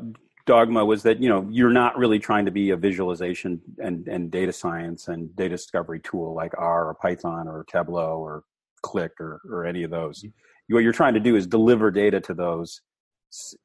dogma 0.46 0.84
was 0.84 1.04
that 1.04 1.22
you 1.22 1.30
know 1.30 1.48
you're 1.50 1.72
not 1.72 1.98
really 1.98 2.20
trying 2.20 2.46
to 2.46 2.52
be 2.52 2.72
a 2.72 2.78
visualization 2.78 3.62
and, 3.78 4.08
and 4.08 4.32
data 4.32 4.52
science 4.52 5.08
and 5.08 5.34
data 5.36 5.56
discovery 5.56 6.00
tool 6.00 6.34
like 6.34 6.54
R 6.58 6.90
or 6.90 6.94
Python 6.96 7.48
or 7.48 7.66
Tableau 7.70 8.18
or 8.18 8.44
Qlik 8.84 9.12
or, 9.20 9.42
or 9.50 9.66
any 9.66 9.84
of 9.84 9.92
those. 9.92 10.20
Mm-hmm. 10.20 10.74
What 10.74 10.84
you're 10.84 10.94
trying 10.94 11.16
to 11.16 11.20
do 11.20 11.36
is 11.36 11.48
deliver 11.48 11.92
data 11.92 12.20
to 12.22 12.34
those 12.34 12.82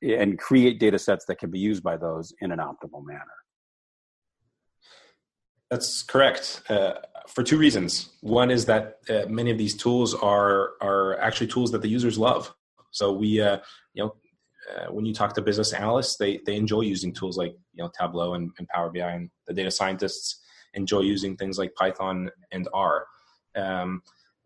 and 0.02 0.38
create 0.38 0.78
data 0.78 0.98
sets 0.98 1.24
that 1.26 1.38
can 1.38 1.50
be 1.50 1.58
used 1.58 1.82
by 1.82 1.96
those 1.96 2.32
in 2.40 2.52
an 2.52 2.58
optimal 2.58 3.04
manner. 3.04 3.38
That's 5.70 6.02
correct. 6.02 6.62
Uh, 6.68 6.94
for 7.26 7.42
two 7.42 7.56
reasons. 7.56 8.10
One 8.20 8.50
is 8.50 8.66
that 8.66 8.98
uh, 9.08 9.22
many 9.28 9.50
of 9.50 9.58
these 9.58 9.74
tools 9.74 10.14
are 10.14 10.72
are 10.80 11.18
actually 11.18 11.48
tools 11.48 11.72
that 11.72 11.82
the 11.82 11.88
users 11.88 12.18
love. 12.18 12.54
So 12.90 13.12
we, 13.12 13.40
uh, 13.40 13.58
you 13.94 14.04
know, 14.04 14.14
uh, 14.70 14.86
when 14.92 15.04
you 15.04 15.14
talk 15.14 15.34
to 15.34 15.42
business 15.42 15.72
analysts, 15.72 16.16
they 16.16 16.40
they 16.46 16.56
enjoy 16.56 16.80
using 16.80 17.12
tools 17.12 17.36
like 17.36 17.54
you 17.72 17.82
know 17.82 17.90
Tableau 17.98 18.34
and, 18.34 18.50
and 18.58 18.68
Power 18.68 18.90
BI, 18.90 19.00
and 19.00 19.30
the 19.46 19.54
data 19.54 19.70
scientists 19.70 20.40
enjoy 20.74 21.00
using 21.00 21.36
things 21.36 21.58
like 21.58 21.74
Python 21.74 22.30
and 22.50 22.68
R. 22.72 23.06
Um, 23.56 24.02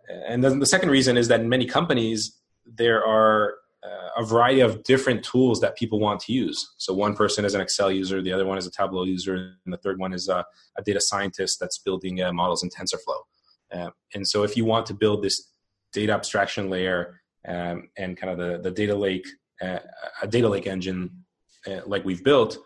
and 0.09 0.43
then 0.43 0.59
the 0.59 0.67
second 0.67 0.91
reason 0.91 1.17
is 1.17 1.29
that 1.29 1.41
in 1.41 1.49
many 1.49 1.67
companies 1.67 2.39
there 2.67 3.05
are 3.05 3.55
uh, 3.85 4.09
a 4.23 4.25
variety 4.25 4.61
of 4.61 4.83
different 4.83 5.23
tools 5.23 5.61
that 5.61 5.77
people 5.77 6.01
want 6.01 6.21
to 6.21 6.33
use. 6.33 6.75
So 6.79 6.93
one 6.93 7.15
person 7.15 7.45
is 7.45 7.55
an 7.55 7.61
Excel 7.61 7.93
user, 7.93 8.21
the 8.21 8.33
other 8.33 8.47
one 8.47 8.59
is 8.59 8.67
a 8.67 8.71
Tableau 8.71 9.05
user, 9.05 9.55
and 9.65 9.73
the 9.73 9.79
third 9.79 9.99
one 9.99 10.13
is 10.13 10.29
a, 10.29 10.45
a 10.77 10.83
data 10.83 11.01
scientist 11.01 11.59
that's 11.61 11.79
building 11.79 12.21
uh, 12.23 12.33
models 12.33 12.63
in 12.63 12.71
TensorFlow. 12.71 13.21
Uh, 13.73 13.91
and 14.15 14.27
so 14.27 14.43
if 14.43 14.57
you 14.57 14.65
want 14.65 14.87
to 14.87 14.95
build 14.95 15.23
this 15.23 15.51
data 15.93 16.13
abstraction 16.13 16.69
layer 16.71 17.21
um, 17.47 17.89
and 17.97 18.17
kind 18.17 18.33
of 18.33 18.39
the, 18.39 18.59
the 18.59 18.71
data 18.71 18.95
lake 18.95 19.27
a 19.61 20.27
data 20.29 20.49
lake 20.49 20.67
engine 20.67 21.25
uh, 21.67 21.81
like 21.87 22.05
we've 22.05 22.25
built, 22.25 22.59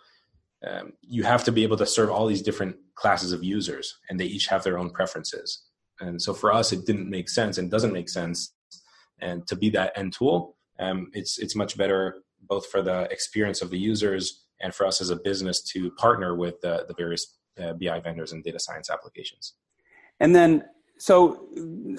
um, 0.67 0.93
you 1.01 1.25
have 1.25 1.45
to 1.45 1.53
be 1.53 1.63
able 1.63 1.77
to 1.77 1.87
serve 1.87 2.11
all 2.11 2.27
these 2.27 2.43
different 2.43 2.77
classes 2.95 3.33
of 3.33 3.43
users, 3.43 3.99
and 4.09 4.19
they 4.19 4.27
each 4.27 4.47
have 4.47 4.63
their 4.63 4.79
own 4.79 4.91
preferences. 4.91 5.65
And 6.01 6.21
so 6.21 6.35
for 6.35 6.53
us, 6.53 6.73
it 6.73 6.87
didn't 6.87 7.11
make 7.11 7.29
sense 7.29 7.59
and 7.59 7.71
doesn't 7.71 7.93
make 7.93 8.09
sense. 8.09 8.55
And 9.21 9.47
to 9.47 9.57
be 9.57 9.71
that 9.71 9.93
end 9.97 10.13
tool, 10.13 10.57
um, 10.79 11.11
it's 11.13 11.39
it's 11.39 11.57
much 11.57 11.77
better 11.77 12.23
both 12.41 12.67
for 12.67 12.83
the 12.83 13.03
experience 13.11 13.63
of 13.63 13.71
the 13.71 13.79
users 13.79 14.45
and 14.61 14.75
for 14.75 14.87
us 14.87 15.01
as 15.01 15.11
a 15.11 15.17
business 15.17 15.63
to 15.63 15.91
partner 15.93 16.35
with 16.35 16.61
the, 16.61 16.85
the 16.89 16.95
various 16.95 17.39
uh, 17.63 17.73
BI 17.75 18.01
vendors 18.01 18.33
and 18.33 18.43
data 18.43 18.59
science 18.59 18.91
applications. 18.91 19.55
And 20.19 20.35
then 20.35 20.65
so 20.99 21.49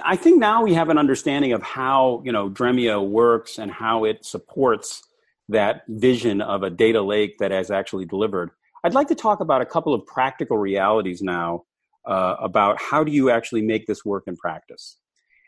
I 0.03 0.15
think 0.15 0.39
now 0.39 0.63
we 0.63 0.73
have 0.73 0.89
an 0.89 0.97
understanding 0.97 1.53
of 1.53 1.61
how 1.61 2.21
you 2.25 2.31
know 2.31 2.49
Dremio 2.49 3.07
works 3.07 3.59
and 3.59 3.71
how 3.71 4.05
it 4.05 4.25
supports 4.25 5.03
that 5.49 5.83
vision 5.87 6.41
of 6.41 6.63
a 6.63 6.69
data 6.69 7.01
lake 7.01 7.37
that 7.39 7.51
has 7.51 7.69
actually 7.69 8.05
delivered. 8.05 8.51
I'd 8.83 8.93
like 8.93 9.07
to 9.09 9.15
talk 9.15 9.39
about 9.39 9.61
a 9.61 9.65
couple 9.65 9.93
of 9.93 10.05
practical 10.05 10.57
realities 10.57 11.21
now 11.21 11.63
uh, 12.05 12.35
about 12.39 12.81
how 12.81 13.03
do 13.03 13.11
you 13.11 13.29
actually 13.29 13.61
make 13.61 13.87
this 13.87 14.03
work 14.03 14.23
in 14.27 14.35
practice. 14.35 14.97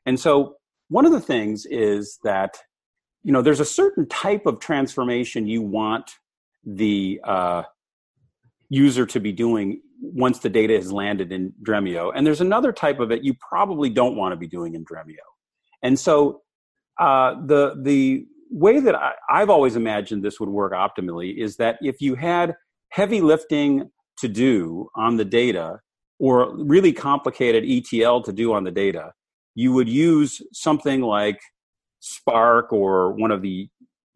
And 0.05 0.19
so 0.19 0.55
one 0.89 1.05
of 1.05 1.11
the 1.11 1.21
things 1.21 1.65
is 1.65 2.19
that 2.23 2.57
you 3.23 3.31
know 3.31 3.41
there's 3.41 3.59
a 3.59 3.65
certain 3.65 4.07
type 4.07 4.45
of 4.45 4.59
transformation 4.59 5.47
you 5.47 5.61
want 5.61 6.11
the 6.65 7.19
uh, 7.23 7.63
user 8.69 9.05
to 9.05 9.19
be 9.19 9.31
doing 9.31 9.81
once 10.01 10.39
the 10.39 10.49
data 10.49 10.75
has 10.75 10.91
landed 10.91 11.31
in 11.31 11.53
Dremio. 11.63 12.11
And 12.15 12.25
there's 12.25 12.41
another 12.41 12.71
type 12.71 12.99
of 12.99 13.11
it 13.11 13.23
you 13.23 13.33
probably 13.35 13.89
don't 13.89 14.15
want 14.15 14.33
to 14.33 14.37
be 14.37 14.47
doing 14.47 14.75
in 14.75 14.85
Dremio. 14.85 15.15
And 15.83 15.99
so 15.99 16.41
uh, 16.99 17.35
the 17.45 17.75
the 17.81 18.25
way 18.49 18.79
that 18.79 18.95
I, 18.95 19.13
I've 19.29 19.49
always 19.49 19.75
imagined 19.75 20.23
this 20.23 20.39
would 20.39 20.49
work 20.49 20.73
optimally 20.73 21.37
is 21.37 21.57
that 21.57 21.77
if 21.81 22.01
you 22.01 22.15
had 22.15 22.55
heavy 22.89 23.21
lifting 23.21 23.89
to 24.19 24.27
do 24.27 24.89
on 24.95 25.17
the 25.17 25.25
data 25.25 25.79
or 26.19 26.55
really 26.55 26.93
complicated 26.93 27.65
ETL 27.65 28.21
to 28.21 28.31
do 28.31 28.53
on 28.53 28.63
the 28.63 28.71
data, 28.71 29.11
you 29.55 29.73
would 29.73 29.89
use 29.89 30.41
something 30.53 31.01
like 31.01 31.39
Spark 31.99 32.71
or 32.71 33.11
one 33.13 33.31
of 33.31 33.41
the 33.41 33.67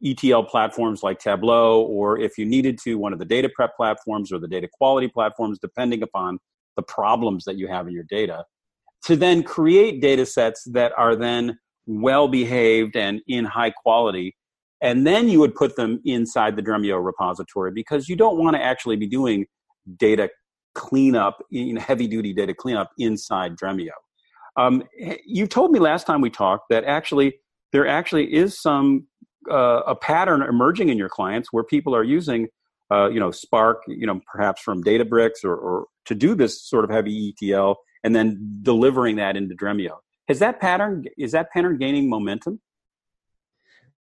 ETL 0.06 0.44
platforms 0.44 1.04
like 1.04 1.20
Tableau, 1.20 1.82
or 1.82 2.20
if 2.20 2.38
you 2.38 2.46
needed 2.46 2.80
to, 2.84 2.98
one 2.98 3.14
of 3.14 3.20
the 3.20 3.26
data 3.26 3.50
prep 3.54 3.76
platforms 3.76 4.32
or 4.32 4.40
the 4.40 4.48
data 4.48 4.68
quality 4.72 5.08
platforms, 5.08 5.60
depending 5.60 6.04
upon 6.04 6.40
the 6.76 6.84
problems 6.84 7.44
that 7.46 7.58
you 7.58 7.68
have 7.68 7.88
in 7.88 7.94
your 7.94 8.06
data, 8.10 8.46
to 9.06 9.16
then 9.16 9.44
create 9.44 10.02
data 10.02 10.26
sets 10.26 10.64
that 10.72 10.94
are 10.98 11.16
then 11.16 11.58
well 11.86 12.28
behaved 12.28 12.96
and 12.96 13.22
in 13.28 13.46
high 13.46 13.72
quality. 13.72 14.36
And 14.82 15.06
then 15.06 15.28
you 15.28 15.40
would 15.40 15.56
put 15.56 15.76
them 15.76 16.00
inside 16.06 16.56
the 16.56 16.62
Dremio 16.62 17.04
repository 17.04 17.72
because 17.72 18.08
you 18.08 18.16
don't 18.16 18.38
want 18.38 18.56
to 18.56 18.64
actually 18.64 18.96
be 18.96 19.08
doing 19.08 19.46
data 19.98 20.30
cleanup, 20.76 21.44
you 21.50 21.74
know, 21.74 21.82
heavy 21.82 22.08
duty 22.08 22.34
data 22.34 22.54
cleanup 22.54 22.90
inside 22.98 23.58
Dremio. 23.58 23.90
Um, 24.56 24.84
you 25.26 25.48
told 25.48 25.72
me 25.72 25.80
last 25.80 26.06
time 26.08 26.22
we 26.22 26.30
talked 26.30 26.70
that 26.70 26.84
actually 26.86 27.40
there 27.72 27.88
actually 27.88 28.34
is 28.34 28.60
some 28.60 29.08
uh, 29.50 29.82
a 29.88 29.96
pattern 29.96 30.42
emerging 30.42 30.90
in 30.90 30.98
your 30.98 31.10
clients 31.10 31.52
where 31.52 31.64
people 31.64 31.96
are 31.96 32.04
using 32.04 32.48
uh, 32.92 33.10
you 33.10 33.20
know 33.20 33.32
spark 33.32 33.84
you 33.88 34.06
know 34.06 34.20
perhaps 34.32 34.62
from 34.62 34.84
databricks 34.84 35.44
or, 35.44 35.56
or 35.56 35.86
to 36.06 36.16
do 36.16 36.36
this 36.36 36.62
sort 36.62 36.84
of 36.84 36.90
heavy 36.90 37.34
etl 37.42 37.76
and 38.04 38.16
then 38.16 38.60
delivering 38.62 39.18
that 39.18 39.36
into 39.36 39.56
dremio. 39.56 39.98
Has 40.28 40.40
that 40.40 40.60
pattern 40.60 41.06
is 41.18 41.32
that 41.32 41.52
pattern 41.52 41.78
gaining 41.78 42.10
momentum? 42.10 42.60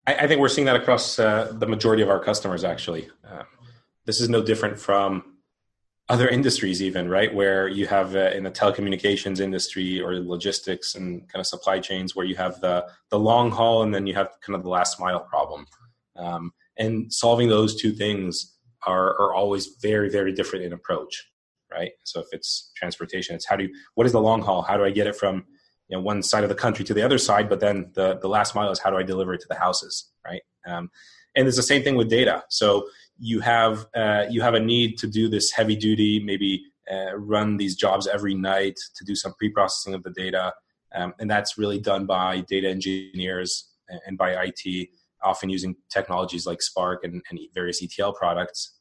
I, 0.07 0.15
I 0.15 0.27
think 0.27 0.41
we're 0.41 0.49
seeing 0.49 0.67
that 0.67 0.77
across 0.77 1.19
uh, 1.19 1.53
the 1.53 1.67
majority 1.67 2.03
of 2.03 2.09
our 2.09 2.21
customers 2.21 2.65
actually. 2.65 3.09
Um, 3.25 3.45
this 4.05 4.21
is 4.21 4.29
no 4.29 4.43
different 4.43 4.79
from 4.79 5.38
other 6.09 6.29
industries 6.29 6.83
even 6.83 7.09
right? 7.09 7.35
Where 7.35 7.69
you 7.69 7.87
have 7.87 8.17
uh, 8.17 8.31
in 8.31 8.45
the 8.45 8.51
telecommunications 8.51 9.41
industry 9.41 10.01
or 10.01 10.19
logistics 10.21 10.95
and 10.95 11.29
kind 11.29 11.41
of 11.41 11.47
supply 11.47 11.81
chains 11.81 12.17
where 12.17 12.27
you 12.27 12.37
have 12.37 12.61
the 12.61 12.87
the 13.11 13.19
long 13.19 13.51
haul 13.51 13.83
and 13.83 13.95
then 13.95 14.07
you 14.07 14.15
have 14.15 14.31
kind 14.41 14.57
of 14.57 14.63
the 14.63 14.71
last 14.71 14.99
mile 15.01 15.21
problem. 15.21 15.67
Um, 16.17 16.53
and 16.79 17.13
solving 17.13 17.49
those 17.49 17.81
two 17.81 17.93
things 17.93 18.57
are 18.87 19.11
are 19.21 19.35
always 19.35 19.77
very 19.83 20.09
very 20.09 20.33
different 20.33 20.65
in 20.65 20.73
approach 20.73 21.27
right? 21.71 21.93
So 22.05 22.21
if 22.21 22.27
it's 22.33 22.73
transportation 22.77 23.35
it's 23.35 23.47
how 23.47 23.57
do 23.57 23.65
you 23.65 23.75
what 23.95 24.07
is 24.07 24.13
the 24.13 24.21
long 24.21 24.41
haul? 24.43 24.63
How 24.63 24.77
do 24.77 24.85
i 24.85 24.91
get 24.91 25.07
it 25.07 25.17
from 25.17 25.45
you 25.89 25.97
know 25.97 26.03
one 26.03 26.23
side 26.23 26.43
of 26.43 26.49
the 26.49 26.55
country 26.55 26.85
to 26.85 26.95
the 26.95 27.03
other 27.03 27.19
side 27.19 27.49
but 27.49 27.61
then 27.61 27.91
the 27.95 28.19
the 28.21 28.29
last 28.29 28.55
mile 28.55 28.71
is 28.71 28.79
how 28.79 28.91
do 28.91 28.97
i 28.97 29.03
deliver 29.03 29.35
it 29.35 29.41
to 29.41 29.49
the 29.49 29.55
houses 29.55 30.11
right? 30.25 30.43
Um, 30.67 30.91
and 31.39 31.49
it's 31.49 31.57
the 31.57 31.63
same 31.63 31.83
thing 31.83 31.97
with 31.97 32.11
data 32.11 32.45
so 32.49 32.85
you 33.19 33.41
have 33.41 33.87
uh, 33.95 34.25
you 34.31 34.41
have 34.41 34.55
a 34.55 34.61
need 34.61 34.97
to 34.99 35.07
do 35.07 35.29
this 35.29 35.51
heavy 35.51 35.77
duty, 35.77 36.23
maybe 36.25 36.65
uh, 36.91 37.17
run 37.17 37.57
these 37.57 37.77
jobs 37.77 38.07
every 38.07 38.35
night 38.35 38.79
to 38.97 39.05
do 39.05 39.15
some 39.15 39.35
pre-processing 39.35 39.95
of 39.95 40.03
the 40.05 40.11
data, 40.11 40.55
um, 40.95 41.13
and 41.19 41.31
that's 41.31 41.59
really 41.59 41.79
done 41.79 42.07
by 42.07 42.41
data 42.43 42.69
engineers 42.69 43.71
and 44.07 44.17
by 44.17 44.33
IT, 44.45 44.89
often 45.23 45.51
using 45.51 45.75
technologies 45.91 46.47
like 46.47 46.63
Spark 46.63 47.05
and, 47.05 47.23
and 47.31 47.41
various 47.55 47.83
ETL 47.83 48.13
products. 48.13 48.79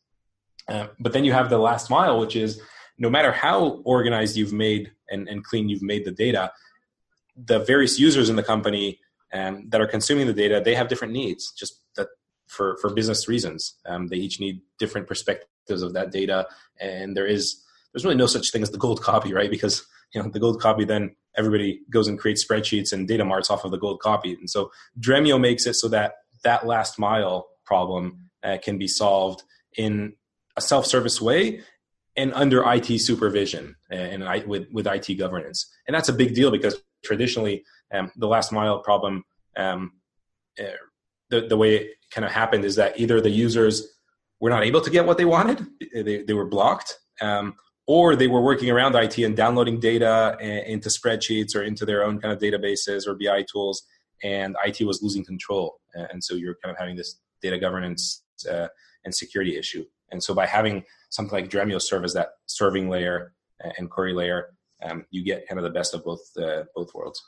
Uh, 0.67 0.87
but 0.99 1.13
then 1.13 1.23
you 1.23 1.31
have 1.31 1.49
the 1.49 1.57
last 1.57 1.89
mile, 1.89 2.19
which 2.19 2.35
is 2.35 2.61
no 2.97 3.09
matter 3.09 3.31
how 3.31 3.81
organized 3.85 4.35
you've 4.35 4.53
made 4.53 4.91
and, 5.09 5.27
and 5.29 5.43
clean 5.43 5.69
you've 5.69 5.81
made 5.81 6.03
the 6.03 6.11
data, 6.11 6.51
the 7.37 7.59
various 7.59 7.97
users 7.97 8.29
in 8.29 8.35
the 8.35 8.43
company 8.43 8.99
um, 9.33 9.69
that 9.69 9.79
are 9.79 9.87
consuming 9.87 10.27
the 10.27 10.33
data, 10.33 10.61
they 10.63 10.75
have 10.75 10.89
different 10.89 11.13
needs. 11.13 11.53
Just 11.53 11.81
for 12.47 12.77
for 12.77 12.93
business 12.93 13.27
reasons. 13.27 13.75
Um, 13.85 14.07
they 14.07 14.17
each 14.17 14.39
need 14.39 14.61
different 14.79 15.07
perspectives 15.07 15.81
of 15.81 15.93
that 15.93 16.11
data, 16.11 16.47
and 16.79 17.15
there 17.15 17.27
is 17.27 17.63
there's 17.93 18.03
really 18.03 18.17
no 18.17 18.25
such 18.27 18.51
thing 18.51 18.61
as 18.61 18.71
the 18.71 18.77
gold 18.77 19.01
copy, 19.01 19.33
right? 19.33 19.49
Because 19.49 19.85
you 20.13 20.21
know 20.21 20.29
the 20.29 20.39
gold 20.39 20.61
copy 20.61 20.85
then 20.85 21.15
everybody 21.35 21.81
goes 21.89 22.07
and 22.07 22.17
creates 22.17 22.43
spreadsheets 22.45 22.91
and 22.91 23.07
data 23.07 23.23
marts 23.23 23.51
off 23.51 23.63
of 23.63 23.71
the 23.71 23.77
gold 23.77 23.99
copy, 23.99 24.33
and 24.33 24.49
so 24.49 24.71
Dremio 24.99 25.39
makes 25.39 25.65
it 25.65 25.75
so 25.75 25.87
that 25.89 26.15
that 26.43 26.65
last 26.65 26.99
mile 26.99 27.47
problem 27.65 28.29
uh, 28.43 28.57
can 28.63 28.77
be 28.77 28.87
solved 28.87 29.43
in 29.77 30.13
a 30.55 30.61
self-service 30.61 31.21
way 31.21 31.61
and 32.15 32.33
under 32.33 32.63
IT 32.71 32.99
supervision 32.99 33.75
and, 33.91 34.23
and 34.23 34.47
with, 34.47 34.67
with 34.71 34.87
IT 34.87 35.13
governance. 35.15 35.71
And 35.85 35.93
that's 35.93 36.09
a 36.09 36.13
big 36.13 36.33
deal 36.33 36.51
because 36.51 36.81
traditionally 37.05 37.63
um, 37.93 38.11
the 38.15 38.27
last 38.27 38.51
mile 38.51 38.79
problem, 38.79 39.23
um, 39.55 39.93
uh, 40.59 40.63
the, 41.29 41.47
the 41.47 41.57
way 41.57 41.75
it 41.75 41.91
kind 42.11 42.25
of 42.25 42.31
happened 42.31 42.65
is 42.65 42.75
that 42.75 42.99
either 42.99 43.21
the 43.21 43.29
users 43.29 43.87
were 44.39 44.49
not 44.49 44.63
able 44.63 44.81
to 44.81 44.89
get 44.89 45.05
what 45.05 45.17
they 45.17 45.25
wanted, 45.25 45.65
they, 45.93 46.23
they 46.23 46.33
were 46.33 46.45
blocked, 46.45 46.97
um, 47.21 47.55
or 47.87 48.15
they 48.15 48.27
were 48.27 48.41
working 48.41 48.69
around 48.69 48.95
IT 48.95 49.17
and 49.17 49.35
downloading 49.35 49.79
data 49.79 50.37
into 50.67 50.89
spreadsheets 50.89 51.55
or 51.55 51.63
into 51.63 51.85
their 51.85 52.03
own 52.03 52.19
kind 52.19 52.33
of 52.33 52.39
databases 52.39 53.07
or 53.07 53.15
BI 53.15 53.45
tools, 53.51 53.83
and 54.23 54.55
IT 54.65 54.85
was 54.85 55.01
losing 55.01 55.23
control. 55.23 55.79
And 55.93 56.23
so 56.23 56.35
you're 56.35 56.57
kind 56.63 56.71
of 56.71 56.77
having 56.77 56.95
this 56.95 57.19
data 57.41 57.57
governance 57.57 58.23
uh, 58.49 58.67
and 59.05 59.15
security 59.15 59.57
issue. 59.57 59.85
And 60.11 60.21
so 60.21 60.33
by 60.33 60.45
having 60.45 60.83
something 61.09 61.33
like 61.33 61.49
Dremio 61.49 61.81
serve 61.81 62.03
as 62.03 62.13
that 62.13 62.29
serving 62.45 62.89
layer 62.89 63.33
and 63.77 63.89
query 63.89 64.13
layer, 64.13 64.49
um, 64.83 65.05
you 65.09 65.23
get 65.23 65.47
kind 65.47 65.59
of 65.59 65.63
the 65.63 65.71
best 65.71 65.93
of 65.93 66.03
both 66.03 66.21
uh, 66.37 66.63
both 66.75 66.93
worlds. 66.93 67.21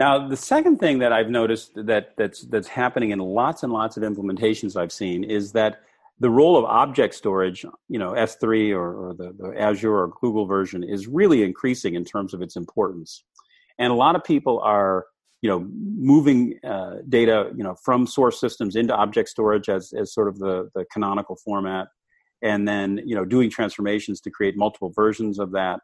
Now, 0.00 0.26
the 0.26 0.36
second 0.36 0.78
thing 0.78 1.00
that 1.00 1.12
I've 1.12 1.28
noticed 1.28 1.72
that 1.74 2.16
that's 2.16 2.40
that's 2.46 2.68
happening 2.68 3.10
in 3.10 3.18
lots 3.18 3.64
and 3.64 3.70
lots 3.70 3.98
of 3.98 4.02
implementations 4.02 4.74
I've 4.74 4.92
seen 4.92 5.24
is 5.24 5.52
that 5.52 5.82
the 6.20 6.30
role 6.30 6.56
of 6.56 6.64
object 6.64 7.14
storage, 7.14 7.66
you 7.90 7.98
know, 7.98 8.12
S3 8.12 8.74
or, 8.74 9.08
or 9.08 9.14
the, 9.14 9.34
the, 9.38 9.60
Azure 9.60 9.94
or 9.94 10.08
Google 10.22 10.46
version 10.46 10.82
is 10.82 11.06
really 11.06 11.42
increasing 11.42 11.96
in 11.96 12.06
terms 12.06 12.32
of 12.32 12.40
its 12.40 12.56
importance. 12.56 13.24
And 13.78 13.92
a 13.92 13.94
lot 13.94 14.16
of 14.16 14.24
people 14.24 14.58
are, 14.60 15.04
you 15.42 15.50
know, 15.50 15.68
moving 15.70 16.58
uh, 16.64 17.02
data, 17.10 17.50
you 17.54 17.62
know, 17.62 17.74
from 17.84 18.06
source 18.06 18.40
systems 18.40 18.76
into 18.76 18.94
object 18.94 19.28
storage 19.28 19.68
as, 19.68 19.92
as 19.92 20.14
sort 20.14 20.28
of 20.28 20.38
the, 20.38 20.70
the 20.74 20.86
canonical 20.90 21.36
format. 21.36 21.88
And 22.42 22.66
then, 22.66 23.02
you 23.04 23.14
know, 23.14 23.26
doing 23.26 23.50
transformations 23.50 24.22
to 24.22 24.30
create 24.30 24.56
multiple 24.56 24.92
versions 24.96 25.38
of 25.38 25.52
that. 25.52 25.80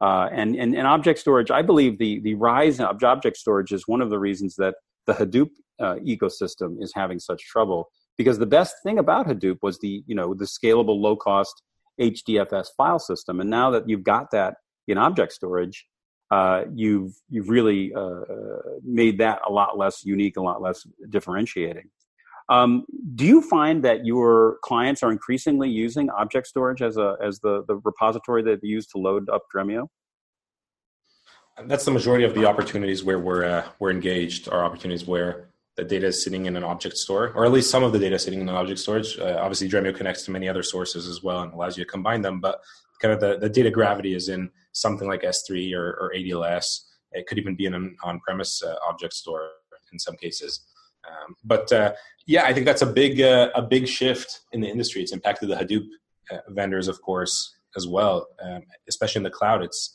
Uh, 0.00 0.28
and, 0.32 0.56
and, 0.56 0.74
and 0.74 0.86
object 0.86 1.18
storage, 1.18 1.50
I 1.50 1.62
believe 1.62 1.98
the, 1.98 2.20
the 2.20 2.34
rise 2.34 2.80
of 2.80 3.02
object 3.02 3.36
storage 3.36 3.72
is 3.72 3.86
one 3.86 4.02
of 4.02 4.10
the 4.10 4.18
reasons 4.18 4.56
that 4.56 4.74
the 5.06 5.14
Hadoop 5.14 5.50
uh, 5.80 5.96
ecosystem 5.96 6.82
is 6.82 6.92
having 6.94 7.18
such 7.18 7.42
trouble 7.46 7.88
because 8.16 8.38
the 8.38 8.46
best 8.46 8.76
thing 8.82 8.98
about 8.98 9.26
Hadoop 9.26 9.58
was 9.62 9.78
the 9.78 10.02
you 10.06 10.14
know 10.14 10.34
the 10.34 10.44
scalable 10.44 11.00
low 11.00 11.16
cost 11.16 11.62
HDFS 12.00 12.68
file 12.76 12.98
system, 12.98 13.40
and 13.40 13.50
now 13.50 13.70
that 13.70 13.88
you've 13.88 14.04
got 14.04 14.30
that 14.32 14.54
in 14.86 14.98
object 14.98 15.32
storage, 15.32 15.86
uh, 16.30 16.64
you've 16.72 17.12
you've 17.28 17.48
really 17.48 17.92
uh, 17.94 18.20
made 18.82 19.18
that 19.18 19.40
a 19.46 19.52
lot 19.52 19.78
less 19.78 20.04
unique, 20.04 20.36
a 20.36 20.42
lot 20.42 20.62
less 20.62 20.86
differentiating. 21.08 21.90
Um, 22.48 22.84
do 23.14 23.24
you 23.24 23.40
find 23.40 23.82
that 23.84 24.04
your 24.04 24.58
clients 24.62 25.02
are 25.02 25.10
increasingly 25.10 25.70
using 25.70 26.10
object 26.10 26.46
storage 26.46 26.82
as 26.82 26.96
a 26.96 27.16
as 27.22 27.40
the 27.40 27.64
the 27.66 27.76
repository 27.76 28.42
that 28.42 28.60
they 28.60 28.68
use 28.68 28.86
to 28.88 28.98
load 28.98 29.28
up 29.30 29.42
Dremio? 29.54 29.88
That's 31.66 31.84
the 31.84 31.90
majority 31.90 32.24
of 32.24 32.34
the 32.34 32.46
opportunities 32.46 33.02
where 33.04 33.18
we're 33.18 33.44
uh, 33.44 33.68
we're 33.78 33.90
engaged. 33.90 34.48
Are 34.48 34.64
opportunities 34.64 35.06
where 35.06 35.48
the 35.76 35.84
data 35.84 36.06
is 36.06 36.22
sitting 36.22 36.46
in 36.46 36.56
an 36.56 36.64
object 36.64 36.96
store, 36.96 37.32
or 37.34 37.44
at 37.44 37.52
least 37.52 37.70
some 37.70 37.82
of 37.82 37.92
the 37.92 37.98
data 37.98 38.18
sitting 38.18 38.40
in 38.40 38.48
an 38.48 38.54
object 38.54 38.78
storage. 38.78 39.18
Uh, 39.18 39.38
obviously, 39.40 39.68
Dremio 39.68 39.94
connects 39.94 40.24
to 40.24 40.30
many 40.30 40.48
other 40.48 40.62
sources 40.62 41.08
as 41.08 41.22
well 41.22 41.40
and 41.40 41.52
allows 41.52 41.76
you 41.76 41.84
to 41.84 41.90
combine 41.90 42.22
them. 42.22 42.40
But 42.40 42.60
kind 43.00 43.12
of 43.12 43.20
the, 43.20 43.38
the 43.38 43.48
data 43.48 43.70
gravity 43.70 44.14
is 44.14 44.28
in 44.28 44.50
something 44.72 45.08
like 45.08 45.22
S3 45.22 45.74
or, 45.74 45.94
or 46.00 46.12
ADLS. 46.14 46.80
It 47.12 47.26
could 47.26 47.38
even 47.38 47.56
be 47.56 47.66
in 47.66 47.74
an 47.74 47.96
on-premise 48.04 48.62
uh, 48.62 48.76
object 48.88 49.14
store 49.14 49.50
in 49.92 49.98
some 49.98 50.16
cases. 50.16 50.60
Um, 51.08 51.34
but 51.44 51.72
uh, 51.72 51.92
yeah, 52.26 52.44
I 52.44 52.52
think 52.52 52.66
that's 52.66 52.82
a 52.82 52.86
big 52.86 53.20
uh, 53.20 53.50
a 53.54 53.62
big 53.62 53.86
shift 53.86 54.40
in 54.52 54.60
the 54.60 54.68
industry. 54.68 55.02
It's 55.02 55.12
impacted 55.12 55.48
the 55.48 55.56
Hadoop 55.56 55.86
uh, 56.30 56.38
vendors, 56.48 56.88
of 56.88 57.00
course, 57.02 57.54
as 57.76 57.86
well, 57.86 58.26
um, 58.42 58.62
especially 58.88 59.20
in 59.20 59.24
the 59.24 59.30
cloud. 59.30 59.62
It's 59.62 59.94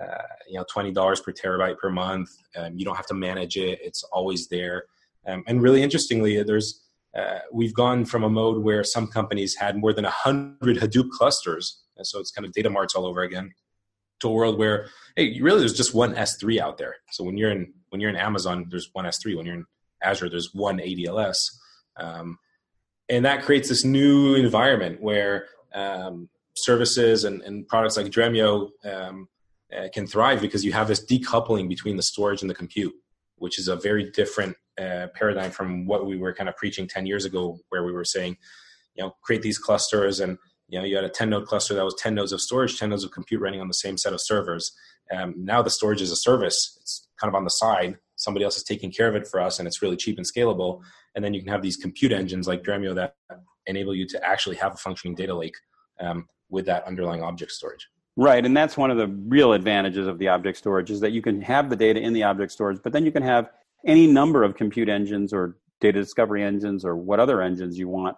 uh, 0.00 0.22
you 0.48 0.58
know 0.58 0.64
twenty 0.70 0.92
dollars 0.92 1.20
per 1.20 1.32
terabyte 1.32 1.78
per 1.78 1.90
month. 1.90 2.30
Um, 2.56 2.76
you 2.76 2.84
don't 2.84 2.96
have 2.96 3.06
to 3.06 3.14
manage 3.14 3.56
it; 3.56 3.78
it's 3.82 4.02
always 4.04 4.48
there. 4.48 4.84
Um, 5.26 5.44
and 5.46 5.62
really 5.62 5.82
interestingly, 5.82 6.42
there's 6.42 6.82
uh, 7.16 7.40
we've 7.52 7.74
gone 7.74 8.04
from 8.04 8.24
a 8.24 8.30
mode 8.30 8.62
where 8.62 8.84
some 8.84 9.06
companies 9.06 9.56
had 9.56 9.76
more 9.76 9.92
than 9.92 10.04
100 10.04 10.78
Hadoop 10.78 11.10
clusters, 11.10 11.82
and 11.96 12.06
so 12.06 12.20
it's 12.20 12.30
kind 12.30 12.46
of 12.46 12.52
data 12.52 12.70
marts 12.70 12.94
all 12.94 13.04
over 13.04 13.22
again, 13.22 13.52
to 14.20 14.28
a 14.28 14.32
world 14.32 14.58
where 14.58 14.88
hey, 15.16 15.40
really 15.40 15.60
there's 15.60 15.74
just 15.74 15.94
one 15.94 16.14
S3 16.14 16.58
out 16.58 16.78
there. 16.78 16.96
So 17.10 17.24
when 17.24 17.36
you're 17.36 17.50
in 17.50 17.72
when 17.88 18.00
you're 18.00 18.10
in 18.10 18.16
Amazon, 18.16 18.66
there's 18.70 18.90
one 18.92 19.04
S3. 19.04 19.36
When 19.36 19.46
you're 19.46 19.56
in 19.56 19.66
Azure, 20.02 20.28
there's 20.28 20.54
one 20.54 20.78
ADLS, 20.78 21.36
um, 21.96 22.38
and 23.08 23.24
that 23.24 23.42
creates 23.42 23.68
this 23.68 23.84
new 23.84 24.34
environment 24.34 25.00
where 25.00 25.46
um, 25.74 26.28
services 26.54 27.24
and, 27.24 27.42
and, 27.42 27.66
products 27.68 27.96
like 27.96 28.06
Dremio 28.06 28.70
um, 28.84 29.28
uh, 29.76 29.88
can 29.92 30.06
thrive 30.06 30.40
because 30.40 30.64
you 30.64 30.72
have 30.72 30.88
this 30.88 31.04
decoupling 31.04 31.68
between 31.68 31.96
the 31.96 32.02
storage 32.02 32.42
and 32.42 32.50
the 32.50 32.54
compute, 32.54 32.94
which 33.36 33.58
is 33.58 33.68
a 33.68 33.76
very 33.76 34.10
different 34.10 34.56
uh, 34.80 35.08
paradigm 35.14 35.50
from 35.50 35.86
what 35.86 36.06
we 36.06 36.16
were 36.16 36.34
kind 36.34 36.48
of 36.48 36.56
preaching 36.56 36.88
10 36.88 37.06
years 37.06 37.24
ago, 37.24 37.58
where 37.68 37.84
we 37.84 37.92
were 37.92 38.04
saying, 38.04 38.36
you 38.94 39.04
know, 39.04 39.14
create 39.22 39.42
these 39.42 39.58
clusters 39.58 40.20
and, 40.20 40.38
you 40.68 40.78
know, 40.78 40.84
you 40.84 40.96
had 40.96 41.04
a 41.04 41.08
10 41.08 41.30
node 41.30 41.46
cluster 41.46 41.74
that 41.74 41.84
was 41.84 41.96
10 41.98 42.14
nodes 42.14 42.32
of 42.32 42.40
storage, 42.40 42.78
10 42.78 42.90
nodes 42.90 43.04
of 43.04 43.10
compute 43.10 43.40
running 43.40 43.60
on 43.60 43.68
the 43.68 43.74
same 43.74 43.96
set 43.96 44.12
of 44.12 44.20
servers. 44.20 44.72
Um, 45.12 45.34
now 45.36 45.62
the 45.62 45.70
storage 45.70 46.00
is 46.00 46.12
a 46.12 46.16
service. 46.16 46.78
It's 46.80 47.08
kind 47.20 47.28
of 47.28 47.34
on 47.34 47.44
the 47.44 47.50
side. 47.50 47.98
Somebody 48.20 48.44
else 48.44 48.56
is 48.56 48.62
taking 48.62 48.92
care 48.92 49.08
of 49.08 49.16
it 49.16 49.26
for 49.26 49.40
us 49.40 49.58
and 49.58 49.66
it's 49.66 49.82
really 49.82 49.96
cheap 49.96 50.16
and 50.16 50.26
scalable. 50.26 50.82
And 51.14 51.24
then 51.24 51.34
you 51.34 51.40
can 51.40 51.50
have 51.50 51.62
these 51.62 51.76
compute 51.76 52.12
engines 52.12 52.46
like 52.46 52.62
Dremio 52.62 52.94
that 52.94 53.16
enable 53.66 53.94
you 53.94 54.06
to 54.08 54.24
actually 54.24 54.56
have 54.56 54.74
a 54.74 54.76
functioning 54.76 55.14
data 55.14 55.34
lake 55.34 55.56
um, 56.00 56.28
with 56.48 56.66
that 56.66 56.84
underlying 56.84 57.22
object 57.22 57.52
storage. 57.52 57.88
Right, 58.16 58.44
and 58.44 58.56
that's 58.56 58.76
one 58.76 58.90
of 58.90 58.98
the 58.98 59.06
real 59.06 59.52
advantages 59.52 60.06
of 60.06 60.18
the 60.18 60.28
object 60.28 60.58
storage 60.58 60.90
is 60.90 61.00
that 61.00 61.12
you 61.12 61.22
can 61.22 61.40
have 61.40 61.70
the 61.70 61.76
data 61.76 62.00
in 62.00 62.12
the 62.12 62.24
object 62.24 62.52
storage, 62.52 62.78
but 62.82 62.92
then 62.92 63.04
you 63.04 63.12
can 63.12 63.22
have 63.22 63.50
any 63.86 64.06
number 64.06 64.42
of 64.42 64.56
compute 64.56 64.88
engines 64.88 65.32
or 65.32 65.56
data 65.80 65.98
discovery 65.98 66.42
engines 66.42 66.84
or 66.84 66.96
what 66.96 67.20
other 67.20 67.40
engines 67.40 67.78
you 67.78 67.88
want 67.88 68.16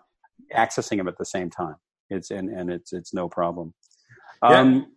accessing 0.55 0.96
them 0.96 1.09
at 1.09 1.18
the 1.18 1.24
same 1.24 1.50
time. 1.50 1.76
It's 2.11 2.30
and, 2.30 2.48
and 2.48 2.70
it's 2.70 2.92
it's 2.92 3.14
no 3.14 3.28
problem. 3.28 3.74
Yeah. 4.42 4.61
Um, 4.61 4.92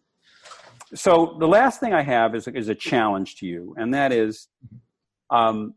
so 0.93 1.35
the 1.39 1.47
last 1.47 1.79
thing 1.79 1.93
I 1.93 2.01
have 2.01 2.35
is 2.35 2.47
is 2.47 2.69
a 2.69 2.75
challenge 2.75 3.37
to 3.37 3.45
you, 3.45 3.75
and 3.77 3.93
that 3.93 4.11
is, 4.11 4.47
um, 5.29 5.73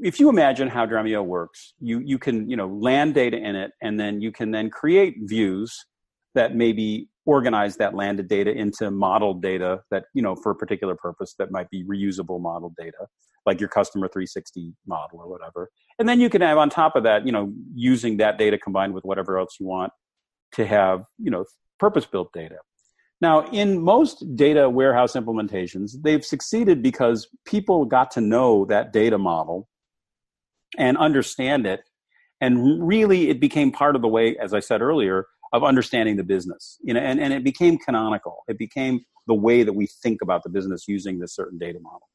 if 0.00 0.20
you 0.20 0.28
imagine 0.28 0.68
how 0.68 0.86
Dremio 0.86 1.24
works, 1.24 1.74
you 1.80 2.00
you 2.00 2.18
can 2.18 2.48
you 2.48 2.56
know 2.56 2.68
land 2.68 3.14
data 3.14 3.36
in 3.36 3.56
it, 3.56 3.72
and 3.82 3.98
then 3.98 4.20
you 4.20 4.32
can 4.32 4.50
then 4.50 4.70
create 4.70 5.16
views 5.22 5.86
that 6.34 6.54
maybe 6.54 7.08
organize 7.26 7.76
that 7.76 7.94
landed 7.94 8.28
data 8.28 8.50
into 8.50 8.90
modeled 8.90 9.42
data 9.42 9.80
that 9.90 10.04
you 10.14 10.22
know 10.22 10.34
for 10.36 10.52
a 10.52 10.54
particular 10.54 10.94
purpose 10.94 11.34
that 11.38 11.50
might 11.50 11.68
be 11.70 11.84
reusable 11.84 12.40
modeled 12.40 12.74
data 12.76 13.06
like 13.46 13.60
your 13.60 13.68
customer 13.68 14.08
360 14.08 14.74
model 14.86 15.20
or 15.20 15.28
whatever. 15.28 15.70
And 15.98 16.08
then 16.08 16.20
you 16.20 16.28
can 16.28 16.42
have 16.42 16.58
on 16.58 16.70
top 16.70 16.96
of 16.96 17.02
that 17.04 17.26
you 17.26 17.32
know 17.32 17.52
using 17.74 18.18
that 18.18 18.38
data 18.38 18.58
combined 18.58 18.94
with 18.94 19.04
whatever 19.04 19.38
else 19.38 19.56
you 19.58 19.66
want 19.66 19.92
to 20.52 20.66
have 20.66 21.04
you 21.18 21.30
know 21.30 21.44
purpose 21.78 22.06
built 22.06 22.32
data 22.32 22.56
now 23.20 23.46
in 23.48 23.82
most 23.82 24.24
data 24.36 24.68
warehouse 24.68 25.14
implementations 25.14 25.92
they've 26.02 26.24
succeeded 26.24 26.82
because 26.82 27.28
people 27.44 27.84
got 27.84 28.10
to 28.10 28.20
know 28.20 28.64
that 28.66 28.92
data 28.92 29.18
model 29.18 29.68
and 30.76 30.96
understand 30.98 31.66
it 31.66 31.80
and 32.40 32.86
really 32.86 33.30
it 33.30 33.40
became 33.40 33.72
part 33.72 33.96
of 33.96 34.02
the 34.02 34.08
way 34.08 34.36
as 34.38 34.52
i 34.54 34.60
said 34.60 34.80
earlier 34.82 35.26
of 35.52 35.64
understanding 35.64 36.16
the 36.16 36.24
business. 36.24 36.78
You 36.82 36.94
know, 36.94 37.00
and, 37.00 37.20
and 37.20 37.32
it 37.32 37.44
became 37.44 37.78
canonical. 37.78 38.44
It 38.48 38.58
became 38.58 39.00
the 39.26 39.34
way 39.34 39.62
that 39.62 39.72
we 39.72 39.86
think 40.02 40.22
about 40.22 40.42
the 40.42 40.50
business 40.50 40.86
using 40.88 41.18
this 41.18 41.34
certain 41.34 41.58
data 41.58 41.78
model. 41.80 42.08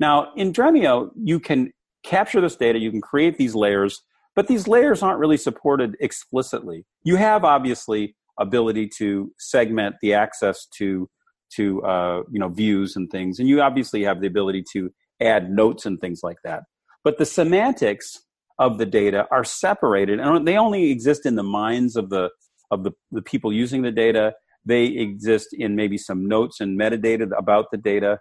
Now, 0.00 0.32
in 0.36 0.52
Dremio, 0.52 1.10
you 1.22 1.38
can 1.38 1.72
capture 2.02 2.40
this 2.40 2.56
data, 2.56 2.78
you 2.78 2.90
can 2.90 3.00
create 3.00 3.38
these 3.38 3.54
layers, 3.54 4.02
but 4.34 4.48
these 4.48 4.66
layers 4.66 5.02
aren't 5.02 5.18
really 5.18 5.36
supported 5.36 5.96
explicitly. 6.00 6.84
You 7.04 7.16
have 7.16 7.44
obviously 7.44 8.16
ability 8.38 8.88
to 8.98 9.32
segment 9.38 9.96
the 10.02 10.14
access 10.14 10.66
to 10.78 11.08
to 11.56 11.82
uh, 11.82 12.22
you 12.30 12.38
know 12.38 12.48
views 12.48 12.96
and 12.96 13.10
things, 13.10 13.38
and 13.38 13.48
you 13.48 13.60
obviously 13.60 14.02
have 14.04 14.20
the 14.20 14.26
ability 14.26 14.64
to 14.72 14.90
add 15.20 15.50
notes 15.50 15.86
and 15.86 16.00
things 16.00 16.20
like 16.22 16.38
that. 16.44 16.62
But 17.04 17.18
the 17.18 17.26
semantics 17.26 18.20
of 18.58 18.78
the 18.78 18.86
data 18.86 19.26
are 19.30 19.44
separated, 19.44 20.20
and 20.20 20.46
they 20.46 20.56
only 20.56 20.90
exist 20.90 21.26
in 21.26 21.36
the 21.36 21.42
minds 21.42 21.96
of 21.96 22.10
the 22.10 22.30
of 22.70 22.84
the, 22.84 22.92
the 23.10 23.22
people 23.22 23.52
using 23.52 23.82
the 23.82 23.92
data. 23.92 24.34
They 24.64 24.84
exist 24.84 25.48
in 25.52 25.74
maybe 25.74 25.98
some 25.98 26.28
notes 26.28 26.60
and 26.60 26.78
metadata 26.78 27.30
about 27.36 27.66
the 27.72 27.78
data. 27.78 28.20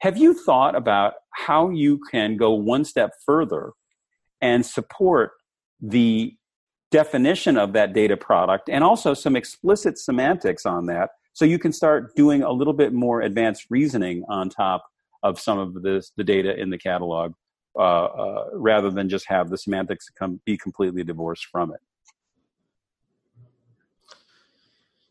Have 0.00 0.16
you 0.16 0.34
thought 0.34 0.76
about 0.76 1.14
how 1.34 1.70
you 1.70 1.98
can 2.10 2.36
go 2.36 2.52
one 2.52 2.84
step 2.84 3.10
further 3.24 3.72
and 4.40 4.64
support 4.64 5.32
the 5.80 6.34
definition 6.90 7.58
of 7.58 7.72
that 7.74 7.92
data 7.92 8.16
product 8.16 8.68
and 8.68 8.82
also 8.82 9.14
some 9.14 9.36
explicit 9.36 9.98
semantics 9.98 10.64
on 10.64 10.86
that 10.86 11.10
so 11.38 11.44
you 11.44 11.58
can 11.60 11.72
start 11.72 12.16
doing 12.16 12.42
a 12.42 12.50
little 12.50 12.72
bit 12.72 12.92
more 12.92 13.20
advanced 13.20 13.66
reasoning 13.70 14.24
on 14.28 14.48
top 14.48 14.84
of 15.22 15.38
some 15.38 15.58
of 15.58 15.82
this, 15.82 16.10
the 16.16 16.24
data 16.24 16.60
in 16.60 16.70
the 16.70 16.78
catalog 16.78 17.32
uh, 17.76 18.04
uh, 18.06 18.44
rather 18.54 18.90
than 18.90 19.08
just 19.08 19.28
have 19.28 19.48
the 19.48 19.56
semantics 19.56 20.08
come, 20.18 20.40
be 20.44 20.56
completely 20.56 21.04
divorced 21.04 21.46
from 21.46 21.72
it. 21.72 21.80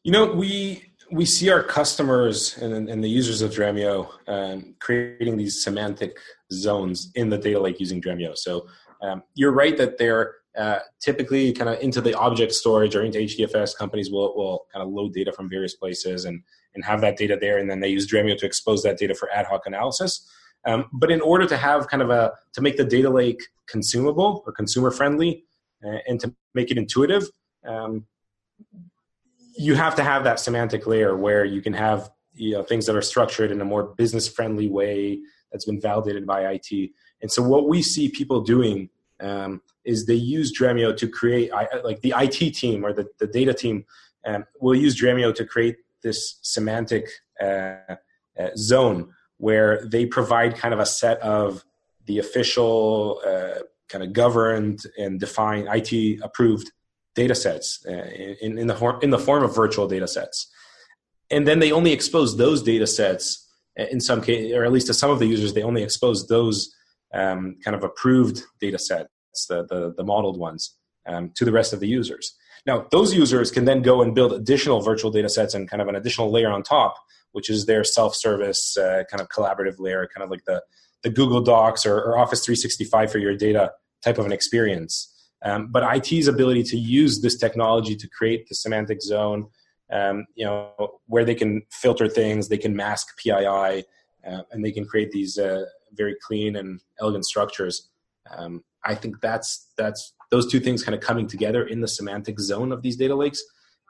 You 0.04 0.12
know, 0.12 0.34
we 0.34 0.92
we 1.10 1.26
see 1.26 1.50
our 1.50 1.64
customers 1.64 2.58
and, 2.58 2.90
and 2.90 3.02
the 3.02 3.10
users 3.10 3.42
of 3.42 3.52
Dremio 3.52 4.10
um, 4.28 4.76
creating 4.82 5.38
these 5.38 5.64
semantic 5.64 6.18
zones 6.52 7.10
in 7.16 7.30
the 7.30 7.38
data 7.38 7.62
lake 7.62 7.80
using 7.80 8.02
Dremio. 8.02 8.36
So 8.36 8.68
um, 9.02 9.24
you're 9.34 9.54
right 9.54 9.78
that 9.78 9.98
they're 9.98 10.36
uh, 10.58 10.80
typically 11.00 11.54
kind 11.54 11.70
of 11.70 11.80
into 11.82 12.02
the 12.02 12.18
object 12.18 12.52
storage 12.52 12.96
or 12.96 13.04
into 13.04 13.20
HDFS. 13.20 13.78
Companies 13.78 14.10
will, 14.10 14.36
will 14.36 14.66
kind 14.74 14.84
of 14.84 14.92
load 14.92 15.14
data 15.14 15.32
from 15.32 15.50
various 15.50 15.76
places 15.76 16.26
and, 16.26 16.42
and 16.74 16.84
have 16.84 17.02
that 17.02 17.18
data 17.18 17.38
there, 17.40 17.58
and 17.60 17.70
then 17.70 17.80
they 17.80 17.90
use 17.90 18.08
Dremio 18.08 18.38
to 18.38 18.46
expose 18.46 18.82
that 18.84 18.98
data 18.98 19.14
for 19.14 19.32
ad 19.32 19.46
hoc 19.46 19.68
analysis. 19.68 20.28
Um, 20.66 20.86
but 20.92 21.12
in 21.12 21.22
order 21.22 21.46
to 21.46 21.58
have 21.58 21.88
kind 21.88 22.02
of 22.02 22.10
a 22.10 22.34
to 22.54 22.62
make 22.62 22.78
the 22.78 22.84
data 22.84 23.10
lake 23.10 23.42
consumable 23.68 24.44
or 24.46 24.52
consumer 24.52 24.92
friendly 24.92 25.46
uh, 25.86 26.00
and 26.08 26.20
to 26.22 26.34
make 26.54 26.72
it 26.72 26.78
intuitive, 26.78 27.30
um, 27.66 28.06
you 29.58 29.76
have 29.76 29.96
to 29.96 30.04
have 30.04 30.24
that 30.24 30.40
semantic 30.40 30.88
layer 30.88 31.16
where 31.16 31.46
you 31.46 31.62
can 31.62 31.74
have 31.74 32.10
you 32.34 32.54
know 32.54 32.64
things 32.64 32.86
that 32.86 32.96
are 32.96 33.02
structured 33.02 33.52
in 33.52 33.62
a 33.62 33.66
more 33.66 33.84
business 33.84 34.28
friendly 34.28 34.68
way 34.68 35.20
that's 35.52 35.66
been 35.66 35.80
validated 35.80 36.26
by 36.26 36.42
IT. 36.52 36.92
And 37.22 37.32
so 37.32 37.42
what 37.42 37.68
we 37.68 37.82
see 37.82 38.10
people 38.10 38.42
doing 38.42 38.90
um, 39.20 39.62
is 39.88 40.06
they 40.06 40.14
use 40.14 40.58
Dremio 40.58 40.96
to 40.98 41.08
create 41.08 41.52
like 41.84 42.02
the 42.02 42.14
IT 42.18 42.54
team 42.54 42.86
or 42.86 42.94
the, 42.94 43.08
the 43.20 43.28
data 43.28 43.54
team 43.54 43.86
um, 44.26 44.46
will 44.60 44.76
use 44.76 45.00
Dremio 45.00 45.34
to 45.34 45.46
create 45.46 45.78
this 46.04 46.40
semantic 46.42 47.08
uh, 47.42 47.96
uh, 48.40 48.50
zone 48.56 49.14
where 49.38 49.86
they 49.86 50.06
provide 50.06 50.56
kind 50.56 50.74
of 50.74 50.80
a 50.80 50.86
set 50.86 51.20
of 51.22 51.64
the 52.06 52.20
official 52.20 53.22
uh, 53.26 53.60
kind 53.90 54.04
of 54.04 54.14
governed 54.14 54.84
and 54.98 55.20
defined 55.20 55.68
IT 55.72 56.20
approved 56.22 56.72
data 57.16 57.34
sets 57.36 57.86
uh, 57.88 57.92
in, 58.42 58.58
in, 58.58 58.68
the 58.68 58.76
form, 58.76 59.00
in 59.02 59.10
the 59.10 59.20
form 59.20 59.44
of 59.44 59.56
virtual 59.56 59.88
data 59.88 60.08
sets. 60.08 60.52
And 61.32 61.48
then 61.48 61.60
they 61.60 61.72
only 61.72 61.92
expose 61.92 62.38
those 62.38 62.62
data 62.64 62.88
sets 62.88 63.48
uh, 63.80 63.86
in 63.92 64.00
some 64.00 64.22
case, 64.22 64.54
or 64.54 64.66
at 64.66 64.72
least 64.72 64.88
to 64.88 64.94
some 64.94 65.12
of 65.12 65.20
the 65.20 65.26
users, 65.26 65.54
they 65.54 65.64
only 65.64 65.84
expose 65.84 66.28
those 66.28 66.74
um, 67.14 67.58
kind 67.64 67.76
of 67.76 67.84
approved 67.84 68.44
data 68.60 68.80
the, 69.46 69.66
the, 69.66 69.94
the 69.96 70.04
modeled 70.04 70.38
ones, 70.38 70.76
um, 71.06 71.32
to 71.36 71.46
the 71.46 71.52
rest 71.52 71.74
of 71.74 71.80
the 71.80 71.88
users. 71.88 72.36
Now, 72.66 72.86
those 72.92 73.14
users 73.14 73.52
can 73.52 73.66
then 73.66 73.82
go 73.82 74.02
and 74.02 74.14
build 74.14 74.34
additional 74.34 74.82
virtual 74.82 75.12
data 75.12 75.30
sets 75.30 75.54
and 75.54 75.70
kind 75.70 75.82
of 75.82 75.88
an 75.88 75.96
additional 75.96 76.32
layer 76.32 76.50
on 76.50 76.64
top, 76.64 76.96
which 77.32 77.50
is 77.50 77.66
their 77.66 77.84
self-service 77.84 78.78
uh, 78.78 79.04
kind 79.10 79.22
of 79.22 79.30
collaborative 79.30 79.80
layer, 79.80 80.10
kind 80.14 80.24
of 80.24 80.30
like 80.30 80.44
the, 80.46 80.62
the 81.04 81.10
Google 81.10 81.42
Docs 81.42 81.86
or, 81.86 81.96
or, 81.96 82.18
Office 82.18 82.44
365 82.44 83.12
for 83.12 83.20
your 83.20 83.36
data 83.36 83.72
type 84.04 84.18
of 84.18 84.26
an 84.26 84.32
experience. 84.32 85.14
Um, 85.44 85.68
but 85.72 85.84
IT's 85.96 86.28
ability 86.28 86.64
to 86.64 86.78
use 86.78 87.22
this 87.22 87.38
technology 87.38 87.96
to 87.96 88.08
create 88.10 88.50
the 88.50 88.56
semantic 88.56 89.02
zone, 89.02 89.48
um, 89.92 90.26
you 90.36 90.46
know, 90.46 91.00
where 91.06 91.24
they 91.24 91.36
can 91.36 91.62
filter 91.72 92.10
things, 92.10 92.50
they 92.50 92.58
can 92.58 92.76
mask 92.76 93.18
PII, 93.18 93.86
uh, 94.28 94.42
and 94.52 94.66
they 94.66 94.72
can 94.72 94.86
create 94.86 95.12
these 95.12 95.38
uh, 95.38 95.66
very 95.94 96.16
clean 96.22 96.56
and 96.56 96.82
elegant 97.00 97.26
structures. 97.26 97.90
Um, 98.36 98.64
I 98.88 98.96
think 98.96 99.22
that's 99.22 99.68
that's 99.78 100.14
those 100.32 100.50
two 100.52 100.60
things 100.60 100.84
kind 100.84 100.96
of 100.96 101.02
coming 101.02 101.28
together 101.28 101.68
in 101.68 101.82
the 101.82 101.88
semantic 101.88 102.40
zone 102.40 102.72
of 102.72 102.82
these 102.82 102.96
data 102.96 103.16
lakes 103.16 103.44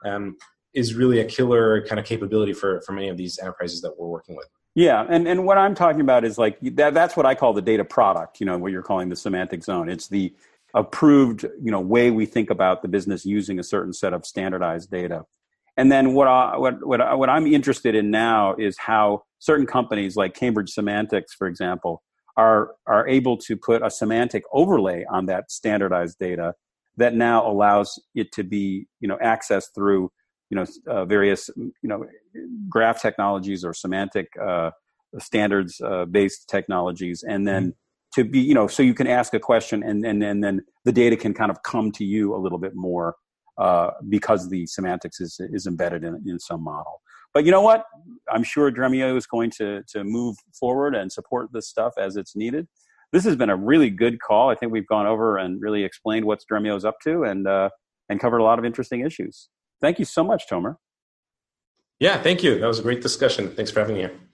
um, 0.04 0.36
is 0.74 0.94
really 0.94 1.20
a 1.20 1.24
killer 1.24 1.86
kind 1.86 1.98
of 1.98 2.04
capability 2.04 2.52
for 2.52 2.80
for 2.82 2.92
many 2.92 3.08
of 3.08 3.16
these 3.16 3.38
enterprises 3.38 3.80
that 3.82 3.98
we're 3.98 4.08
working 4.08 4.36
with. 4.36 4.48
Yeah, 4.74 5.06
and, 5.08 5.26
and 5.26 5.44
what 5.44 5.58
I'm 5.58 5.74
talking 5.74 6.02
about 6.02 6.24
is 6.24 6.38
like 6.38 6.58
that, 6.60 6.94
that's 6.94 7.16
what 7.16 7.26
I 7.26 7.34
call 7.34 7.52
the 7.52 7.62
data 7.62 7.84
product. 7.84 8.40
You 8.40 8.46
know, 8.46 8.58
what 8.58 8.72
you're 8.72 8.82
calling 8.82 9.08
the 9.08 9.16
semantic 9.16 9.64
zone. 9.64 9.88
It's 9.88 10.08
the 10.08 10.34
approved 10.74 11.44
you 11.62 11.70
know 11.70 11.80
way 11.80 12.10
we 12.10 12.26
think 12.26 12.50
about 12.50 12.82
the 12.82 12.88
business 12.88 13.24
using 13.24 13.58
a 13.58 13.62
certain 13.62 13.92
set 13.92 14.12
of 14.12 14.26
standardized 14.26 14.90
data. 14.90 15.24
And 15.76 15.92
then 15.92 16.12
what 16.12 16.26
I, 16.26 16.56
what 16.56 16.86
what, 16.86 17.00
I, 17.00 17.14
what 17.14 17.28
I'm 17.28 17.46
interested 17.46 17.94
in 17.94 18.10
now 18.10 18.54
is 18.56 18.76
how 18.78 19.22
certain 19.38 19.66
companies 19.66 20.16
like 20.16 20.34
Cambridge 20.34 20.70
Semantics, 20.70 21.34
for 21.34 21.46
example, 21.46 22.02
are 22.38 22.70
are 22.86 23.06
able 23.06 23.36
to 23.36 23.56
put 23.56 23.82
a 23.84 23.90
semantic 23.90 24.44
overlay 24.52 25.04
on 25.10 25.26
that 25.26 25.50
standardized 25.50 26.16
data 26.18 26.54
that 26.96 27.14
now 27.14 27.46
allows 27.46 27.98
it 28.14 28.32
to 28.32 28.44
be 28.44 28.86
you 29.00 29.08
know 29.08 29.18
accessed 29.22 29.74
through 29.74 30.10
you 30.48 30.56
know 30.56 30.64
uh, 30.86 31.04
various 31.04 31.50
you 31.56 31.72
know 31.82 32.06
graph 32.68 33.02
technologies 33.02 33.64
or 33.64 33.74
semantic 33.74 34.28
uh, 34.40 34.70
standards 35.18 35.80
uh, 35.84 36.04
based 36.04 36.48
technologies 36.48 37.24
and 37.28 37.46
then 37.46 37.64
mm-hmm. 37.64 38.22
to 38.22 38.24
be 38.24 38.38
you 38.38 38.54
know 38.54 38.68
so 38.68 38.82
you 38.82 38.94
can 38.94 39.08
ask 39.08 39.34
a 39.34 39.40
question 39.40 39.82
and 39.82 40.06
and 40.06 40.22
and 40.22 40.42
then 40.42 40.62
the 40.84 40.92
data 40.92 41.16
can 41.16 41.34
kind 41.34 41.50
of 41.50 41.62
come 41.64 41.90
to 41.90 42.04
you 42.04 42.34
a 42.34 42.38
little 42.38 42.58
bit 42.58 42.74
more 42.74 43.16
uh, 43.58 43.90
because 44.08 44.48
the 44.48 44.64
semantics 44.66 45.20
is 45.20 45.40
is 45.52 45.66
embedded 45.66 46.04
in, 46.04 46.22
in 46.24 46.38
some 46.38 46.62
model 46.62 47.00
but 47.34 47.44
you 47.44 47.50
know 47.50 47.62
what? 47.62 47.84
I'm 48.32 48.42
sure 48.42 48.70
Dremio 48.70 49.16
is 49.16 49.26
going 49.26 49.50
to 49.52 49.82
to 49.88 50.04
move 50.04 50.36
forward 50.58 50.94
and 50.94 51.10
support 51.12 51.48
this 51.52 51.68
stuff 51.68 51.94
as 51.98 52.16
it's 52.16 52.34
needed. 52.34 52.66
This 53.12 53.24
has 53.24 53.36
been 53.36 53.50
a 53.50 53.56
really 53.56 53.90
good 53.90 54.20
call. 54.20 54.50
I 54.50 54.54
think 54.54 54.72
we've 54.72 54.86
gone 54.86 55.06
over 55.06 55.38
and 55.38 55.60
really 55.62 55.84
explained 55.84 56.26
what 56.26 56.40
Dremio 56.50 56.76
is 56.76 56.84
up 56.84 56.96
to 57.04 57.22
and 57.24 57.46
uh, 57.46 57.70
and 58.08 58.20
covered 58.20 58.38
a 58.38 58.44
lot 58.44 58.58
of 58.58 58.64
interesting 58.64 59.00
issues. 59.00 59.48
Thank 59.80 59.98
you 59.98 60.04
so 60.04 60.24
much, 60.24 60.44
Tomer. 60.50 60.76
Yeah, 62.00 62.20
thank 62.20 62.42
you. 62.42 62.58
That 62.58 62.66
was 62.66 62.78
a 62.78 62.82
great 62.82 63.02
discussion. 63.02 63.50
Thanks 63.50 63.70
for 63.70 63.80
having 63.80 63.96
me 63.96 64.02
here. 64.02 64.27